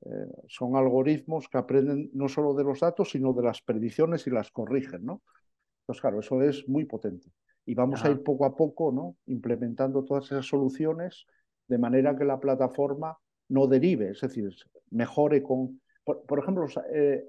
eh, 0.05 0.27
son 0.47 0.77
algoritmos 0.77 1.49
que 1.49 1.59
aprenden 1.59 2.11
no 2.13 2.29
solo 2.29 2.55
de 2.55 2.65
los 2.65 2.81
datos, 2.81 3.11
sino 3.11 3.33
de 3.33 3.43
las 3.43 3.63
predicciones 3.63 4.27
y 4.27 4.31
las 4.31 4.51
corrigen, 4.51 5.05
¿no? 5.05 5.23
Entonces, 5.81 6.01
claro, 6.01 6.21
eso 6.21 6.41
es 6.43 6.69
muy 6.69 6.85
potente. 6.85 7.29
Y 7.65 7.75
vamos 7.75 8.05
a 8.05 8.11
ir 8.11 8.23
poco 8.23 8.45
a 8.45 8.57
poco 8.57 8.91
¿no? 8.93 9.17
implementando 9.27 10.05
todas 10.05 10.27
esas 10.27 10.47
soluciones 10.47 11.27
de 11.69 11.79
manera 11.79 12.17
que 12.17 12.25
la 12.25 12.41
plataforma 12.41 13.17
no 13.49 13.67
derive, 13.67 14.11
es 14.11 14.21
decir, 14.21 14.55
mejore 14.91 15.43
con... 15.43 15.81
Por, 16.05 16.39
ejemplo, 16.41 16.67
eh, 16.93 17.25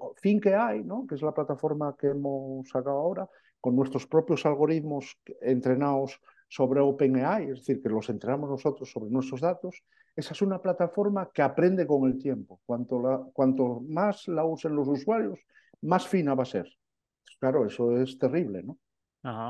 hay 0.58 0.82
¿no? 0.82 1.06
que 1.06 1.14
es 1.14 1.22
la 1.22 1.32
plataforma 1.32 1.94
que 1.96 2.08
hemos 2.08 2.68
sacado 2.68 2.98
ahora, 2.98 3.28
con 3.60 3.76
nuestros 3.76 4.06
propios 4.06 4.44
algoritmos 4.44 5.16
entrenados 5.40 6.20
sobre 6.48 6.80
OpenAI, 6.80 7.44
es 7.44 7.58
decir, 7.60 7.80
que 7.80 7.88
los 7.88 8.08
entrenamos 8.10 8.50
nosotros 8.50 8.90
sobre 8.90 9.10
nuestros 9.10 9.40
datos, 9.40 9.82
esa 10.16 10.34
es 10.34 10.42
una 10.42 10.60
plataforma 10.60 11.30
que 11.32 11.42
aprende 11.42 11.86
con 11.86 12.08
el 12.08 12.18
tiempo. 12.18 12.60
Cuanto, 12.66 13.00
la, 13.00 13.24
cuanto 13.32 13.80
más 13.88 14.28
la 14.28 14.44
usen 14.44 14.76
los 14.76 14.86
usuarios, 14.88 15.38
más 15.82 16.06
fina 16.06 16.34
va 16.34 16.42
a 16.42 16.46
ser. 16.46 16.66
Claro, 17.40 17.66
eso 17.66 17.96
es 17.96 18.18
terrible, 18.18 18.62
¿no? 18.62 18.78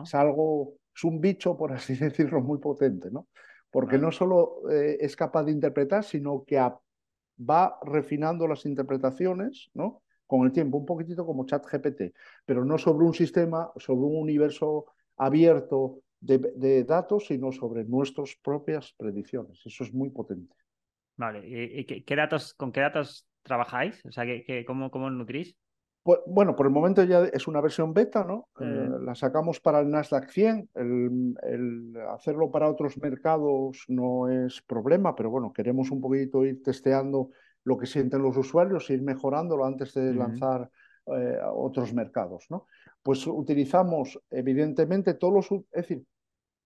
Es 0.03 0.14
algo, 0.14 0.75
es 0.95 1.05
un 1.05 1.20
bicho, 1.20 1.57
por 1.57 1.72
así 1.72 1.95
decirlo, 1.97 2.41
muy 2.41 2.59
potente, 2.59 3.11
¿no? 3.11 3.29
Porque 3.70 3.99
no 3.99 4.12
solo 4.12 4.70
eh, 4.70 4.99
es 5.01 5.16
capaz 5.16 5.43
de 5.45 5.53
interpretar, 5.53 6.05
sino 6.05 6.45
que 6.47 6.57
va 6.59 7.79
refinando 7.83 8.47
las 8.47 8.66
interpretaciones, 8.66 9.70
¿no? 9.75 10.03
con 10.27 10.47
el 10.47 10.53
tiempo, 10.53 10.79
un 10.79 10.87
poquitito 10.87 11.27
como 11.27 11.47
ChatGPT, 11.47 12.14
pero 12.45 12.64
no 12.64 12.79
sobre 12.79 13.05
un 13.05 13.14
sistema, 13.14 13.70
sobre 13.77 14.01
un 14.01 14.16
universo 14.16 14.87
abierto 15.16 16.01
de, 16.20 16.85
datos, 16.85 17.27
sino 17.27 17.53
sobre 17.53 17.85
nuestras 17.85 18.35
propias 18.43 18.95
predicciones. 18.97 19.61
Eso 19.64 19.85
es 19.85 19.93
muy 19.93 20.11
potente. 20.11 20.57
Vale, 21.16 21.43
¿y, 21.47 21.85
qué, 21.85 22.16
datos, 22.16 22.55
con 22.55 22.72
qué 22.72 22.81
datos 22.81 23.27
trabajáis? 23.43 24.05
O 24.07 24.11
sea, 24.11 24.25
¿qué, 24.25 24.64
cómo, 24.66 24.91
¿cómo 24.91 25.11
nutrís? 25.11 25.57
Pues, 26.05 26.20
bueno, 26.26 26.55
por 26.55 26.66
el 26.66 26.72
momento 26.72 27.02
ya 27.02 27.24
es 27.24 27.48
una 27.48 27.62
versión 27.62 27.94
beta, 27.94 28.24
¿no? 28.24 28.48
Eh, 28.61 28.90
la 29.00 29.14
sacamos 29.14 29.59
para 29.59 29.80
el 29.80 29.88
Nasdaq 29.88 30.28
100. 30.28 30.68
El, 30.74 31.96
hacerlo 32.11 32.50
para 32.50 32.68
otros 32.68 32.98
mercados 32.98 33.86
no 33.88 34.28
es 34.28 34.61
problema, 34.61 35.16
pero 35.16 35.30
bueno, 35.30 35.50
queremos 35.50 35.90
un 35.90 36.02
poquito 36.02 36.44
ir 36.44 36.62
testeando 36.62 37.30
lo 37.64 37.78
que 37.78 37.86
sienten 37.86 38.20
los 38.20 38.36
usuarios, 38.36 38.90
ir 38.90 39.00
mejorándolo 39.00 39.64
antes 39.64 39.94
de 39.94 40.12
lanzar 40.12 40.70
eh, 41.07 41.38
a 41.42 41.50
otros 41.50 41.94
mercados, 41.94 42.48
¿no? 42.50 42.66
Pues 43.02 43.26
utilizamos, 43.26 44.20
evidentemente, 44.30 45.14
todos 45.14 45.32
los... 45.50 45.62
Es 45.72 45.88
decir, 45.88 46.05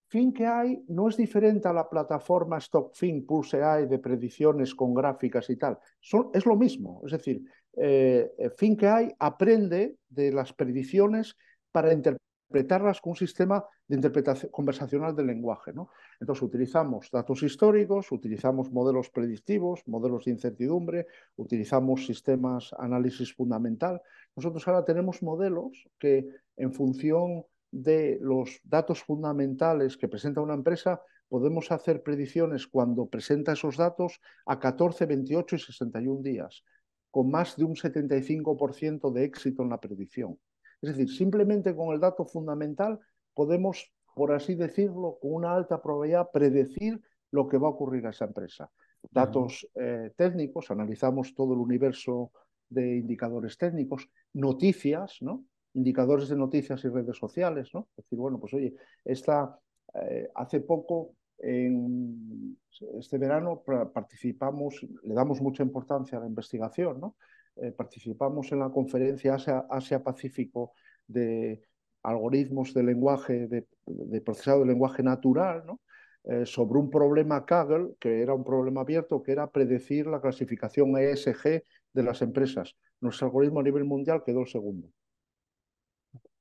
FinKI 0.09 0.85
no 0.89 1.09
es 1.09 1.17
diferente 1.17 1.69
a 1.69 1.73
la 1.73 1.89
plataforma 1.89 2.59
StockFin 2.59 3.27
Pulse 3.27 3.63
AI 3.63 3.87
de 3.87 3.99
predicciones 3.99 4.75
con 4.75 4.95
gráficas 4.95 5.51
y 5.51 5.57
tal. 5.57 5.79
Son, 6.01 6.31
es 6.33 6.47
lo 6.47 6.57
mismo. 6.57 7.03
Es 7.05 7.13
decir, 7.13 7.43
eh, 7.81 8.51
FinKI 8.57 9.15
aprende 9.19 9.97
de 10.09 10.33
las 10.33 10.53
predicciones 10.53 11.37
para 11.71 11.93
interpretarlas 11.93 13.01
con 13.01 13.11
un 13.11 13.17
sistema 13.17 13.65
de 13.87 13.97
interpretación 13.97 14.51
conversacional 14.51 15.15
del 15.15 15.27
lenguaje. 15.27 15.73
¿no? 15.73 15.91
Entonces 16.21 16.43
utilizamos 16.43 17.11
datos 17.11 17.43
históricos, 17.43 18.11
utilizamos 18.13 18.71
modelos 18.71 19.11
predictivos, 19.11 19.83
modelos 19.87 20.25
de 20.25 20.33
incertidumbre, 20.33 21.07
utilizamos 21.37 22.07
sistemas 22.07 22.75
análisis 22.79 23.35
fundamental. 23.35 24.01
Nosotros 24.37 24.67
ahora 24.69 24.85
tenemos 24.85 25.23
modelos 25.23 25.89
que 25.99 26.29
en 26.57 26.73
función 26.73 27.45
de 27.71 28.19
los 28.21 28.61
datos 28.65 29.03
fundamentales 29.03 29.97
que 29.97 30.09
presenta 30.09 30.41
una 30.41 30.55
empresa, 30.55 31.03
podemos 31.29 31.71
hacer 31.71 32.03
predicciones 32.03 32.67
cuando 32.67 33.07
presenta 33.07 33.53
esos 33.53 33.77
datos 33.77 34.21
a 34.47 34.59
14, 34.59 35.05
28 35.07 35.57
y 35.57 35.59
61 35.59 36.23
días, 36.23 36.65
con 37.11 37.31
más 37.31 37.57
de 37.57 37.65
un 37.65 37.75
75% 37.75 39.13
de 39.13 39.25
éxito 39.25 39.63
en 39.63 39.71
la 39.71 39.81
predicción. 39.81 40.39
Es 40.81 40.91
decir, 40.91 41.11
simplemente 41.11 41.75
con 41.75 41.95
el 41.95 42.01
dato 42.01 42.25
fundamental 42.25 42.99
podemos, 43.35 43.93
por 44.15 44.33
así 44.33 44.55
decirlo, 44.55 45.19
con 45.21 45.35
una 45.35 45.55
alta 45.55 45.81
probabilidad 45.81 46.31
predecir 46.33 47.01
lo 47.31 47.49
que 47.49 47.59
va 47.59 47.69
a 47.69 47.71
ocurrir 47.71 48.07
a 48.07 48.11
esa 48.11 48.27
empresa. 48.27 48.71
Datos 49.11 49.69
eh, 49.75 50.13
técnicos, 50.17 50.71
analizamos 50.71 51.35
todo 51.35 51.55
el 51.55 51.61
universo 51.61 52.33
de 52.69 52.97
indicadores 52.97 53.57
técnicos, 53.57 54.09
noticias, 54.33 55.19
¿no? 55.21 55.45
indicadores 55.75 56.29
de 56.29 56.37
noticias 56.37 56.85
y 56.85 56.89
redes 56.89 57.17
sociales, 57.17 57.71
¿no? 57.73 57.89
Es 57.97 58.05
decir, 58.05 58.19
bueno, 58.19 58.39
pues 58.41 58.55
oye, 58.55 58.75
esta, 59.05 59.59
eh, 59.95 60.29
hace 60.35 60.61
poco, 60.61 61.15
en 61.39 62.59
este 62.99 63.19
verano, 63.19 63.63
participamos, 63.93 64.87
le 65.03 65.15
damos 65.15 65.41
mucha 65.41 65.63
importancia 65.63 66.19
a 66.19 66.21
la 66.21 66.27
investigación, 66.27 67.01
¿no? 67.01 67.17
Eh, 67.57 67.73
participamos 67.73 68.53
en 68.53 68.61
la 68.61 68.71
conferencia 68.71 69.37
Asia-Pacífico 69.69 70.73
de 71.07 71.63
algoritmos 72.03 72.73
de 72.73 72.83
lenguaje, 72.85 73.49
de, 73.49 74.21
procesado 74.21 74.61
de 74.61 74.67
lenguaje 74.67 75.03
natural, 75.03 75.65
¿no? 75.67 75.81
Eh, 76.25 76.47
sobre 76.47 76.79
un 76.79 76.91
problema 76.91 77.45
Kaggle, 77.45 77.95
que 77.99 78.21
era 78.21 78.35
un 78.35 78.45
problema 78.45 78.83
abierto, 78.83 79.23
que 79.23 79.33
era 79.33 79.51
predecir 79.51 80.07
la 80.07 80.21
clasificación 80.21 80.97
ESG 80.97 81.65
de 81.93 82.03
las 82.03 82.23
empresas. 82.23 82.77
Nuestro 83.01 83.27
algoritmo 83.27 83.61
a 83.61 83.63
nivel 83.63 83.85
mundial 83.85 84.23
quedó 84.25 84.41
el 84.41 84.49
segundo. 84.49 84.89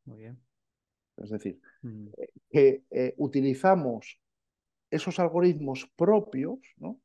Muy 0.05 0.19
bien. 0.19 0.39
Es 1.15 1.29
decir, 1.31 1.59
mm. 1.81 2.07
eh, 2.17 2.27
que 2.49 3.13
utilizamos 3.17 4.19
esos 4.89 5.19
algoritmos 5.19 5.89
propios, 5.95 6.59
¿no? 6.77 6.99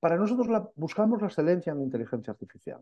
Para 0.00 0.16
nosotros 0.16 0.48
buscamos 0.76 1.20
la 1.20 1.28
excelencia 1.28 1.72
en 1.72 1.78
la 1.78 1.84
inteligencia 1.84 2.32
artificial 2.32 2.80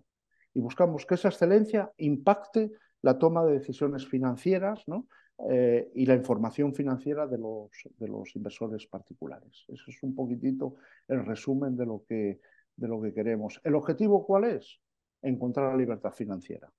y 0.52 0.60
buscamos 0.60 1.06
que 1.06 1.14
esa 1.14 1.28
excelencia 1.28 1.90
impacte 1.96 2.72
la 3.02 3.18
toma 3.18 3.44
de 3.44 3.52
decisiones 3.52 4.06
financieras 4.06 4.82
¿no? 4.86 5.06
Eh, 5.50 5.90
y 5.94 6.06
la 6.06 6.14
información 6.14 6.74
financiera 6.74 7.26
de 7.26 7.38
los, 7.38 7.70
de 7.98 8.08
los 8.08 8.34
inversores 8.36 8.86
particulares. 8.86 9.64
Eso 9.68 9.84
es 9.90 10.02
un 10.02 10.14
poquitito 10.14 10.76
el 11.08 11.24
resumen 11.24 11.76
de 11.76 11.86
lo, 11.86 12.04
que, 12.06 12.40
de 12.74 12.88
lo 12.88 13.00
que 13.00 13.12
queremos. 13.12 13.60
¿El 13.64 13.74
objetivo 13.74 14.26
cuál 14.26 14.44
es? 14.44 14.80
Encontrar 15.22 15.72
la 15.72 15.76
libertad 15.76 16.12
financiera. 16.12 16.70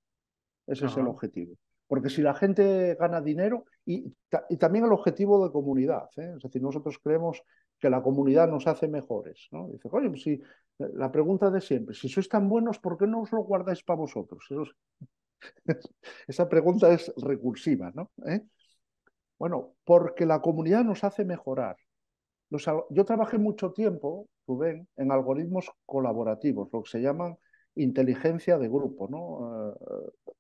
Ese 0.66 0.88
es 0.88 0.98
el 0.98 1.08
objetivo. 1.08 1.56
Porque 1.88 2.10
si 2.10 2.22
la 2.22 2.34
gente 2.34 2.96
gana 2.96 3.22
dinero, 3.22 3.66
y, 3.86 4.14
también 4.60 4.86
el 4.86 4.92
objetivo 4.92 5.46
de 5.46 5.52
comunidad, 5.52 6.10
¿eh? 6.18 6.34
es 6.36 6.44
decir, 6.44 6.62
nosotros 6.62 7.00
creemos 7.02 7.42
que 7.80 7.90
la 7.90 8.02
comunidad 8.02 8.48
nos 8.50 8.68
hace 8.68 8.88
mejores. 8.88 9.48
¿no? 9.52 9.70
Dice, 9.70 9.88
oye, 9.92 10.10
pues 10.10 10.24
si 10.24 10.42
la 10.78 11.12
pregunta 11.12 11.50
de 11.50 11.62
siempre, 11.62 11.96
si 11.96 12.10
sois 12.10 12.28
tan 12.28 12.50
buenos, 12.50 12.80
¿por 12.80 12.98
qué 12.98 13.08
no 13.08 13.22
os 13.22 13.32
lo 13.32 13.44
guardáis 13.44 13.84
para 13.84 13.98
vosotros? 13.98 14.46
esa 16.28 16.50
pregunta 16.50 16.92
es 16.94 17.14
recursiva, 17.18 17.92
¿no? 17.94 18.12
¿Eh? 18.26 18.42
Bueno, 19.40 19.76
porque 19.84 20.26
la 20.26 20.42
comunidad 20.42 20.84
nos 20.84 21.04
hace 21.04 21.24
mejorar. 21.24 21.78
yo 22.50 23.06
trabajé 23.06 23.38
mucho 23.38 23.72
tiempo, 23.72 24.28
Rubén, 24.48 24.88
en 24.98 25.12
algoritmos 25.12 25.72
colaborativos, 25.86 26.70
lo 26.74 26.84
que 26.84 26.90
se 26.90 27.02
llaman 27.02 27.38
inteligencia 27.76 28.58
de 28.58 28.68
grupo, 28.68 29.08
¿no? 29.08 29.76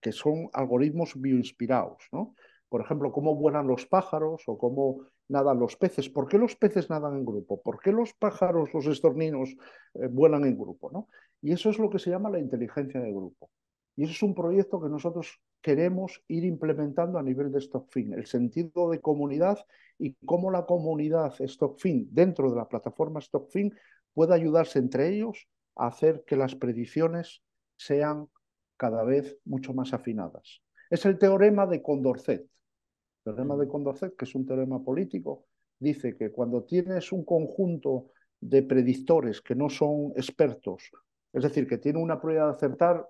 Que 0.07 0.13
son 0.13 0.49
algoritmos 0.53 1.19
bioinspirados. 1.19 2.07
¿no? 2.13 2.33
Por 2.69 2.79
ejemplo, 2.79 3.11
cómo 3.11 3.35
vuelan 3.35 3.67
los 3.67 3.85
pájaros 3.85 4.43
o 4.47 4.57
cómo 4.57 5.01
nadan 5.27 5.59
los 5.59 5.75
peces. 5.75 6.07
¿Por 6.09 6.29
qué 6.29 6.37
los 6.37 6.55
peces 6.55 6.89
nadan 6.89 7.17
en 7.17 7.25
grupo? 7.25 7.61
¿Por 7.61 7.81
qué 7.81 7.91
los 7.91 8.13
pájaros, 8.13 8.73
los 8.73 8.87
estorninos, 8.87 9.53
eh, 9.95 10.07
vuelan 10.09 10.45
en 10.45 10.57
grupo? 10.57 11.09
Y 11.41 11.51
eso 11.51 11.69
es 11.69 11.77
lo 11.77 11.89
que 11.89 11.99
se 11.99 12.09
llama 12.09 12.29
la 12.29 12.39
inteligencia 12.39 13.01
de 13.01 13.11
grupo. 13.11 13.49
Y 13.97 14.03
eso 14.03 14.13
es 14.13 14.23
un 14.23 14.33
proyecto 14.33 14.79
que 14.79 14.87
nosotros 14.87 15.41
queremos 15.61 16.23
ir 16.29 16.45
implementando 16.45 17.19
a 17.19 17.23
nivel 17.23 17.51
de 17.51 17.59
StockFin, 17.59 18.13
el 18.13 18.27
sentido 18.27 18.89
de 18.91 19.01
comunidad 19.01 19.57
y 19.99 20.15
cómo 20.25 20.51
la 20.51 20.65
comunidad 20.65 21.33
StockFin 21.45 22.07
dentro 22.13 22.49
de 22.49 22.55
la 22.55 22.69
plataforma 22.69 23.19
StockFin 23.19 23.75
puede 24.13 24.33
ayudarse 24.33 24.79
entre 24.79 25.09
ellos 25.09 25.49
a 25.75 25.87
hacer 25.87 26.23
que 26.25 26.37
las 26.37 26.55
predicciones 26.55 27.41
sean 27.75 28.29
cada 28.77 29.03
vez 29.03 29.37
mucho 29.45 29.73
más 29.73 29.93
afinadas. 29.93 30.61
Es 30.89 31.05
el 31.05 31.17
teorema 31.17 31.65
de 31.67 31.81
Condorcet. 31.81 32.41
El 32.41 33.33
teorema 33.35 33.57
de 33.57 33.67
Condorcet, 33.67 34.15
que 34.15 34.25
es 34.25 34.35
un 34.35 34.45
teorema 34.45 34.83
político, 34.83 35.45
dice 35.79 36.15
que 36.15 36.31
cuando 36.31 36.63
tienes 36.63 37.11
un 37.11 37.25
conjunto 37.25 38.11
de 38.39 38.63
predictores 38.63 39.41
que 39.41 39.55
no 39.55 39.69
son 39.69 40.13
expertos, 40.15 40.91
es 41.33 41.43
decir, 41.43 41.67
que 41.67 41.77
tienen 41.77 42.01
una 42.01 42.19
probabilidad 42.19 42.49
de 42.51 42.55
acertar 42.55 43.05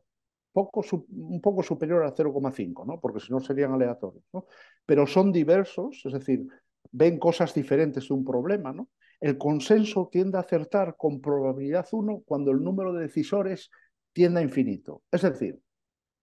poco, 0.52 0.84
un 1.10 1.40
poco 1.42 1.62
superior 1.62 2.04
a 2.04 2.16
0,5, 2.16 2.86
¿no? 2.86 3.00
porque 3.00 3.20
si 3.20 3.32
no 3.32 3.40
serían 3.40 3.74
aleatorios, 3.74 4.24
¿no? 4.34 4.48
pero 4.86 5.06
son 5.06 5.32
diversos, 5.32 6.02
es 6.06 6.14
decir, 6.14 6.48
ven 6.92 7.20
cosas 7.20 7.54
diferentes 7.54 8.08
de 8.08 8.14
un 8.14 8.24
problema, 8.24 8.74
¿no? 8.74 8.90
El 9.20 9.38
consenso 9.38 10.10
tiende 10.12 10.38
a 10.38 10.42
acertar 10.42 10.96
con 10.96 11.20
probabilidad 11.22 11.88
1 11.92 12.24
cuando 12.26 12.52
el 12.52 12.64
número 12.64 12.94
de 12.94 13.02
decisores 13.02 13.72
tiende 14.18 14.40
a 14.40 14.44
infinito. 14.44 15.04
Es 15.12 15.22
decir, 15.22 15.62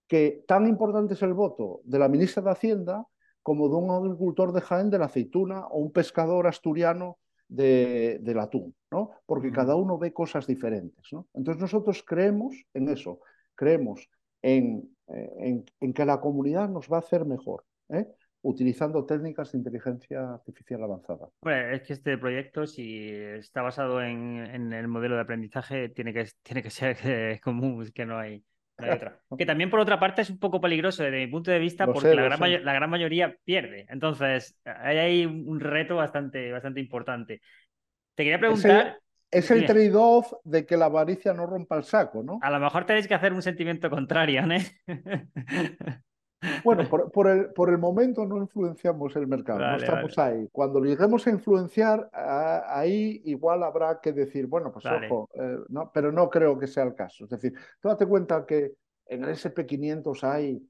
que 0.08 0.42
tan 0.48 0.66
importante 0.66 1.14
es 1.14 1.22
el 1.22 1.32
voto 1.32 1.80
de 1.84 2.00
la 2.00 2.08
ministra 2.08 2.42
de 2.42 2.50
Hacienda 2.50 3.06
como 3.40 3.68
de 3.68 3.76
un 3.76 3.88
agricultor 3.88 4.52
de 4.52 4.62
Jaén 4.62 4.90
de 4.90 4.98
la 4.98 5.04
aceituna 5.04 5.68
o 5.68 5.78
un 5.78 5.92
pescador 5.92 6.48
asturiano 6.48 7.18
de, 7.46 8.18
del 8.20 8.40
atún, 8.40 8.74
¿no? 8.90 9.12
Porque 9.26 9.52
cada 9.52 9.76
uno 9.76 9.96
ve 9.96 10.12
cosas 10.12 10.44
diferentes, 10.44 11.06
¿no? 11.12 11.28
Entonces 11.34 11.60
nosotros 11.60 12.02
creemos 12.04 12.56
en 12.74 12.88
eso, 12.88 13.20
creemos 13.54 14.08
en, 14.42 14.90
eh, 15.06 15.62
en, 15.80 15.92
que 15.92 16.04
la 16.04 16.20
comunidad 16.20 16.68
nos 16.68 16.88
va 16.90 16.96
a 16.96 17.00
hacer 17.06 17.24
mejor. 17.24 17.64
¿eh? 17.90 18.08
Utilizando 18.44 19.06
técnicas 19.06 19.52
de 19.52 19.58
inteligencia 19.58 20.34
artificial 20.34 20.82
avanzada. 20.84 21.28
Bueno, 21.40 21.70
es 21.70 21.82
que 21.82 21.94
este 21.94 22.18
proyecto, 22.18 22.66
si 22.66 23.08
está 23.10 23.62
basado 23.62 24.02
en, 24.02 24.72
el 24.72 24.86
modelo 24.86 25.14
de 25.14 25.22
aprendizaje, 25.22 25.88
tiene 25.88 26.12
que, 26.12 26.28
tiene 26.42 26.62
que 26.62 26.70
ser 26.70 27.40
común, 27.40 27.90
que 27.94 28.04
no 28.04 28.18
hay, 28.18 28.44
otra. 28.76 29.18
Que 29.38 29.46
también, 29.46 29.70
por 29.70 29.80
otra 29.80 29.98
parte, 29.98 30.22
es 30.22 30.30
un 30.30 30.38
poco 30.38 30.60
peligroso 30.60 31.02
desde 31.02 31.24
mi 31.24 31.26
punto 31.26 31.50
de 31.50 31.58
vista, 31.58 31.86
porque 31.86 32.14
la, 32.14 32.22
gran 32.24 32.64
la, 32.64 32.74
gran 32.74 32.90
mayoría 32.90 33.34
pierde. 33.44 33.86
Entonces, 33.88 34.58
hay 34.64 34.98
ahí 34.98 35.26
un 35.26 35.58
reto 35.58 35.96
bastante, 35.96 36.52
bastante 36.52 36.80
importante. 36.80 37.40
Te 38.14 38.24
quería 38.24 38.38
preguntar. 38.38 38.98
Es 39.30 39.50
el, 39.50 39.66
trade-off 39.66 40.32
de 40.44 40.64
que 40.64 40.76
la 40.76 40.84
avaricia 40.84 41.32
no 41.32 41.46
rompa 41.46 41.76
el 41.76 41.82
saco, 41.82 42.22
¿no? 42.22 42.38
A 42.42 42.50
lo 42.50 42.60
mejor 42.60 42.84
tenéis 42.84 43.08
que 43.08 43.14
hacer 43.14 43.32
un 43.32 43.42
sentimiento 43.42 43.90
contrario, 43.90 44.46
¿no? 44.46 44.54
Bueno, 46.62 46.82
por, 47.12 47.28
el, 47.28 47.46
por, 47.52 47.70
el, 47.70 47.78
momento 47.78 48.24
no 48.26 48.38
influenciamos 48.38 49.14
el 49.16 49.26
mercado, 49.26 49.60
no 49.60 49.76
estamos 49.76 50.18
ahí. 50.18 50.48
Cuando 50.52 50.80
lleguemos 50.80 51.26
a 51.26 51.30
influenciar, 51.30 52.08
ahí 52.12 53.22
igual 53.24 53.62
habrá 53.62 54.00
que 54.00 54.12
decir, 54.12 54.46
bueno, 54.46 54.72
pues 54.72 54.84
ojo, 54.86 55.28
eh, 55.34 55.58
no, 55.68 55.90
pero 55.92 56.12
no 56.12 56.28
creo 56.28 56.58
que 56.58 56.66
sea 56.66 56.84
el 56.84 56.94
caso. 56.94 57.24
Es 57.24 57.30
decir, 57.30 57.54
tú 57.80 57.88
date 57.88 58.06
cuenta 58.06 58.44
que 58.46 58.72
en 59.06 59.24
el 59.24 59.30
SP500 59.30 60.24
hay 60.24 60.62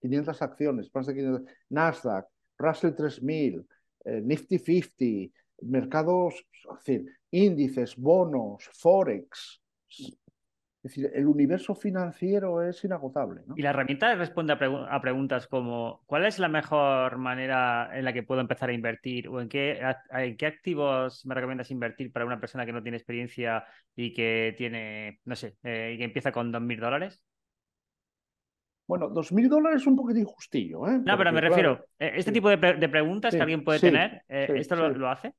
500 0.00 0.42
acciones, 0.42 0.90
más 0.94 1.06
de 1.06 1.14
500, 1.14 1.42
Nasdaq, 1.70 2.26
Russell 2.58 2.94
3000, 2.94 3.66
eh, 4.04 4.20
Nifty 4.22 4.58
50, 4.58 5.34
mercados, 5.62 6.46
es 6.52 6.84
decir, 6.84 7.18
índices, 7.30 7.96
bonos, 7.96 8.68
forex, 8.72 9.60
es 10.82 10.94
decir, 10.94 11.10
el 11.12 11.26
universo 11.26 11.74
financiero 11.74 12.62
es 12.62 12.84
inagotable. 12.84 13.42
Y 13.56 13.62
la 13.62 13.70
herramienta 13.70 14.14
responde 14.14 14.52
a, 14.52 15.00
preguntas 15.00 15.48
como 15.48 16.02
¿cuál 16.06 16.24
es 16.24 16.38
la 16.38 16.48
mejor 16.48 17.18
manera 17.18 17.90
en 17.92 18.04
la 18.04 18.12
que 18.12 18.22
puedo 18.22 18.40
empezar 18.40 18.70
a 18.70 18.72
invertir? 18.72 19.28
¿O 19.28 19.40
en 19.40 19.48
qué, 19.48 19.80
en 20.12 20.36
qué 20.36 20.46
activos 20.46 21.26
me 21.26 21.34
recomiendas 21.34 21.72
invertir 21.72 22.12
para 22.12 22.26
una 22.26 22.38
persona 22.38 22.64
que 22.64 22.72
no 22.72 22.82
tiene 22.82 22.96
experiencia 22.96 23.64
y 23.96 24.12
que 24.12 24.54
tiene, 24.56 25.18
no 25.24 25.34
sé, 25.34 25.56
eh, 25.64 25.92
y 25.94 25.98
que 25.98 26.04
empieza 26.04 26.30
con 26.30 26.52
2.000 26.52 26.78
dólares? 26.78 27.20
Bueno, 28.86 29.10
2.000 29.10 29.48
dólares 29.48 29.82
es 29.82 29.86
un 29.88 29.96
poquito 29.96 30.20
injustillo. 30.20 30.86
¿eh? 30.86 31.00
No, 31.04 31.18
pero 31.18 31.32
me 31.32 31.40
refiero, 31.40 31.86
eh, 31.98 32.12
este 32.14 32.30
tipo 32.30 32.48
de, 32.48 32.56
preguntas 32.56 33.34
que 33.34 33.42
alguien 33.42 33.64
puede 33.64 33.80
tener, 33.80 34.22
eh, 34.28 34.46
¿esto 34.54 34.76
lo 34.76 35.10
hace? 35.10 35.34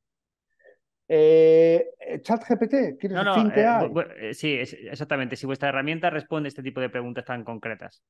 Eh, 1.12 1.89
Chat 2.22 2.43
GPT, 2.47 2.97
¿quieres 2.99 3.18
no, 3.18 3.24
no, 3.24 3.49
eh, 3.51 4.30
eh, 4.30 4.34
sí, 4.36 4.53
exactamente. 4.53 5.36
Si 5.36 5.47
vuestra 5.47 5.70
herramienta 5.70 6.12
responde 6.12 6.49
este 6.49 6.62
tipo 6.62 6.80
de 6.80 6.89
preguntas 6.89 7.26
tan 7.26 7.43
concretas. 7.43 8.03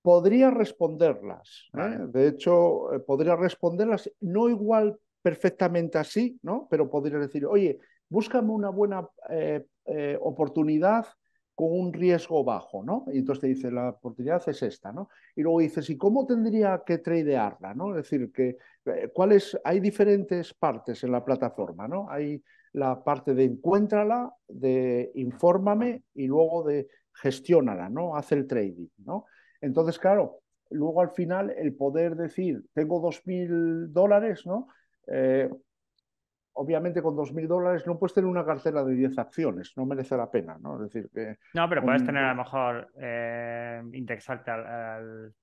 Podría 0.00 0.50
responderlas. 0.50 1.70
De 1.72 2.28
hecho, 2.28 2.88
podría 3.06 3.34
responderlas, 3.36 4.10
no 4.20 4.48
igual 4.48 4.96
perfectamente 5.22 5.98
así, 5.98 6.38
¿no? 6.42 6.68
Pero 6.70 6.88
podría 6.88 7.18
decir, 7.18 7.46
oye, 7.46 7.78
búscame 8.08 8.50
una 8.50 8.68
buena 8.68 9.08
oportunidad 10.20 11.06
con 11.54 11.68
un 11.70 11.92
riesgo 11.92 12.42
bajo, 12.42 12.82
¿no? 12.82 13.04
Y 13.12 13.18
entonces 13.18 13.40
te 13.42 13.46
dice, 13.48 13.70
la 13.70 13.90
oportunidad 13.90 14.42
es 14.48 14.62
esta, 14.62 14.92
¿no? 14.92 15.08
Y 15.36 15.42
luego 15.42 15.60
dices, 15.60 15.88
¿y 15.90 15.96
cómo 15.96 16.26
tendría 16.26 16.82
que 16.84 16.98
tradearla, 16.98 17.74
¿no? 17.74 17.90
Es 17.90 17.96
decir, 18.08 18.32
que 18.32 18.56
eh, 18.86 19.10
cuáles 19.14 19.58
hay 19.64 19.80
diferentes 19.80 20.52
partes 20.54 21.04
en 21.04 21.12
la 21.12 21.24
plataforma, 21.24 21.86
¿no? 21.86 22.10
Hay 22.10 22.42
la 22.72 23.04
parte 23.04 23.34
de 23.34 23.44
encuéntrala, 23.44 24.34
de 24.48 25.12
infórmame 25.14 26.02
y 26.14 26.26
luego 26.26 26.64
de 26.64 26.88
gestiónala, 27.12 27.88
¿no? 27.88 28.16
Hace 28.16 28.34
el 28.34 28.46
trading, 28.46 28.88
¿no? 29.04 29.26
Entonces, 29.60 29.98
claro, 29.98 30.40
luego 30.70 31.00
al 31.00 31.10
final 31.10 31.50
el 31.50 31.74
poder 31.74 32.16
decir, 32.16 32.64
tengo 32.72 33.00
dos 33.00 33.24
mil 33.26 33.92
dólares, 33.92 34.44
¿no? 34.44 34.68
Eh, 35.06 35.48
obviamente 36.54 37.02
con 37.02 37.16
2.000 37.16 37.46
dólares 37.46 37.86
no 37.86 37.98
puedes 37.98 38.14
tener 38.14 38.28
una 38.28 38.44
cartera 38.44 38.84
de 38.84 38.94
10 38.94 39.18
acciones, 39.18 39.72
no 39.76 39.86
merece 39.86 40.16
la 40.16 40.30
pena, 40.30 40.58
¿no? 40.60 40.76
Es 40.76 40.92
decir, 40.92 41.10
que... 41.12 41.38
No, 41.54 41.68
pero 41.68 41.82
puedes 41.82 42.04
tener 42.04 42.24
a 42.24 42.30
lo 42.30 42.42
mejor 42.42 42.90
eh, 42.96 43.82
indexarte 43.92 44.50
al, 44.50 45.34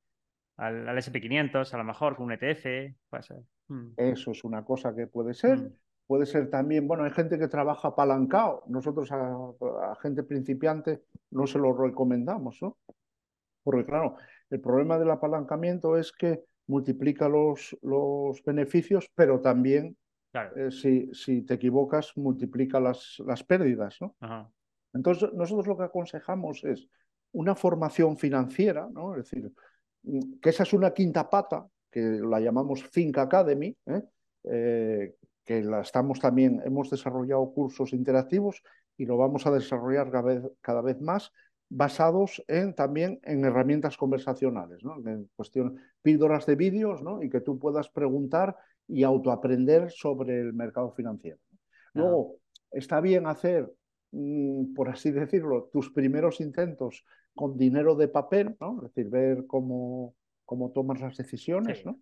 al, 0.58 0.98
SP500, 0.98 1.74
a 1.74 1.78
lo 1.78 1.84
mejor 1.84 2.16
con 2.16 2.28
un 2.28 2.32
ETF, 2.34 2.96
puede 3.10 3.24
ser. 3.24 3.38
Hmm. 3.68 3.94
Eso 3.98 4.32
es 4.32 4.44
una 4.44 4.64
cosa 4.64 4.96
que 4.96 5.08
puede 5.08 5.34
ser. 5.34 5.58
Hmm. 5.60 5.74
Puede 6.08 6.26
ser 6.26 6.50
también, 6.50 6.88
bueno, 6.88 7.04
hay 7.06 7.12
gente 7.12 7.40
que 7.40 7.48
trabaja 7.48 7.90
apalancado, 7.90 8.64
nosotros 8.68 9.10
a, 9.14 9.96
gente 10.02 10.24
principiante 10.24 11.04
no 11.30 11.48
se 11.48 11.58
lo 11.58 11.74
recomendamos, 11.74 12.62
¿no? 12.62 12.78
Porque 13.64 13.86
claro, 13.86 14.18
el 14.50 14.60
problema 14.60 14.98
del 14.98 15.12
apalancamiento 15.12 15.96
es 15.96 16.12
que 16.12 16.44
multiplica 16.68 17.30
los, 17.30 17.78
los 17.82 18.44
beneficios, 18.44 19.10
pero 19.16 19.40
también 19.40 19.96
eh, 20.34 20.72
si, 20.72 21.14
si, 21.14 21.42
te 21.42 21.56
equivocas, 21.56 22.16
multiplica 22.16 22.80
las, 22.80 23.22
las 23.26 23.44
pérdidas. 23.44 23.98
¿no? 24.02 24.16
Entonces, 24.94 25.32
nosotros 25.34 25.68
lo 25.68 25.78
que 25.78 25.84
aconsejamos 25.84 26.64
es 26.64 26.88
una 27.34 27.56
formación 27.56 28.18
financiera, 28.18 28.90
¿no? 28.92 29.16
es 29.16 29.30
decir, 29.30 29.52
mm, 30.04 30.40
que 30.42 30.50
esa 30.50 30.64
es 30.64 30.74
una 30.74 30.94
quinta 30.94 31.30
pata, 31.30 31.68
que 31.90 32.02
la 32.02 32.40
llamamos 32.40 32.90
Think 32.90 33.18
Academy, 33.18 33.76
¿eh? 33.86 34.02
Eh, 34.44 35.16
que 35.44 35.62
la 35.62 35.82
estamos 35.82 36.20
también, 36.20 36.62
hemos 36.66 36.90
desarrollado 36.90 37.52
cursos 37.52 37.94
interactivos 37.94 38.64
y 38.98 39.06
lo 39.06 39.18
vamos 39.18 39.46
a 39.46 39.52
desarrollar 39.52 40.10
cada 40.10 40.24
vez, 40.24 40.44
cada 40.62 40.82
vez 40.82 41.02
más, 41.02 41.32
basados 41.70 42.44
en, 42.48 42.76
también 42.76 43.20
en 43.24 43.46
herramientas 43.46 43.98
conversacionales, 43.98 44.84
¿no? 44.84 44.98
en 45.10 45.30
cuestión, 45.36 45.80
píldoras 46.02 46.46
de 46.46 46.56
vídeos, 46.56 47.02
¿no? 47.02 47.24
y 47.24 47.30
que 47.30 47.40
tú 47.40 47.58
puedas 47.58 47.90
preguntar 47.90 48.58
y 48.92 49.04
autoaprender 49.04 49.90
sobre 49.92 50.40
el 50.42 50.54
mercado 50.54 50.92
financiero. 50.92 51.40
Luego, 51.94 52.38
está 52.72 53.02
bien 53.02 53.26
hacer, 53.26 53.72
mm, 54.12 54.74
por 54.74 54.90
así 54.90 55.12
decirlo, 55.12 55.70
tus 55.72 55.92
primeros 55.92 56.42
intentos 56.42 57.06
con 57.34 57.58
dinero 57.58 57.96
de 57.96 58.08
papel, 58.08 58.56
¿no? 58.60 58.78
Es 58.78 58.94
decir, 58.94 59.10
ver 59.10 59.46
cómo, 59.48 60.16
cómo 60.46 60.72
tomas 60.72 61.00
las 61.00 61.18
decisiones, 61.18 61.86
¿no? 61.86 62.00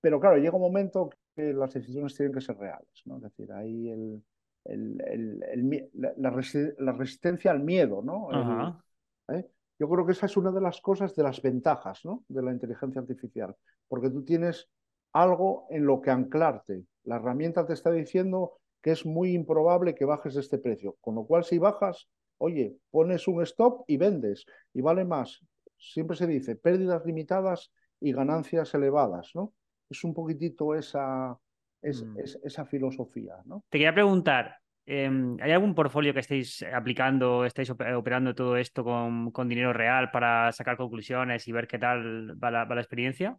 Pero 0.00 0.20
claro, 0.20 0.38
llega 0.38 0.56
un 0.56 0.62
momento 0.62 1.10
que 1.34 1.52
las 1.52 1.72
decisiones 1.74 2.14
tienen 2.14 2.34
que 2.34 2.40
ser 2.40 2.56
reales, 2.56 3.02
¿no? 3.04 3.16
Es 3.16 3.22
decir, 3.22 3.52
ahí 3.52 3.88
el, 3.88 4.22
el, 4.64 5.90
la, 5.94 6.30
resistencia 6.30 7.50
al 7.50 7.62
miedo, 7.62 8.02
¿no? 8.02 8.82
¿eh? 9.28 9.46
Yo 9.78 9.88
creo 9.88 10.06
que 10.06 10.12
esa 10.12 10.26
es 10.26 10.36
una 10.36 10.52
de 10.52 10.60
las 10.60 10.80
cosas, 10.80 11.14
de 11.14 11.22
las 11.22 11.42
ventajas 11.42 12.04
¿no? 12.04 12.24
de 12.28 12.42
la 12.42 12.52
inteligencia 12.52 13.00
artificial, 13.00 13.56
porque 13.88 14.10
tú 14.10 14.24
tienes 14.24 14.68
algo 15.14 15.66
en 15.70 15.86
lo 15.86 16.02
que 16.02 16.10
anclarte. 16.10 16.82
La 17.04 17.16
herramienta 17.16 17.66
te 17.66 17.72
está 17.72 17.90
diciendo 17.90 18.58
que 18.82 18.90
es 18.90 19.06
muy 19.06 19.32
improbable 19.32 19.94
que 19.94 20.04
bajes 20.04 20.36
este 20.36 20.58
precio, 20.58 20.96
con 21.00 21.14
lo 21.14 21.24
cual 21.24 21.44
si 21.44 21.58
bajas, 21.58 22.08
oye, 22.38 22.76
pones 22.90 23.26
un 23.28 23.42
stop 23.42 23.84
y 23.86 23.96
vendes 23.96 24.44
y 24.74 24.82
vale 24.82 25.04
más. 25.04 25.40
Siempre 25.78 26.16
se 26.16 26.26
dice 26.26 26.56
pérdidas 26.56 27.06
limitadas 27.06 27.72
y 28.00 28.12
ganancias 28.12 28.74
elevadas, 28.74 29.30
¿no? 29.34 29.54
Es 29.88 30.02
un 30.04 30.12
poquitito 30.12 30.74
esa, 30.74 31.38
mm. 31.82 32.18
esa 32.42 32.64
filosofía, 32.66 33.36
¿no? 33.44 33.64
Te 33.68 33.78
quería 33.78 33.94
preguntar, 33.94 34.56
em, 34.84 35.36
¿hay 35.40 35.52
algún 35.52 35.74
portfolio 35.74 36.12
que 36.12 36.20
estéis 36.20 36.62
aplicando, 36.74 37.44
estáis 37.44 37.70
operando 37.70 38.34
todo 38.34 38.56
esto 38.56 38.82
con, 38.82 39.30
con, 39.30 39.48
dinero 39.48 39.72
real 39.72 40.10
para 40.10 40.50
sacar 40.52 40.76
conclusiones 40.76 41.46
y 41.46 41.52
ver 41.52 41.68
qué 41.68 41.78
tal 41.78 42.36
va 42.42 42.50
la 42.50 42.80
experiencia? 42.80 43.38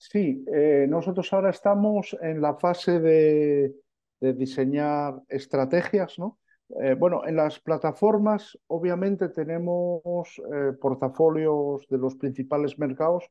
Sí, 0.00 0.46
eh, 0.50 0.86
nosotros 0.88 1.30
ahora 1.30 1.50
estamos 1.50 2.16
en 2.22 2.40
la 2.40 2.54
fase 2.54 3.00
de, 3.00 3.74
diseñar 4.18 5.22
estrategias, 5.28 6.18
¿no? 6.18 6.38
Eh, 6.82 6.94
bueno, 6.94 7.26
en 7.26 7.36
las 7.36 7.58
plataformas 7.60 8.58
obviamente 8.66 9.28
tenemos 9.28 10.38
eh, 10.38 10.72
portafolios 10.80 11.86
de 11.88 11.98
los 11.98 12.14
principales 12.16 12.78
mercados, 12.78 13.30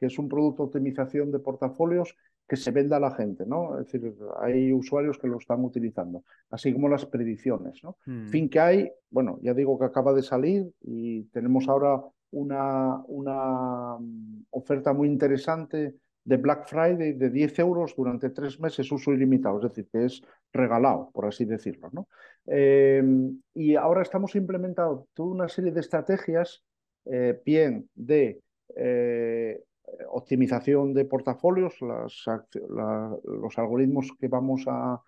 que 0.00 0.06
es 0.06 0.18
un 0.18 0.28
producto 0.28 0.62
de 0.62 0.66
optimización 0.68 1.30
de 1.32 1.38
portafolios 1.38 2.16
que 2.48 2.56
se 2.56 2.70
vende 2.70 2.94
a 2.94 3.00
la 3.00 3.14
gente, 3.14 3.44
¿no? 3.44 3.78
Es 3.78 3.92
decir, 3.92 4.14
hay 4.40 4.72
usuarios 4.72 5.18
que 5.18 5.28
lo 5.28 5.36
están 5.36 5.62
utilizando, 5.64 6.24
así 6.48 6.72
como 6.72 6.88
las 6.88 7.04
predicciones, 7.04 7.82
¿no? 7.82 7.98
Hmm. 8.06 8.28
Fin 8.28 8.48
que 8.48 8.60
hay, 8.60 8.90
bueno, 9.10 9.38
ya 9.42 9.52
digo 9.52 9.78
que 9.78 9.84
acaba 9.84 10.14
de 10.14 10.22
salir 10.22 10.66
y 10.80 11.24
tenemos 11.24 11.68
ahora 11.68 12.00
una, 12.30 13.02
una 13.06 13.98
mm, 13.98 14.46
oferta 14.50 14.94
muy 14.94 15.08
interesante 15.08 15.94
de 16.26 16.36
Black 16.38 16.66
Friday 16.66 17.12
de 17.12 17.30
10 17.30 17.60
euros 17.60 17.94
durante 17.96 18.30
tres 18.30 18.58
meses 18.58 18.90
uso 18.90 19.12
ilimitado, 19.12 19.58
es 19.58 19.68
decir, 19.68 19.88
que 19.92 20.06
es 20.06 20.22
regalado, 20.52 21.08
por 21.12 21.24
así 21.24 21.44
decirlo. 21.44 21.88
¿no? 21.92 22.08
Em, 22.46 23.40
y 23.54 23.76
ahora 23.76 24.02
estamos 24.02 24.34
implementando 24.34 25.06
toda 25.14 25.30
una 25.30 25.48
serie 25.48 25.70
de 25.70 25.80
estrategias, 25.80 26.64
eh, 27.04 27.40
bien 27.44 27.88
de 27.94 28.40
eh, 28.74 29.62
optimización 30.08 30.92
de 30.94 31.04
portafolios, 31.04 31.76
los 31.80 33.58
algoritmos 33.58 34.10
que 34.18 34.26
vamos 34.26 34.64
a, 34.66 35.00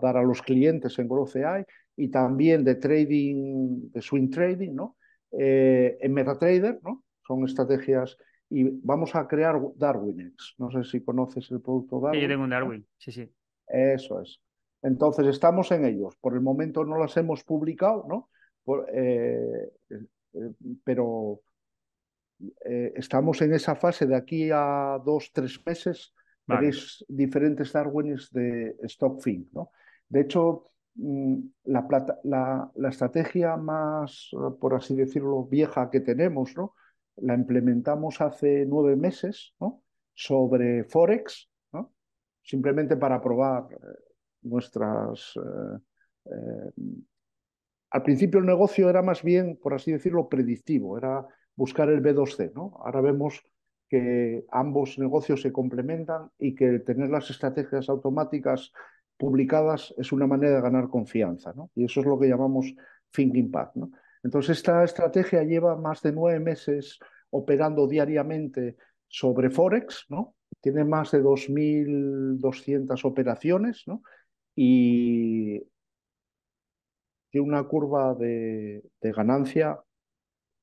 dar 0.00 0.16
a 0.16 0.22
los 0.22 0.40
clientes 0.40 0.98
en 0.98 1.08
Growth 1.08 1.36
AI 1.36 1.62
y 1.94 2.08
también 2.08 2.64
de 2.64 2.76
trading, 2.76 3.90
de 3.90 4.00
swing 4.00 4.30
trading, 4.30 4.74
¿no? 4.74 4.96
Eh, 5.30 5.98
en 6.00 6.14
MetaTrader, 6.14 6.80
¿no? 6.82 7.04
Son 7.26 7.44
estrategias 7.44 8.16
y 8.54 8.70
vamos 8.84 9.16
a 9.16 9.26
crear 9.26 9.60
Darwinex. 9.74 10.54
No 10.58 10.70
sé 10.70 10.84
si 10.84 11.00
conoces 11.00 11.50
el 11.50 11.60
producto 11.60 11.98
Darwin. 11.98 12.20
Sí, 12.20 12.22
yo 12.22 12.28
tengo 12.28 12.44
un 12.44 12.50
Darwin, 12.50 12.86
sí, 12.96 13.10
sí. 13.10 13.28
Eso 13.66 14.20
es. 14.20 14.40
Entonces 14.80 15.26
estamos 15.26 15.72
en 15.72 15.84
ellos. 15.84 16.14
Por 16.20 16.34
el 16.34 16.40
momento 16.40 16.84
no 16.84 16.96
las 16.96 17.16
hemos 17.16 17.42
publicado, 17.42 18.06
¿no? 18.08 18.30
Eh, 18.92 19.72
eh, 19.90 20.52
pero 20.84 21.40
eh, 22.64 22.92
estamos 22.94 23.42
en 23.42 23.54
esa 23.54 23.74
fase 23.74 24.06
de 24.06 24.14
aquí 24.14 24.50
a 24.52 25.00
dos, 25.04 25.32
tres 25.32 25.60
meses. 25.66 26.14
Veréis 26.46 27.04
diferentes 27.08 27.72
Darwins 27.72 28.30
de 28.30 28.76
StockFin, 28.86 29.48
¿no? 29.52 29.70
De 30.08 30.20
hecho, 30.20 30.70
mm, 30.94 31.38
la, 31.64 32.06
la, 32.22 32.70
la, 32.72 32.88
estrategia 32.88 33.56
más, 33.56 34.30
por 34.60 34.74
así 34.74 34.94
decirlo, 34.94 35.44
vieja 35.44 35.90
que 35.90 36.00
tenemos, 36.00 36.54
¿no? 36.54 36.74
La 37.16 37.34
implementamos 37.34 38.20
hace 38.20 38.64
nueve 38.66 38.96
meses. 38.96 39.54
Sobre 40.14 40.84
Forex. 40.84 41.48
Simplemente 42.42 42.96
para 42.96 43.20
probar 43.20 43.66
nuestras... 44.42 45.34
Eh, 45.36 45.78
eh, 46.26 46.70
al 47.90 48.02
principio 48.02 48.40
el 48.40 48.46
negocio 48.46 48.90
era 48.90 49.02
más 49.02 49.22
bien, 49.22 49.56
por 49.56 49.72
así 49.72 49.92
decirlo, 49.92 50.28
predictivo, 50.28 50.98
era 50.98 51.26
buscar 51.54 51.88
el 51.88 52.02
B2C. 52.02 52.52
¿no? 52.54 52.76
Ahora 52.84 53.00
vemos 53.00 53.40
que 53.88 54.44
ambos 54.50 54.98
negocios 54.98 55.42
se 55.42 55.52
complementan 55.52 56.30
y 56.38 56.54
que 56.54 56.80
tener 56.80 57.10
las 57.10 57.30
estrategias 57.30 57.88
automáticas 57.88 58.72
publicadas 59.16 59.94
es 59.96 60.12
una 60.12 60.26
manera 60.26 60.56
de 60.56 60.62
ganar 60.62 60.88
confianza. 60.88 61.52
¿no? 61.54 61.70
Y 61.74 61.84
eso 61.84 62.00
es 62.00 62.06
lo 62.06 62.18
que 62.18 62.28
llamamos 62.28 62.74
Thinking 63.10 63.50
Path. 63.50 63.76
¿no? 63.76 63.90
Entonces, 64.24 64.56
esta 64.56 64.82
estrategia 64.82 65.44
lleva 65.44 65.76
más 65.76 66.02
de 66.02 66.10
nueve 66.10 66.40
meses 66.40 66.98
operando 67.30 67.86
diariamente 67.86 68.76
sobre 69.06 69.50
Forex, 69.50 70.06
¿no? 70.08 70.34
Tiene 70.60 70.84
más 70.84 71.12
de 71.12 71.22
2.200 71.22 73.04
operaciones, 73.04 73.84
¿no? 73.86 74.02
y 74.54 75.60
tiene 77.30 77.48
una 77.48 77.64
curva 77.64 78.14
de, 78.14 78.82
ganancia 79.02 79.78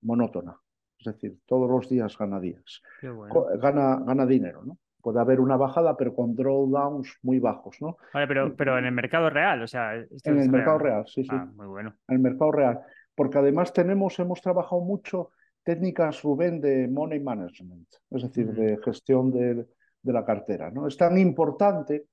monótona. 0.02 0.58
Es 0.98 1.06
decir, 1.06 1.40
todos 1.46 1.70
los 1.70 1.90
días 1.90 2.18
gana 2.18 2.40
días. 2.40 2.82
Gana, 3.02 4.00
gana 4.06 4.26
dinero, 4.26 4.64
¿no? 4.64 4.78
Puede 5.02 5.20
haber 5.20 5.40
una 5.40 5.58
bajada, 5.58 5.98
pero 5.98 6.14
con 6.14 6.36
drawdowns 6.36 7.18
muy 7.24 7.40
bajos, 7.40 7.78
¿no? 7.82 7.98
Vale, 8.14 8.28
pero, 8.28 8.56
pero 8.56 8.78
en 8.78 8.86
el 8.86 8.92
mercado 8.92 9.32
real, 9.32 9.64
o 9.64 9.68
sea. 9.68 9.96
en 9.96 10.40
el 10.40 10.50
mercado 10.50 10.78
real, 10.78 11.08
sí, 11.08 11.24
sí. 11.24 11.30
Ah, 11.32 11.50
muy 11.56 11.66
bueno. 11.66 11.96
En 12.08 12.18
el 12.18 12.22
mercado 12.22 12.52
real. 12.52 12.82
Porque 13.22 13.38
además 13.38 13.72
tenemos, 13.72 14.18
hemos 14.18 14.42
trabajado 14.42 14.82
mucho 14.82 15.30
técnicas, 15.64 16.24
Rubén, 16.24 16.60
de 16.60 16.88
money 16.88 17.20
management, 17.20 17.88
es 18.10 18.24
decir, 18.24 18.52
de 18.52 18.80
gestión 18.84 19.32
de, 19.32 19.68
de, 20.02 20.12
la 20.12 20.26
cartera. 20.26 20.72
¿no? 20.72 20.88
Es 20.88 20.98
tan 20.98 21.20
importante 21.20 22.08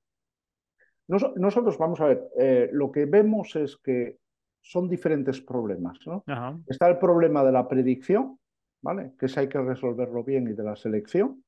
nosotros, 1.07 1.79
vamos 1.79 1.99
a 1.99 2.05
ver, 2.05 2.29
eh, 2.37 2.69
lo 2.73 2.91
que 2.91 3.05
vemos 3.05 3.55
es 3.55 3.75
que 3.77 4.19
son 4.61 4.87
diferentes 4.87 5.41
problemas. 5.41 5.97
¿no? 6.05 6.23
Está 6.67 6.87
el 6.89 6.99
problema 6.99 7.43
de 7.43 7.53
la 7.53 7.67
predicción, 7.67 8.37
¿vale? 8.83 9.13
que 9.17 9.25
ese 9.25 9.39
hay 9.39 9.49
que 9.49 9.59
resolverlo 9.59 10.23
bien, 10.23 10.47
y 10.47 10.53
de 10.53 10.63
la 10.63 10.75
selección, 10.75 11.43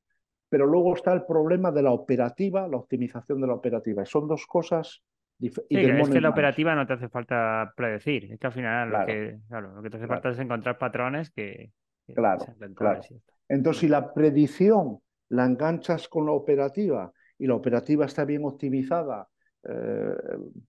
pero 0.49 0.65
luego 0.65 0.95
está 0.95 1.13
el 1.13 1.23
problema 1.23 1.71
de 1.71 1.83
la 1.83 1.91
operativa, 1.91 2.67
la 2.67 2.77
optimización 2.77 3.39
de 3.41 3.45
la 3.45 3.53
operativa. 3.53 4.01
Y 4.01 4.07
son 4.07 4.27
dos 4.27 4.47
cosas 4.47 5.03
diferentes. 5.41 6.07
es 6.07 6.09
que 6.09 6.21
la 6.21 6.29
operativa 6.29 6.75
no 6.75 6.85
te 6.85 6.93
hace 6.93 7.09
falta 7.09 7.73
predecir, 7.75 8.31
es 8.31 8.39
que 8.39 8.47
al 8.47 8.53
final 8.53 8.89
lo, 8.89 9.05
que, 9.05 9.39
lo 9.49 9.81
que 9.81 9.89
te 9.89 9.97
hace 9.97 10.07
falta 10.07 10.29
es 10.29 10.39
encontrar 10.39 10.77
patrones 10.77 11.31
que... 11.31 11.71
claro, 12.13 12.45
claro. 12.75 13.01
Entonces, 13.49 13.81
si 13.81 13.87
la 13.87 14.13
predicción 14.13 14.99
la 15.29 15.45
enganchas 15.45 16.07
con 16.07 16.25
la 16.25 16.31
operativa 16.31 17.11
y 17.37 17.47
la 17.47 17.55
operativa 17.55 18.05
está 18.05 18.23
bien 18.23 18.45
optimizada 18.45 19.27
eh, 19.63 20.15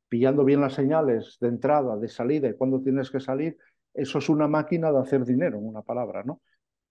pillando 0.09 0.45
bien 0.45 0.61
las 0.61 0.75
señales 0.75 1.39
de 1.41 1.49
entrada, 1.49 1.97
de 1.97 2.09
salida 2.09 2.49
y 2.49 2.55
cuándo 2.55 2.81
tienes 2.83 3.11
que 3.11 3.21
salir, 3.21 3.57
eso 3.95 4.19
es 4.19 4.29
una 4.29 4.49
máquina 4.49 4.93
de 4.93 4.99
hacer 4.99 5.25
dinero, 5.25 5.59
en 5.59 5.67
una 5.67 5.83
palabra, 5.83 6.23
¿no? 6.25 6.43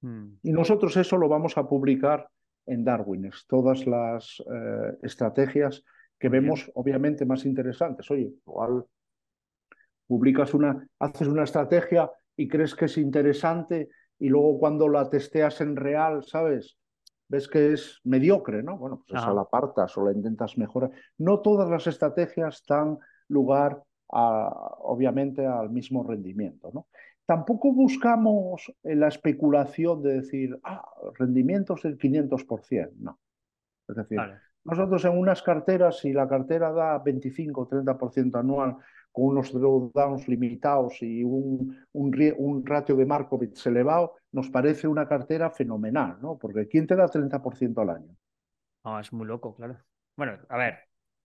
Mm. 0.02 0.34
Y 0.44 0.52
nosotros 0.52 0.98
eso 0.98 1.18
lo 1.18 1.30
vamos 1.30 1.58
a 1.58 1.68
publicar 1.68 2.28
en 2.66 2.84
Darwines, 2.84 3.46
todas 3.48 3.86
las 3.86 4.42
eh, 4.52 4.98
estrategias 5.04 5.84
que 6.22 6.30
vemos 6.30 6.70
obviamente 6.76 7.26
más 7.26 7.46
interesantes. 7.46 8.10
Oye, 8.12 8.32
igual 8.46 8.86
publicas 10.06 10.54
una, 10.54 10.88
haces 11.00 11.28
una 11.28 11.46
estrategia 11.46 12.12
y 12.38 12.48
crees 12.48 12.76
que 12.76 12.86
es 12.86 12.98
interesante 13.00 13.90
y 14.20 14.30
luego 14.30 14.60
cuando 14.60 14.88
la 14.88 15.10
testeas 15.10 15.62
en 15.62 15.76
real, 15.76 16.24
¿sabes? 16.24 16.78
ves 17.28 17.48
que 17.48 17.74
es 17.74 18.00
mediocre, 18.04 18.62
¿no? 18.62 18.78
Bueno, 18.78 19.04
pues 19.08 19.20
esa 19.20 19.34
la 19.34 19.42
apartas 19.42 19.98
o 19.98 20.06
la 20.06 20.12
intentas 20.12 20.58
mejorar. 20.58 20.92
No 21.18 21.40
todas 21.40 21.70
las 21.70 21.88
estrategias 21.88 22.64
dan 22.68 23.00
lugar, 23.30 23.82
a, 24.12 24.76
obviamente, 24.80 25.46
al 25.46 25.70
mismo 25.70 26.04
rendimiento, 26.04 26.72
¿no? 26.74 26.88
Tampoco 27.26 27.72
buscamos 27.72 28.72
la 28.84 29.08
especulación 29.08 30.04
de 30.04 30.16
decir, 30.16 30.60
ah, 30.64 30.84
rendimientos 31.18 31.84
del 31.84 31.98
500%, 31.98 32.92
no. 33.00 33.18
Es 33.88 33.96
decir, 33.96 34.20
nosotros 34.64 35.04
en 35.06 35.18
unas 35.18 35.42
carteras, 35.42 36.00
si 36.00 36.14
la 36.14 36.28
cartera 36.28 36.72
da 36.72 37.00
25 37.00 37.62
o 37.62 37.68
30% 37.68 38.40
anual, 38.40 38.78
con 39.12 39.26
unos 39.26 39.52
drawdowns 39.52 40.28
limitados 40.28 41.02
y 41.02 41.24
un, 41.24 41.78
un, 41.94 42.66
ratio 42.66 42.96
de 42.96 43.06
Markowitz 43.06 43.66
elevado, 43.68 44.16
nos 44.32 44.50
parece 44.50 44.88
una 44.88 45.08
cartera 45.08 45.50
fenomenal, 45.50 46.18
¿no? 46.22 46.38
Porque 46.38 46.68
¿quién 46.68 46.88
te 46.88 46.96
da 46.96 47.08
30% 47.08 47.82
al 47.82 47.90
año? 47.90 48.16
No, 48.86 49.00
es 49.00 49.12
muy 49.12 49.28
loco, 49.28 49.54
claro. 49.56 49.78
Bueno, 50.16 50.38
a 50.48 50.58
ver, 50.58 50.80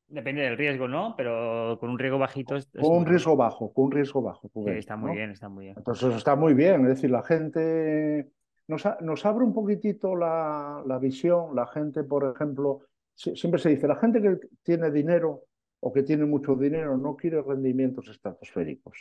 depende 0.09 0.43
del 0.43 0.57
riesgo, 0.57 0.89
¿no? 0.89 1.15
Pero 1.17 1.77
con 1.79 1.91
un 1.91 1.99
riesgo 1.99 2.19
bajito. 2.19 2.57
con 2.81 2.97
un 2.97 3.07
riesgo 3.07 3.37
bajo, 3.37 3.73
con 3.73 3.87
un 3.87 3.93
riesgo 3.93 4.21
bajo. 4.21 4.51
sí, 4.53 4.71
está 4.71 4.97
muy 4.97 5.13
bien, 5.13 5.31
está 5.31 5.49
muy 5.49 5.67
bien. 5.67 5.77
Entonces 5.77 6.15
está 6.15 6.35
muy 6.35 6.55
bien, 6.55 6.83
es 6.83 6.89
decir, 6.89 7.11
la 7.11 7.23
gente 7.23 8.33
nos, 8.67 8.85
nos 9.01 9.25
abre 9.25 9.45
un 9.45 9.55
poquitito 9.55 10.17
la, 10.17 10.83
la 10.87 10.99
visión, 10.99 11.55
la 11.55 11.67
gente, 11.67 12.03
por 12.03 12.33
ejemplo, 12.35 12.83
siempre 13.17 13.59
se 13.59 13.71
dice, 13.71 13.89
la 13.89 13.97
gente 13.97 14.21
que 14.21 14.39
tiene 14.63 14.91
dinero 14.91 15.45
o 15.81 15.93
que 15.93 16.03
tiene 16.03 16.25
mucho 16.25 16.55
dinero 16.55 16.97
no 16.97 17.17
quiere 17.17 17.43
rendimientos 17.43 18.09
estratosféricos. 18.09 18.99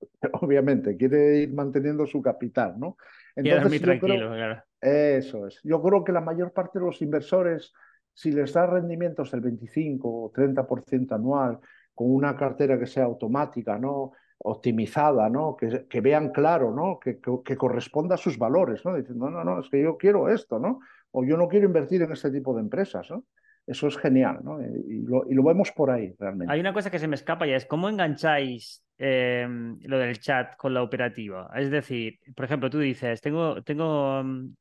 Obviamente, 0.40 0.96
quiere 0.96 1.38
ir 1.38 1.52
manteniendo 1.52 2.06
su 2.06 2.22
capital, 2.22 2.78
¿no? 2.78 2.96
Entonces, 3.34 3.82
tranquilo, 3.82 4.30
claro. 4.30 4.62
Eso 4.80 5.46
es. 5.46 5.60
Yo 5.64 5.82
creo 5.82 6.04
que 6.04 6.12
la 6.12 6.20
mayor 6.20 6.52
parte 6.52 6.78
de 6.78 6.84
los 6.84 7.02
inversores, 7.02 7.72
si 8.14 8.32
les 8.32 8.52
da 8.52 8.66
rendimientos 8.66 9.30
del 9.32 9.40
25 9.40 10.08
o 10.08 10.32
30% 10.32 11.12
anual, 11.12 11.58
con 11.94 12.12
una 12.12 12.36
cartera 12.36 12.78
que 12.78 12.86
sea 12.86 13.04
automática, 13.04 13.78
¿no? 13.78 14.12
optimizada, 14.40 15.28
¿no? 15.28 15.56
Que, 15.56 15.86
que 15.88 16.00
vean 16.00 16.30
claro, 16.30 16.72
¿no? 16.72 16.98
Que, 16.98 17.18
que, 17.44 17.56
corresponda 17.56 18.14
a 18.14 18.18
sus 18.18 18.38
valores, 18.38 18.84
¿no? 18.84 18.94
Diciendo, 18.94 19.30
no, 19.30 19.42
no, 19.42 19.54
no, 19.54 19.60
es 19.60 19.68
que 19.68 19.82
yo 19.82 19.96
quiero 19.96 20.28
esto, 20.28 20.58
¿no? 20.58 20.80
O 21.10 21.24
yo 21.24 21.36
no 21.36 21.48
quiero 21.48 21.66
invertir 21.66 22.02
en 22.02 22.12
este 22.12 22.30
tipo 22.30 22.54
de 22.54 22.60
empresas, 22.60 23.10
¿no? 23.10 23.24
Eso 23.68 23.86
es 23.86 23.98
genial, 23.98 24.38
¿no? 24.42 24.58
Y 24.62 25.02
lo, 25.02 25.42
vemos 25.42 25.70
por 25.72 25.90
ahí 25.90 26.14
realmente. 26.18 26.50
Hay 26.50 26.58
una 26.58 26.72
cosa 26.72 26.90
que 26.90 26.98
se 26.98 27.06
me 27.06 27.16
escapa 27.16 27.46
ya, 27.46 27.54
es 27.54 27.66
cómo 27.66 27.90
engancháis 27.90 28.82
em, 28.96 29.78
lo 29.82 29.98
del 29.98 30.18
chat 30.20 30.56
con 30.56 30.72
la 30.72 30.82
operativa. 30.82 31.50
Es 31.54 31.70
decir, 31.70 32.18
por 32.34 32.46
ejemplo, 32.46 32.70
tú 32.70 32.78
dices, 32.78 33.20
tengo, 33.20 33.62
tengo, 33.62 34.20
em, 34.20 34.54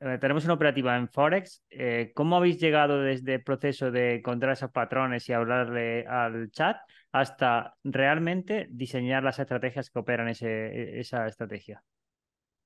eh, 0.00 0.18
tenemos 0.20 0.44
una 0.44 0.54
operativa 0.54 0.96
en 0.96 1.08
Forex. 1.08 1.62
Eh, 1.70 2.10
¿Cómo 2.12 2.36
habéis 2.36 2.58
llegado 2.58 3.00
desde 3.00 3.34
el 3.34 3.44
proceso 3.44 3.92
de 3.92 4.16
encontrar 4.16 4.54
esos 4.54 4.72
patrones 4.72 5.28
y 5.28 5.32
hablarle 5.32 6.04
al 6.04 6.50
chat 6.50 6.78
hasta 7.12 7.76
realmente 7.84 8.66
diseñar 8.68 9.22
las 9.22 9.38
estrategias 9.38 9.90
que 9.90 10.00
operan 10.00 10.28
ese, 10.28 10.98
esa 10.98 11.28
estrategia? 11.28 11.84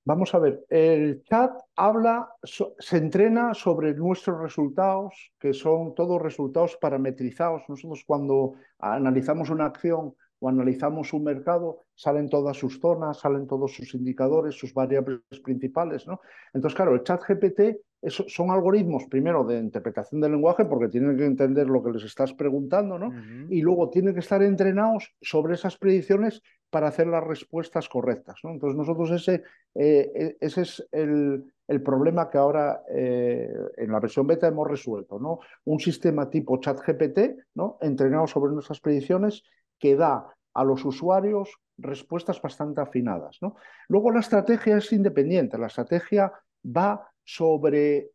Vamos 0.08 0.34
a 0.34 0.38
ver, 0.38 0.64
el 0.70 1.22
chat 1.24 1.52
habla, 1.76 2.30
se 2.42 2.96
entrena 2.96 3.52
sobre 3.52 3.92
nuestros 3.92 4.40
resultados, 4.40 5.34
que 5.38 5.52
son 5.52 5.94
todos 5.94 6.22
resultados 6.22 6.78
parametrizados. 6.80 7.64
Nosotros 7.68 8.04
cuando 8.06 8.54
analizamos 8.78 9.50
una 9.50 9.66
acción 9.66 10.14
o 10.38 10.48
analizamos 10.48 11.12
un 11.12 11.24
mercado, 11.24 11.84
salen 11.94 12.30
todas 12.30 12.56
sus 12.56 12.80
zonas, 12.80 13.18
salen 13.18 13.46
todos 13.46 13.74
sus 13.74 13.94
indicadores, 13.94 14.54
sus 14.54 14.72
variables 14.72 15.20
principales. 15.44 16.06
¿no? 16.06 16.22
Entonces, 16.54 16.74
claro, 16.74 16.94
el 16.94 17.02
chat 17.02 17.20
GPT 17.22 17.76
son 18.06 18.50
algoritmos, 18.50 19.04
primero, 19.10 19.44
de 19.44 19.58
interpretación 19.58 20.22
del 20.22 20.32
lenguaje, 20.32 20.64
porque 20.64 20.88
tienen 20.88 21.18
que 21.18 21.26
entender 21.26 21.66
lo 21.66 21.82
que 21.82 21.90
les 21.90 22.04
estás 22.04 22.32
preguntando, 22.32 22.98
¿no? 22.98 23.12
Y 23.50 23.60
luego 23.60 23.90
tienen 23.90 24.14
que 24.14 24.20
estar 24.20 24.40
entrenados 24.40 25.12
sobre 25.20 25.54
esas 25.54 25.76
predicciones 25.76 26.40
para 26.70 26.88
hacer 26.88 27.06
las 27.06 27.24
respuestas 27.24 27.88
correctas. 27.88 28.40
¿no? 28.44 28.50
Entonces, 28.50 28.76
nosotros 28.76 29.10
ese, 29.10 29.42
eh, 29.74 30.12
e, 30.14 30.36
ese 30.40 30.62
es 30.62 30.88
el, 30.92 31.52
el, 31.66 31.82
problema 31.82 32.28
que 32.28 32.38
ahora 32.38 32.82
eh, 32.90 33.52
en 33.76 33.90
la 33.90 34.00
versión 34.00 34.26
beta 34.26 34.46
hemos 34.46 34.68
resuelto. 34.68 35.18
¿no? 35.18 35.40
Un 35.64 35.80
sistema 35.80 36.28
tipo 36.28 36.58
ChatGPT, 36.58 37.18
¿no? 37.54 37.78
entrenado 37.80 38.26
sobre 38.26 38.52
nuestras 38.52 38.80
predicciones, 38.80 39.42
que 39.78 39.96
da 39.96 40.26
a 40.54 40.64
los 40.64 40.84
usuarios 40.84 41.50
respuestas 41.78 42.42
bastante 42.42 42.80
afinadas. 42.80 43.38
¿no? 43.40 43.56
Luego 43.88 44.10
la 44.10 44.20
estrategia 44.20 44.76
es 44.76 44.92
independiente, 44.92 45.56
la 45.56 45.68
estrategia 45.68 46.32
va 46.64 47.10
sobre 47.24 48.10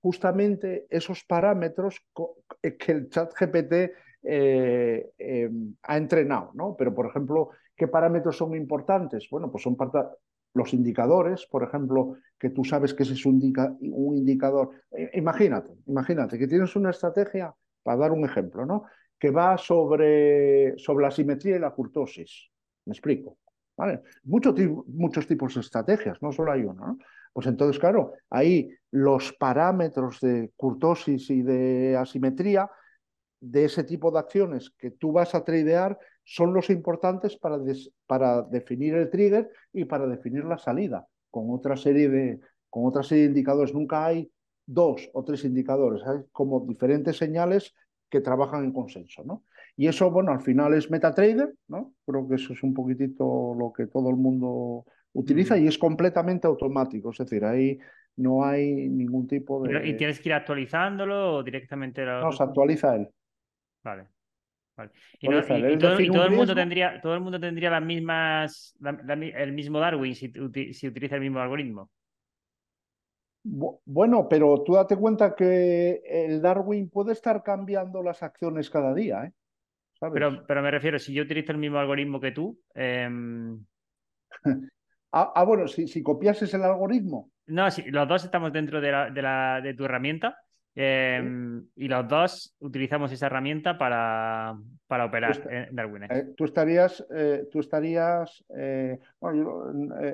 justamente 0.00 0.86
esos 0.90 1.24
parámetros 1.24 2.00
que 2.60 2.92
el 2.92 3.08
chat 3.08 3.32
GPT 3.34 3.92
eh, 4.28 5.12
em, 5.18 5.74
ha 5.82 5.96
entrenado, 5.96 6.50
¿no? 6.54 6.74
Pero, 6.76 6.94
por 6.94 7.06
ejemplo, 7.06 7.50
¿qué 7.76 7.86
parámetros 7.86 8.36
son 8.36 8.54
importantes? 8.56 9.28
Bueno, 9.30 9.50
pues 9.50 9.62
son 9.62 9.76
los 10.54 10.74
indicadores, 10.74 11.46
por 11.46 11.62
ejemplo, 11.62 12.16
que 12.38 12.50
tú 12.50 12.64
sabes 12.64 12.92
que 12.92 13.04
ese 13.04 13.12
es 13.12 13.24
un, 13.26 13.40
indicador. 14.16 14.70
Imagínate, 15.12 15.72
imagínate 15.86 16.38
que 16.38 16.48
tienes 16.48 16.74
una 16.74 16.90
estrategia, 16.90 17.54
para 17.82 17.98
dar 17.98 18.12
un 18.12 18.24
ejemplo, 18.24 18.66
¿no? 18.66 18.84
Que 19.18 19.30
va 19.30 19.56
sobre, 19.56 20.76
sobre 20.78 21.04
la 21.04 21.10
simetría 21.12 21.56
y 21.56 21.60
la 21.60 21.70
curtosis. 21.70 22.50
Me 22.84 22.92
explico. 22.92 23.38
¿Vale? 23.76 24.00
muchos 24.24 25.26
tipos 25.26 25.54
de 25.54 25.60
estrategias, 25.60 26.22
no 26.22 26.32
solo 26.32 26.50
hay 26.50 26.62
uno. 26.62 26.86
¿no? 26.86 26.98
Pues 27.36 27.46
entonces, 27.46 27.78
claro, 27.78 28.14
ahí 28.30 28.70
los 28.90 29.34
parámetros 29.34 30.20
de 30.20 30.50
curtosis 30.56 31.28
y 31.28 31.42
de 31.42 31.94
asimetría 31.94 32.70
de 33.50 33.64
ese 33.64 33.84
tipo 33.84 34.10
de 34.10 34.18
acciones 34.18 34.70
que 34.78 34.90
tú 34.90 35.12
vas 35.12 35.34
a 35.34 35.44
tradear 35.44 35.98
son 36.24 36.52
los 36.52 36.70
importantes 36.70 37.36
para, 37.36 37.58
para 38.06 38.42
definir 38.42 38.94
el 38.94 39.08
trigger 39.10 39.50
y 39.72 39.84
para 39.84 40.06
definir 40.06 40.44
la 40.44 40.58
salida, 40.58 41.06
con 41.30 41.50
otra 41.50 41.76
serie 41.76 42.08
de, 42.08 42.40
con 42.68 42.86
otra 42.86 43.02
serie 43.02 43.24
de 43.24 43.30
indicadores. 43.30 43.72
Nunca 43.72 44.04
hay 44.06 44.30
dos 44.66 45.08
o 45.12 45.22
tres 45.22 45.44
indicadores, 45.44 46.02
hay 46.04 46.18
como 46.32 46.60
diferentes 46.66 47.16
señales 47.16 47.74
que 48.10 48.20
trabajan 48.20 48.64
en 48.64 48.72
consenso, 48.72 49.22
¿no? 49.24 49.44
Y 49.76 49.88
eso, 49.88 50.10
bueno, 50.10 50.32
al 50.32 50.40
final 50.40 50.74
es 50.74 50.90
MetaTrader, 50.90 51.54
¿no? 51.68 51.92
Creo 52.06 52.26
que 52.26 52.36
eso 52.36 52.52
es 52.54 52.62
un 52.62 52.72
poquitito 52.72 53.54
lo 53.58 53.72
que 53.72 53.86
todo 53.86 54.10
el 54.10 54.16
mundo 54.16 54.84
utiliza 55.12 55.56
y 55.58 55.66
es 55.66 55.78
completamente 55.78 56.46
automático, 56.46 57.10
es 57.10 57.18
decir, 57.18 57.44
ahí 57.44 57.78
no 58.16 58.44
hay 58.44 58.88
ningún 58.88 59.26
tipo 59.26 59.62
de... 59.62 59.86
¿Y 59.86 59.96
tienes 59.96 60.20
que 60.20 60.30
ir 60.30 60.34
actualizándolo 60.34 61.36
o 61.36 61.42
directamente...? 61.42 62.04
No, 62.04 62.32
se 62.32 62.42
actualiza 62.42 62.96
él. 62.96 63.08
Vale. 64.76 64.90
Y, 65.20 65.28
todo, 65.28 66.24
el 66.24 66.32
mundo 66.32 66.54
tendría, 66.54 67.00
todo 67.00 67.14
el 67.14 67.20
mundo 67.20 67.40
tendría 67.40 67.70
las 67.70 67.82
mismas, 67.82 68.76
el 68.82 69.52
mismo 69.52 69.80
Darwin 69.80 70.14
si, 70.14 70.30
si 70.74 70.86
utiliza 70.86 71.14
el 71.14 71.22
mismo 71.22 71.40
algoritmo. 71.40 71.90
Bueno, 73.42 74.28
pero 74.28 74.62
tú 74.64 74.74
date 74.74 74.96
cuenta 74.96 75.34
que 75.34 76.02
el 76.04 76.42
Darwin 76.42 76.90
puede 76.90 77.12
estar 77.12 77.42
cambiando 77.44 78.02
las 78.02 78.22
acciones 78.22 78.68
cada 78.68 78.92
día, 78.92 79.24
¿eh? 79.24 79.32
Pero, 80.12 80.44
pero 80.46 80.62
me 80.62 80.70
refiero, 80.70 80.98
si 80.98 81.14
yo 81.14 81.22
utilizo 81.22 81.52
el 81.52 81.58
mismo 81.58 81.78
algoritmo 81.78 82.20
que 82.20 82.32
tú. 82.32 82.60
Em, 82.74 83.64
ah, 85.12 85.32
ah, 85.34 85.44
bueno, 85.44 85.68
si, 85.68 85.86
si 85.86 86.02
copiases 86.02 86.52
el 86.54 86.62
algoritmo. 86.64 87.30
No, 87.46 87.70
si 87.70 87.82
los 87.82 88.06
dos 88.06 88.24
estamos 88.24 88.52
dentro 88.52 88.80
de, 88.80 88.90
la, 88.90 89.10
de, 89.10 89.22
la, 89.22 89.60
de 89.62 89.74
tu 89.74 89.84
herramienta. 89.84 90.36
Em, 90.78 91.66
y 91.74 91.88
los 91.88 92.06
dos 92.06 92.54
utilizamos 92.60 93.10
esa 93.10 93.26
herramienta 93.26 93.78
para, 93.78 94.58
para 94.86 95.06
operar 95.06 95.40
en 95.50 95.74
Darwin. 95.74 96.02
Eh, 96.04 96.34
tú 96.36 96.44
estarías, 96.44 97.04
eh, 97.14 97.48
tú 97.50 97.60
estarías, 97.60 98.44
eh, 98.54 98.98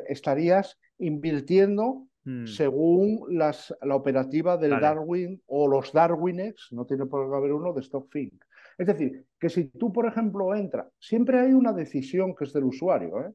estarías 0.09 0.79
invirtiendo 0.99 2.07
mm. 2.23 2.47
según 2.47 3.27
las, 3.37 3.75
la 3.83 3.97
operativa 3.97 4.57
del 4.57 4.79
Darwin 4.79 5.43
o 5.47 5.67
los 5.67 5.93
Darwinex, 5.93 6.69
no 6.71 6.87
tiene 6.87 7.07
por 7.07 7.29
qué 7.29 7.37
haber 7.37 7.53
uno 7.53 7.73
de 7.73 7.83
StockFink. 7.83 8.45
Es 8.79 8.87
decir, 8.87 9.27
que 9.41 9.49
si 9.49 9.65
tú, 9.65 9.93
por 9.93 10.07
ejemplo, 10.07 10.55
entras, 10.55 10.87
siempre 11.01 11.41
hay 11.41 11.53
una 11.53 11.73
decisión 11.73 12.37
que 12.37 12.45
es 12.45 12.53
del 12.53 12.65
usuario. 12.65 13.21
¿eh? 13.21 13.33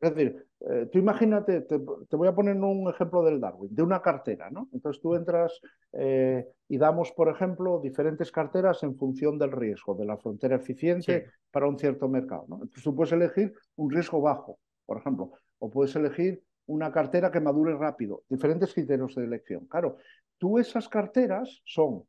Es 0.00 0.14
decir, 0.14 0.46
eh, 0.60 0.88
tú 0.90 0.98
imagínate, 0.98 1.60
te, 1.62 1.76
voy 1.76 2.26
a 2.26 2.34
poner 2.34 2.56
un 2.56 2.90
ejemplo 2.90 3.22
del 3.22 3.40
Darwin, 3.40 3.72
de 3.72 3.82
una 3.82 4.02
cartera, 4.02 4.50
¿no? 4.50 4.68
Entonces 4.72 5.00
tú 5.00 5.14
entras 5.14 5.60
eh, 5.92 6.46
y 6.68 6.78
damos, 6.78 7.12
por 7.12 7.28
ejemplo, 7.28 7.80
diferentes 7.80 8.32
carteras 8.32 8.82
en 8.82 8.96
función 8.96 9.38
del 9.38 9.52
riesgo, 9.52 9.94
de 9.94 10.04
la 10.04 10.16
frontera 10.16 10.56
eficiente 10.56 11.26
para 11.52 11.68
un 11.68 11.78
cierto 11.78 12.08
mercado, 12.08 12.46
¿no? 12.48 12.56
Entonces 12.56 12.82
tú 12.82 12.94
puedes 12.94 13.12
elegir 13.12 13.54
un 13.76 13.90
riesgo 13.90 14.20
bajo, 14.20 14.58
por 14.84 14.98
ejemplo, 14.98 15.30
o 15.60 15.70
puedes 15.70 15.94
elegir 15.94 16.42
una 16.66 16.90
cartera 16.90 17.30
que 17.30 17.40
madure 17.40 17.76
rápido, 17.76 18.24
diferentes 18.28 18.74
criterios 18.74 19.14
de 19.14 19.24
elección. 19.24 19.66
Claro, 19.66 19.96
tú 20.38 20.58
esas 20.58 20.88
carteras 20.88 21.62
son 21.64 22.02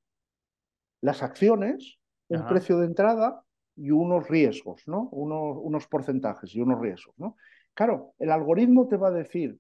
las 1.02 1.22
acciones, 1.22 1.98
un 2.30 2.46
precio 2.48 2.78
de 2.80 2.88
entrada 2.88 3.44
y 3.76 3.92
unos 3.92 4.28
riesgos, 4.28 4.84
¿no? 4.88 5.08
Unos, 5.12 5.58
unos 5.62 5.88
porcentajes 5.88 6.54
y 6.54 6.62
unos 6.62 6.82
riesgos, 6.82 7.16
¿no? 7.18 7.38
Claro, 7.74 8.14
el 8.20 8.32
algoritmo 8.32 8.88
te 8.88 8.98
va 8.98 9.08
a 9.08 9.12
decir, 9.12 9.58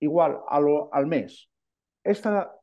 igual 0.00 0.38
al 0.48 1.06
mes, 1.06 1.50
esta 2.04 2.54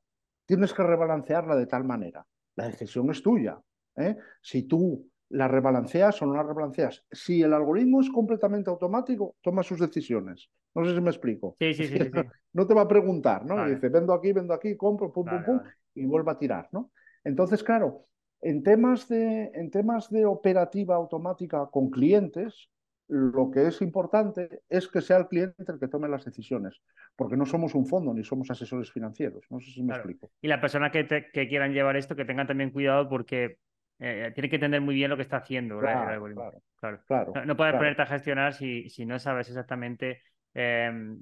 tienes 0.46 0.74
que 0.74 0.84
rebalancearla 0.84 1.56
de 1.56 1.68
tal 1.68 1.84
manera. 1.84 2.26
La 2.56 2.68
decisión 2.68 3.10
es 3.10 3.22
tuya. 3.22 3.60
¿eh? 3.98 4.16
Si 4.42 4.64
tú 4.64 5.10
la 5.30 5.48
rebalanceas 5.48 6.22
o 6.22 6.26
no 6.26 6.34
la 6.34 6.44
rebalanceas. 6.44 7.04
Si 7.12 7.42
el 7.42 7.54
algoritmo 7.54 8.02
es 8.02 8.10
completamente 8.10 8.70
automático, 8.70 9.36
toma 9.42 9.64
sus 9.64 9.80
decisiones. 9.80 10.50
No 10.76 10.86
sé 10.86 10.94
si 10.94 11.02
me 11.02 11.10
explico. 11.10 11.56
Sí, 11.60 11.74
sí, 11.74 11.88
sí. 11.88 11.98
No 12.54 12.66
te 12.66 12.74
va 12.74 12.84
a 12.84 12.88
preguntar, 12.88 13.46
¿no? 13.46 13.68
Dice, 13.68 13.90
vendo 13.90 14.14
aquí, 14.14 14.32
vendo 14.32 14.54
aquí, 14.54 14.78
compro, 14.78 15.12
pum, 15.12 15.26
pum, 15.26 15.44
pum, 15.44 15.60
y 15.94 16.06
vuelve 16.06 16.32
a 16.32 16.38
tirar, 16.38 16.70
¿no? 16.72 16.92
Entonces, 17.22 17.62
claro, 17.62 18.06
en 18.40 18.64
temas, 18.64 19.10
de, 19.10 19.52
en 19.54 19.70
temas 19.72 20.10
de 20.10 20.26
operativa 20.26 20.96
automática 20.96 21.68
con 21.70 21.90
clientes, 21.90 22.70
lo 23.08 23.52
que 23.52 23.68
es 23.68 23.82
importante 23.82 24.62
es 24.70 24.88
que 24.88 25.02
sea 25.02 25.18
el 25.18 25.28
cliente 25.28 25.64
el 25.68 25.80
que 25.80 25.88
tome 25.88 26.08
las 26.08 26.26
decisiones, 26.26 26.82
porque 27.16 27.38
no 27.38 27.46
somos 27.46 27.76
un 27.76 27.86
fondo 27.86 28.14
ni 28.14 28.24
somos 28.24 28.50
asesores 28.50 28.92
financieros. 28.92 29.46
No 29.50 29.60
sé 29.60 29.72
si 29.72 29.84
me 29.84 29.94
explico. 29.94 30.32
Y 30.42 30.48
la 30.48 30.60
persona 30.60 30.92
que, 30.92 31.30
quieran 31.32 31.74
llevar 31.74 31.98
esto, 31.98 32.16
que 32.16 32.26
tengan 32.26 32.48
también 32.48 32.72
cuidado 32.72 33.08
porque 33.08 33.60
eh, 34.00 34.32
tiene 34.34 34.50
que 34.50 34.56
entender 34.56 34.82
muy 34.82 34.96
bien 34.96 35.10
lo 35.10 35.16
que 35.16 35.22
está 35.22 35.38
haciendo 35.38 35.80
claro, 35.80 36.26
Claro, 37.08 37.46
no, 37.46 37.56
puedes 37.56 37.76
ponerte 37.76 38.02
a 38.02 38.08
gestionar 38.08 38.54
si, 38.54 38.90
si 38.90 39.06
no 39.06 39.18
sabes 39.18 39.48
exactamente 39.48 40.22
em, 40.54 41.18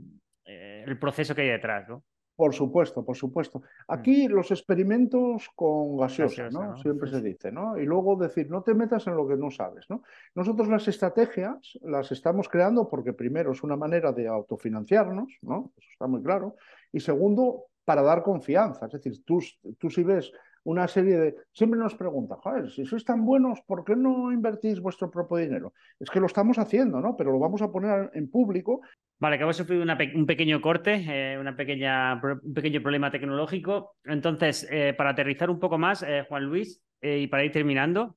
eh, 0.45 0.83
el 0.85 0.97
proceso 0.97 1.35
que 1.35 1.41
hay 1.41 1.49
detrás. 1.49 1.87
¿no? 1.87 2.03
Por 2.35 2.53
supuesto, 2.53 3.05
por 3.05 3.15
supuesto. 3.15 3.59
Mm. 3.59 3.63
Aquí 3.87 4.27
los 4.27 4.49
experimentos 4.51 5.49
con 5.55 5.97
gaseosa, 5.97 6.49
¿no? 6.49 6.77
Siempre 6.77 7.09
se 7.09 7.21
dice, 7.21 7.51
¿no? 7.51 7.77
Y 7.77 7.85
luego 7.85 8.15
decir, 8.15 8.49
no 8.49 8.63
te 8.63 8.73
metas 8.73 9.05
en 9.07 9.15
lo 9.15 9.27
que 9.27 9.37
no 9.37 9.51
sabes, 9.51 9.89
¿no? 9.89 10.03
Nosotros 10.33 10.67
las 10.67 10.87
estrategias 10.87 11.77
las 11.81 12.11
estamos 12.11 12.49
creando 12.49 12.89
porque 12.89 13.13
primero 13.13 13.51
es 13.51 13.63
una 13.63 13.75
manera 13.75 14.11
de 14.11 14.27
autofinanciarnos, 14.27 15.37
¿no? 15.41 15.71
Eso 15.77 15.89
está 15.91 16.07
muy 16.07 16.23
claro. 16.23 16.55
Y 16.91 16.99
segundo, 16.99 17.65
para 17.85 18.01
dar 18.01 18.23
confianza. 18.23 18.87
Es 18.87 18.93
decir, 18.93 19.23
tú, 19.23 19.39
tú 19.77 19.89
si 19.89 20.03
ves 20.03 20.31
una 20.63 20.87
serie 20.87 21.17
de... 21.17 21.35
Siempre 21.51 21.79
nos 21.79 21.95
preguntan, 21.95 22.37
joder, 22.39 22.69
si 22.71 22.85
sois 22.85 23.03
tan 23.03 23.25
buenos, 23.25 23.61
¿por 23.67 23.83
qué 23.83 23.95
no 23.95 24.31
invertís 24.31 24.79
vuestro 24.79 25.11
propio 25.11 25.37
dinero? 25.37 25.73
Es 25.99 26.09
que 26.09 26.19
lo 26.19 26.27
estamos 26.27 26.57
haciendo, 26.57 27.01
¿no? 27.01 27.15
Pero 27.17 27.31
lo 27.31 27.39
vamos 27.39 27.61
a 27.61 27.71
poner 27.71 28.11
en 28.13 28.29
público. 28.29 28.81
Vale, 29.19 29.37
que 29.37 29.43
hemos 29.43 29.57
sufrido 29.57 29.83
un 29.83 30.25
pequeño 30.25 30.61
corte, 30.61 31.05
eh, 31.07 31.37
una 31.37 31.55
pequeña, 31.55 32.21
un 32.43 32.53
pequeño 32.53 32.81
problema 32.81 33.11
tecnológico. 33.11 33.95
Entonces, 34.03 34.67
eh, 34.71 34.93
para 34.97 35.11
aterrizar 35.11 35.49
un 35.49 35.59
poco 35.59 35.77
más, 35.77 36.03
eh, 36.03 36.25
Juan 36.27 36.43
Luis, 36.45 36.81
y 37.01 37.27
para 37.27 37.43
ir 37.43 37.51
terminando, 37.51 38.15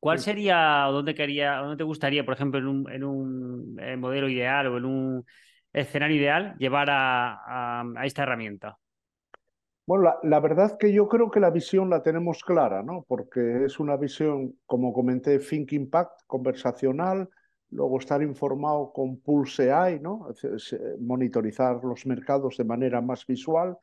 ¿cuál 0.00 0.18
sería 0.18 0.88
o 0.88 0.92
dónde 0.92 1.14
quería, 1.14 1.58
dónde 1.58 1.76
te 1.76 1.84
gustaría, 1.84 2.24
por 2.24 2.34
ejemplo, 2.34 2.58
en 2.58 2.66
un, 2.66 2.90
en 2.90 3.04
un 3.04 4.00
modelo 4.00 4.28
ideal 4.28 4.66
o 4.66 4.78
en 4.78 4.84
un 4.84 5.24
escenario 5.72 6.16
ideal, 6.16 6.56
llevar 6.58 6.88
a 6.90 7.94
esta 8.02 8.24
herramienta? 8.24 8.76
Bueno, 9.84 10.14
la, 10.22 10.40
verdad 10.40 10.78
que 10.78 10.92
yo 10.92 11.08
creo 11.08 11.30
que 11.30 11.40
la 11.40 11.50
visión 11.50 11.90
la 11.90 12.02
tenemos 12.02 12.44
clara, 12.44 12.82
¿no? 12.82 13.04
Porque 13.08 13.64
es 13.64 13.80
una 13.80 13.96
visión, 13.96 14.56
como 14.64 14.92
comenté, 14.92 15.38
Think 15.40 15.72
Impact, 15.72 16.22
conversacional, 16.28 17.28
luego 17.70 17.98
estar 17.98 18.22
informado 18.22 18.92
con 18.92 19.18
Pulse 19.20 19.72
AI, 19.72 19.98
¿no? 20.00 20.28
monitorizar 21.00 21.82
los 21.82 22.06
mercados 22.06 22.56
de 22.58 22.64
manera 22.64 23.00
más 23.00 23.26
visual. 23.26 23.76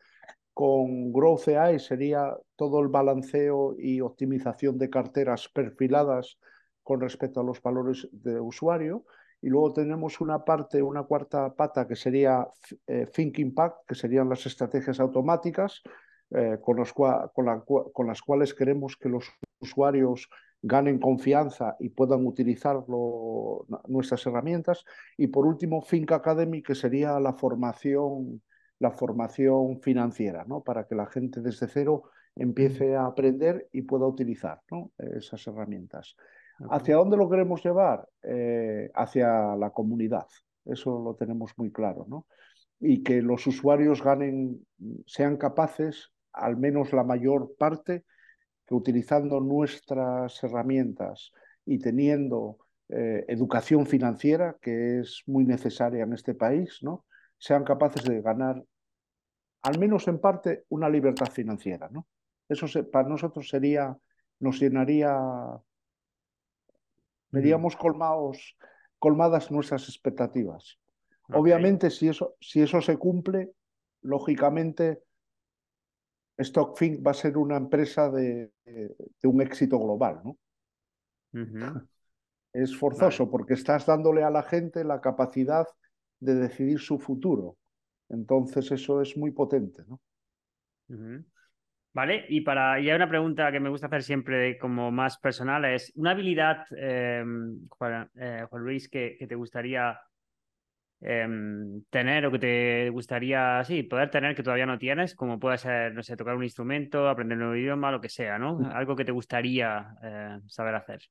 Con 0.53 1.11
Growth 1.11 1.49
AI 1.49 1.79
sería 1.79 2.35
todo 2.55 2.79
el 2.81 2.87
balanceo 2.87 3.75
y 3.77 3.99
optimización 3.99 4.77
de 4.77 4.89
carteras 4.89 5.49
perfiladas 5.49 6.37
con 6.81 7.01
respecto 7.01 7.41
a 7.41 7.43
los 7.43 7.61
valores 7.61 8.07
de 8.11 8.39
usuario. 8.39 9.05
Y 9.41 9.49
luego 9.49 9.73
tenemos 9.73 10.19
una 10.21 10.43
parte, 10.43 10.81
una 10.81 11.03
cuarta 11.03 11.53
pata 11.53 11.87
que 11.87 11.95
sería 11.95 12.47
eh, 12.87 13.07
Think 13.13 13.39
Impact, 13.39 13.87
que 13.87 13.95
serían 13.95 14.29
las 14.29 14.45
estrategias 14.45 14.99
automáticas 14.99 15.81
eh, 16.31 16.57
con, 16.61 16.77
los 16.77 16.93
con, 16.93 18.07
las 18.07 18.21
cuales 18.21 18.53
queremos 18.53 18.97
que 18.97 19.09
los 19.09 19.25
usuarios 19.59 20.29
ganen 20.61 20.99
confianza 20.99 21.77
y 21.79 21.89
puedan 21.89 22.25
utilizar 22.25 22.83
nuestras 23.87 24.25
herramientas. 24.27 24.83
Y 25.17 25.27
por 25.27 25.45
último, 25.45 25.83
Think 25.89 26.11
Academy, 26.11 26.61
que 26.61 26.75
sería 26.75 27.19
la 27.19 27.33
formación, 27.33 28.41
la 28.79 28.91
formación 28.91 29.79
financiera, 29.81 30.43
¿no? 30.45 30.61
para 30.61 30.85
que 30.85 30.95
la 30.95 31.05
gente 31.05 31.39
desde 31.39 31.67
cero 31.67 32.03
empiece 32.35 32.95
a 32.95 33.05
aprender 33.05 33.69
y 33.71 33.83
pueda 33.83 34.05
utilizar 34.05 34.61
esas 34.97 35.47
herramientas. 35.47 36.15
¿Hacia 36.69 36.95
dónde 36.95 37.17
lo 37.17 37.29
queremos 37.29 37.63
llevar? 37.63 38.07
Eh, 38.21 38.91
hacia 38.93 39.55
la 39.55 39.69
comunidad. 39.69 40.27
Eso 40.65 41.01
lo 41.01 41.15
tenemos 41.15 41.51
muy 41.57 41.71
claro. 41.71 42.05
¿no? 42.07 42.25
y 42.79 43.03
que 43.03 43.21
los 43.21 43.45
usuarios 43.45 44.01
ganen, 44.01 44.65
sean 45.05 45.37
capaces, 45.37 46.11
al 46.31 46.57
menos 46.57 46.93
la 46.93 47.03
mayor 47.03 47.55
parte, 47.57 48.05
que 48.65 48.75
utilizando 48.75 49.39
nuestras 49.41 50.41
herramientas 50.43 51.31
y 51.65 51.79
teniendo 51.79 52.57
eh, 52.87 53.25
educación 53.27 53.85
financiera, 53.85 54.57
que 54.61 54.99
es 54.99 55.23
muy 55.25 55.43
necesaria 55.43 56.03
en 56.03 56.13
este 56.13 56.33
país, 56.35 56.79
¿no? 56.81 57.05
sean 57.37 57.63
capaces 57.63 58.03
de 58.03 58.21
ganar, 58.21 58.63
al 59.61 59.79
menos 59.79 60.07
en 60.07 60.19
parte, 60.19 60.65
una 60.69 60.89
libertad 60.89 61.27
financiera. 61.27 61.89
Eso 62.47 62.67
para 62.89 63.07
nosotros 63.07 63.49
sería, 63.49 63.97
nos 64.39 64.59
llenaría, 64.59 65.17
veríamos 67.31 67.75
colmados, 67.75 68.57
colmadas 68.97 69.51
nuestras 69.51 69.87
expectativas. 69.87 70.79
Obviamente, 71.31 71.89
si 71.89 72.07
eso, 72.07 72.35
si 72.39 72.61
eso 72.61 72.81
se 72.81 72.97
cumple, 72.97 73.51
lógicamente, 74.01 75.03
StockFink 76.41 77.05
va 77.05 77.11
a 77.11 77.15
ser 77.15 77.37
una 77.37 77.57
empresa 77.57 78.09
de, 78.09 78.51
un 79.23 79.41
éxito 79.41 79.77
global, 79.79 80.21
¿no? 80.23 80.37
Es 82.51 82.75
forzoso 82.75 83.29
porque 83.29 83.53
estás 83.53 83.85
dándole 83.85 84.23
a 84.23 84.31
la 84.31 84.41
gente 84.41 84.83
la 84.83 85.01
capacidad 85.01 85.67
de 86.19 86.33
decidir 86.33 86.79
su 86.79 86.97
futuro. 86.97 87.57
Entonces 88.09 88.71
eso 88.71 89.03
es 89.03 89.15
muy 89.15 89.29
potente, 89.29 89.83
¿no? 89.87 90.01
Vale, 91.91 92.25
y 92.29 92.41
para 92.41 92.79
y 92.79 92.89
hay 92.89 92.95
una 92.95 93.09
pregunta 93.09 93.51
que 93.51 93.59
me 93.59 93.69
gusta 93.69 93.87
hacer 93.87 94.03
siempre 94.03 94.57
como 94.59 94.91
más 94.91 95.17
personal 95.17 95.65
es 95.65 95.91
una 95.95 96.11
habilidad, 96.11 96.65
Juan, 96.69 98.09
eh, 98.15 98.45
Luis, 98.53 98.89
que, 98.89 99.17
te 99.27 99.35
gustaría 99.35 99.99
em, 101.01 101.83
tener 101.89 102.25
o 102.25 102.31
que 102.31 102.39
te 102.39 102.89
gustaría, 102.91 103.63
sí, 103.63 103.83
poder 103.83 104.11
tener 104.11 104.35
que 104.35 104.43
todavía 104.43 104.67
no 104.67 104.77
tienes, 104.77 105.15
como 105.15 105.39
puede 105.39 105.57
ser, 105.57 105.93
no 105.93 106.03
sé, 106.03 106.15
tocar 106.15 106.35
un 106.35 106.43
instrumento, 106.43 107.07
aprender 107.09 107.37
un 107.37 107.45
nuevo 107.45 107.55
idioma, 107.55 107.91
lo 107.91 108.01
que 108.01 108.09
sea, 108.09 108.37
¿no? 108.37 108.59
Mm. 108.59 108.65
Algo 108.65 108.95
que 108.95 109.05
te 109.05 109.11
gustaría 109.11 109.95
eh, 110.03 110.39
saber 110.47 110.75
hacer. 110.75 111.01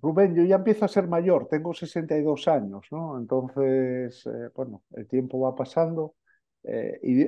Rubén, 0.00 0.34
yo 0.34 0.44
ya 0.44 0.56
empiezo 0.56 0.84
a 0.84 0.88
ser 0.88 1.06
mayor, 1.08 1.48
tengo 1.48 1.72
62 1.72 2.48
años, 2.48 2.86
¿no? 2.90 3.18
Entonces, 3.18 4.26
eh, 4.26 4.50
bueno, 4.54 4.82
el 4.92 5.06
tiempo 5.06 5.40
va 5.40 5.54
pasando. 5.54 6.14
Eh, 6.66 6.98
y 7.02 7.22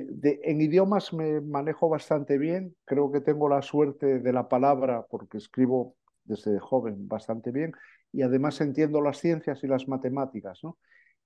en 0.49 0.61
idiomas 0.61 1.13
me 1.13 1.41
manejo 1.41 1.89
bastante 1.89 2.39
bien, 2.39 2.75
creo 2.85 3.11
que 3.11 3.21
tengo 3.21 3.47
la 3.47 3.61
suerte 3.61 4.19
de 4.19 4.33
la 4.33 4.49
palabra 4.49 5.05
porque 5.09 5.37
escribo 5.37 5.95
desde 6.23 6.59
joven 6.59 7.07
bastante 7.07 7.51
bien 7.51 7.71
y 8.11 8.23
además 8.23 8.59
entiendo 8.61 8.99
las 8.99 9.19
ciencias 9.19 9.63
y 9.63 9.67
las 9.67 9.87
matemáticas. 9.87 10.59
¿no? 10.63 10.77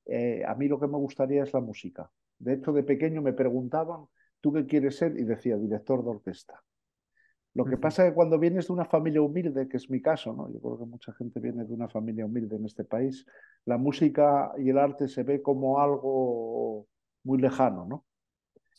Eh, 0.06 0.44
a 0.46 0.56
mí 0.56 0.68
lo 0.68 0.80
que 0.80 0.88
me 0.88 0.98
gustaría 0.98 1.44
es 1.44 1.54
la 1.54 1.62
música. 1.62 2.12
De 2.38 2.54
hecho, 2.54 2.74
de 2.74 2.84
pequeño 2.84 3.22
me 3.22 3.34
preguntaban, 3.34 4.06
¿tú 4.42 4.52
qué 4.52 4.66
quieres 4.66 4.98
ser? 4.98 5.18
Y 5.18 5.24
decía, 5.24 5.58
director 5.58 6.04
de 6.04 6.10
orquesta. 6.10 6.62
Lo 7.54 7.66
que 7.66 7.78
pasa 7.78 8.04
es 8.04 8.12
que 8.12 8.16
cuando 8.16 8.40
vienes 8.40 8.68
de 8.68 8.74
una 8.74 8.86
familia 8.86 9.22
humilde, 9.22 9.68
que 9.68 9.78
es 9.78 9.90
mi 9.90 10.02
caso, 10.02 10.34
¿no? 10.34 10.52
yo 10.52 10.60
creo 10.60 10.80
que 10.80 10.86
mucha 10.86 11.14
gente 11.14 11.40
viene 11.40 11.66
de 11.66 11.74
una 11.74 11.90
familia 11.90 12.26
humilde 12.26 12.56
en 12.56 12.66
este 12.66 12.86
país, 12.86 13.26
la 13.66 13.78
música 13.78 14.54
y 14.58 14.70
el 14.70 14.78
arte 14.78 15.10
se 15.10 15.24
ve 15.24 15.42
como 15.42 15.80
algo 15.82 16.88
muy 17.24 17.40
lejano, 17.40 17.86
¿no? 17.86 18.06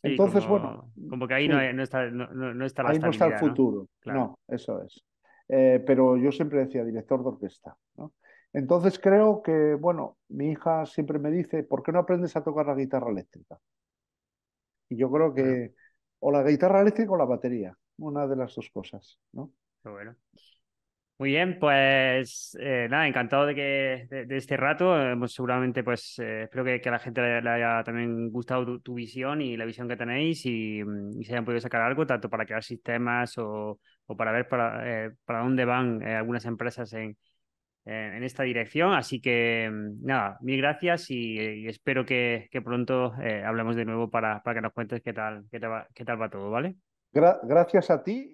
Entonces, 0.02 0.46
bueno. 0.46 0.90
Como 1.08 1.28
que 1.28 1.34
ahí 1.34 1.48
no, 1.48 1.60
está, 1.82 2.10
no, 2.10 2.66
está 2.66 2.82
la 2.82 2.90
Ahí 2.90 2.98
no 2.98 3.10
está 3.10 3.26
el 3.26 3.38
futuro. 3.38 3.88
¿no? 4.04 4.38
eso 4.48 4.82
es. 4.82 5.04
Eh, 5.48 5.82
pero 5.86 6.16
yo 6.16 6.32
siempre 6.32 6.60
decía 6.60 6.84
director 6.84 7.22
de 7.22 7.28
orquesta, 7.28 7.76
¿no? 7.96 8.12
Entonces 8.52 8.98
creo 8.98 9.42
que, 9.42 9.74
bueno, 9.74 10.18
mi 10.28 10.50
hija 10.50 10.84
siempre 10.86 11.18
me 11.18 11.30
dice, 11.30 11.62
¿por 11.62 11.82
qué 11.82 11.92
no 11.92 12.00
aprendes 12.00 12.36
a 12.36 12.44
tocar 12.44 12.66
la 12.66 12.74
guitarra 12.74 13.10
eléctrica? 13.10 13.58
Y 14.88 14.96
yo 14.96 15.10
creo 15.10 15.32
que 15.32 15.74
o 16.20 16.30
la 16.30 16.42
guitarra 16.42 16.82
eléctrica 16.82 17.12
o 17.12 17.16
la 17.16 17.24
batería, 17.24 17.76
una 17.98 18.26
de 18.26 18.36
las 18.36 18.54
dos 18.54 18.70
cosas, 18.70 19.18
¿no? 19.32 19.50
bueno. 19.84 20.14
Muy 21.22 21.30
bien, 21.30 21.56
pues 21.60 22.58
eh, 22.58 22.88
nada, 22.90 23.06
encantado 23.06 23.46
de 23.46 23.54
que 23.54 24.24
de, 24.26 24.36
este 24.36 24.56
rato. 24.56 24.92
seguramente, 25.28 25.84
pues 25.84 26.18
eh, 26.18 26.42
espero 26.42 26.64
que, 26.64 26.82
a 26.84 26.90
la 26.90 26.98
gente 26.98 27.20
le, 27.20 27.48
haya 27.48 27.84
también 27.84 28.28
gustado 28.32 28.80
tu, 28.80 28.94
visión 28.94 29.40
y 29.40 29.56
la 29.56 29.64
visión 29.64 29.86
que 29.86 29.96
tenéis 29.96 30.44
y, 30.46 30.82
se 31.22 31.32
hayan 31.32 31.44
podido 31.44 31.60
sacar 31.60 31.82
algo, 31.82 32.08
tanto 32.08 32.28
para 32.28 32.44
crear 32.44 32.64
sistemas 32.64 33.38
o, 33.38 33.78
para 34.18 34.32
ver 34.32 34.48
para, 34.48 35.06
eh, 35.06 35.12
para 35.24 35.44
dónde 35.44 35.64
van 35.64 36.02
algunas 36.02 36.44
empresas 36.44 36.92
en, 36.92 37.16
en 37.84 38.24
esta 38.24 38.42
dirección. 38.42 38.92
Así 38.92 39.20
que 39.20 39.70
nada, 40.00 40.38
mil 40.40 40.58
gracias 40.60 41.08
y, 41.08 41.68
espero 41.68 42.04
que, 42.04 42.48
pronto 42.64 43.12
hablemos 43.46 43.76
de 43.76 43.84
nuevo 43.84 44.10
para, 44.10 44.42
para 44.42 44.56
que 44.56 44.62
nos 44.62 44.72
cuentes 44.72 45.00
qué 45.00 45.12
tal, 45.12 45.44
qué 45.52 45.60
tal, 45.60 45.70
va, 45.70 45.86
qué 45.94 46.04
tal 46.04 46.20
va 46.20 46.28
todo, 46.30 46.50
¿vale? 46.50 46.74
gracias 47.12 47.90
a 47.90 48.02
ti. 48.02 48.28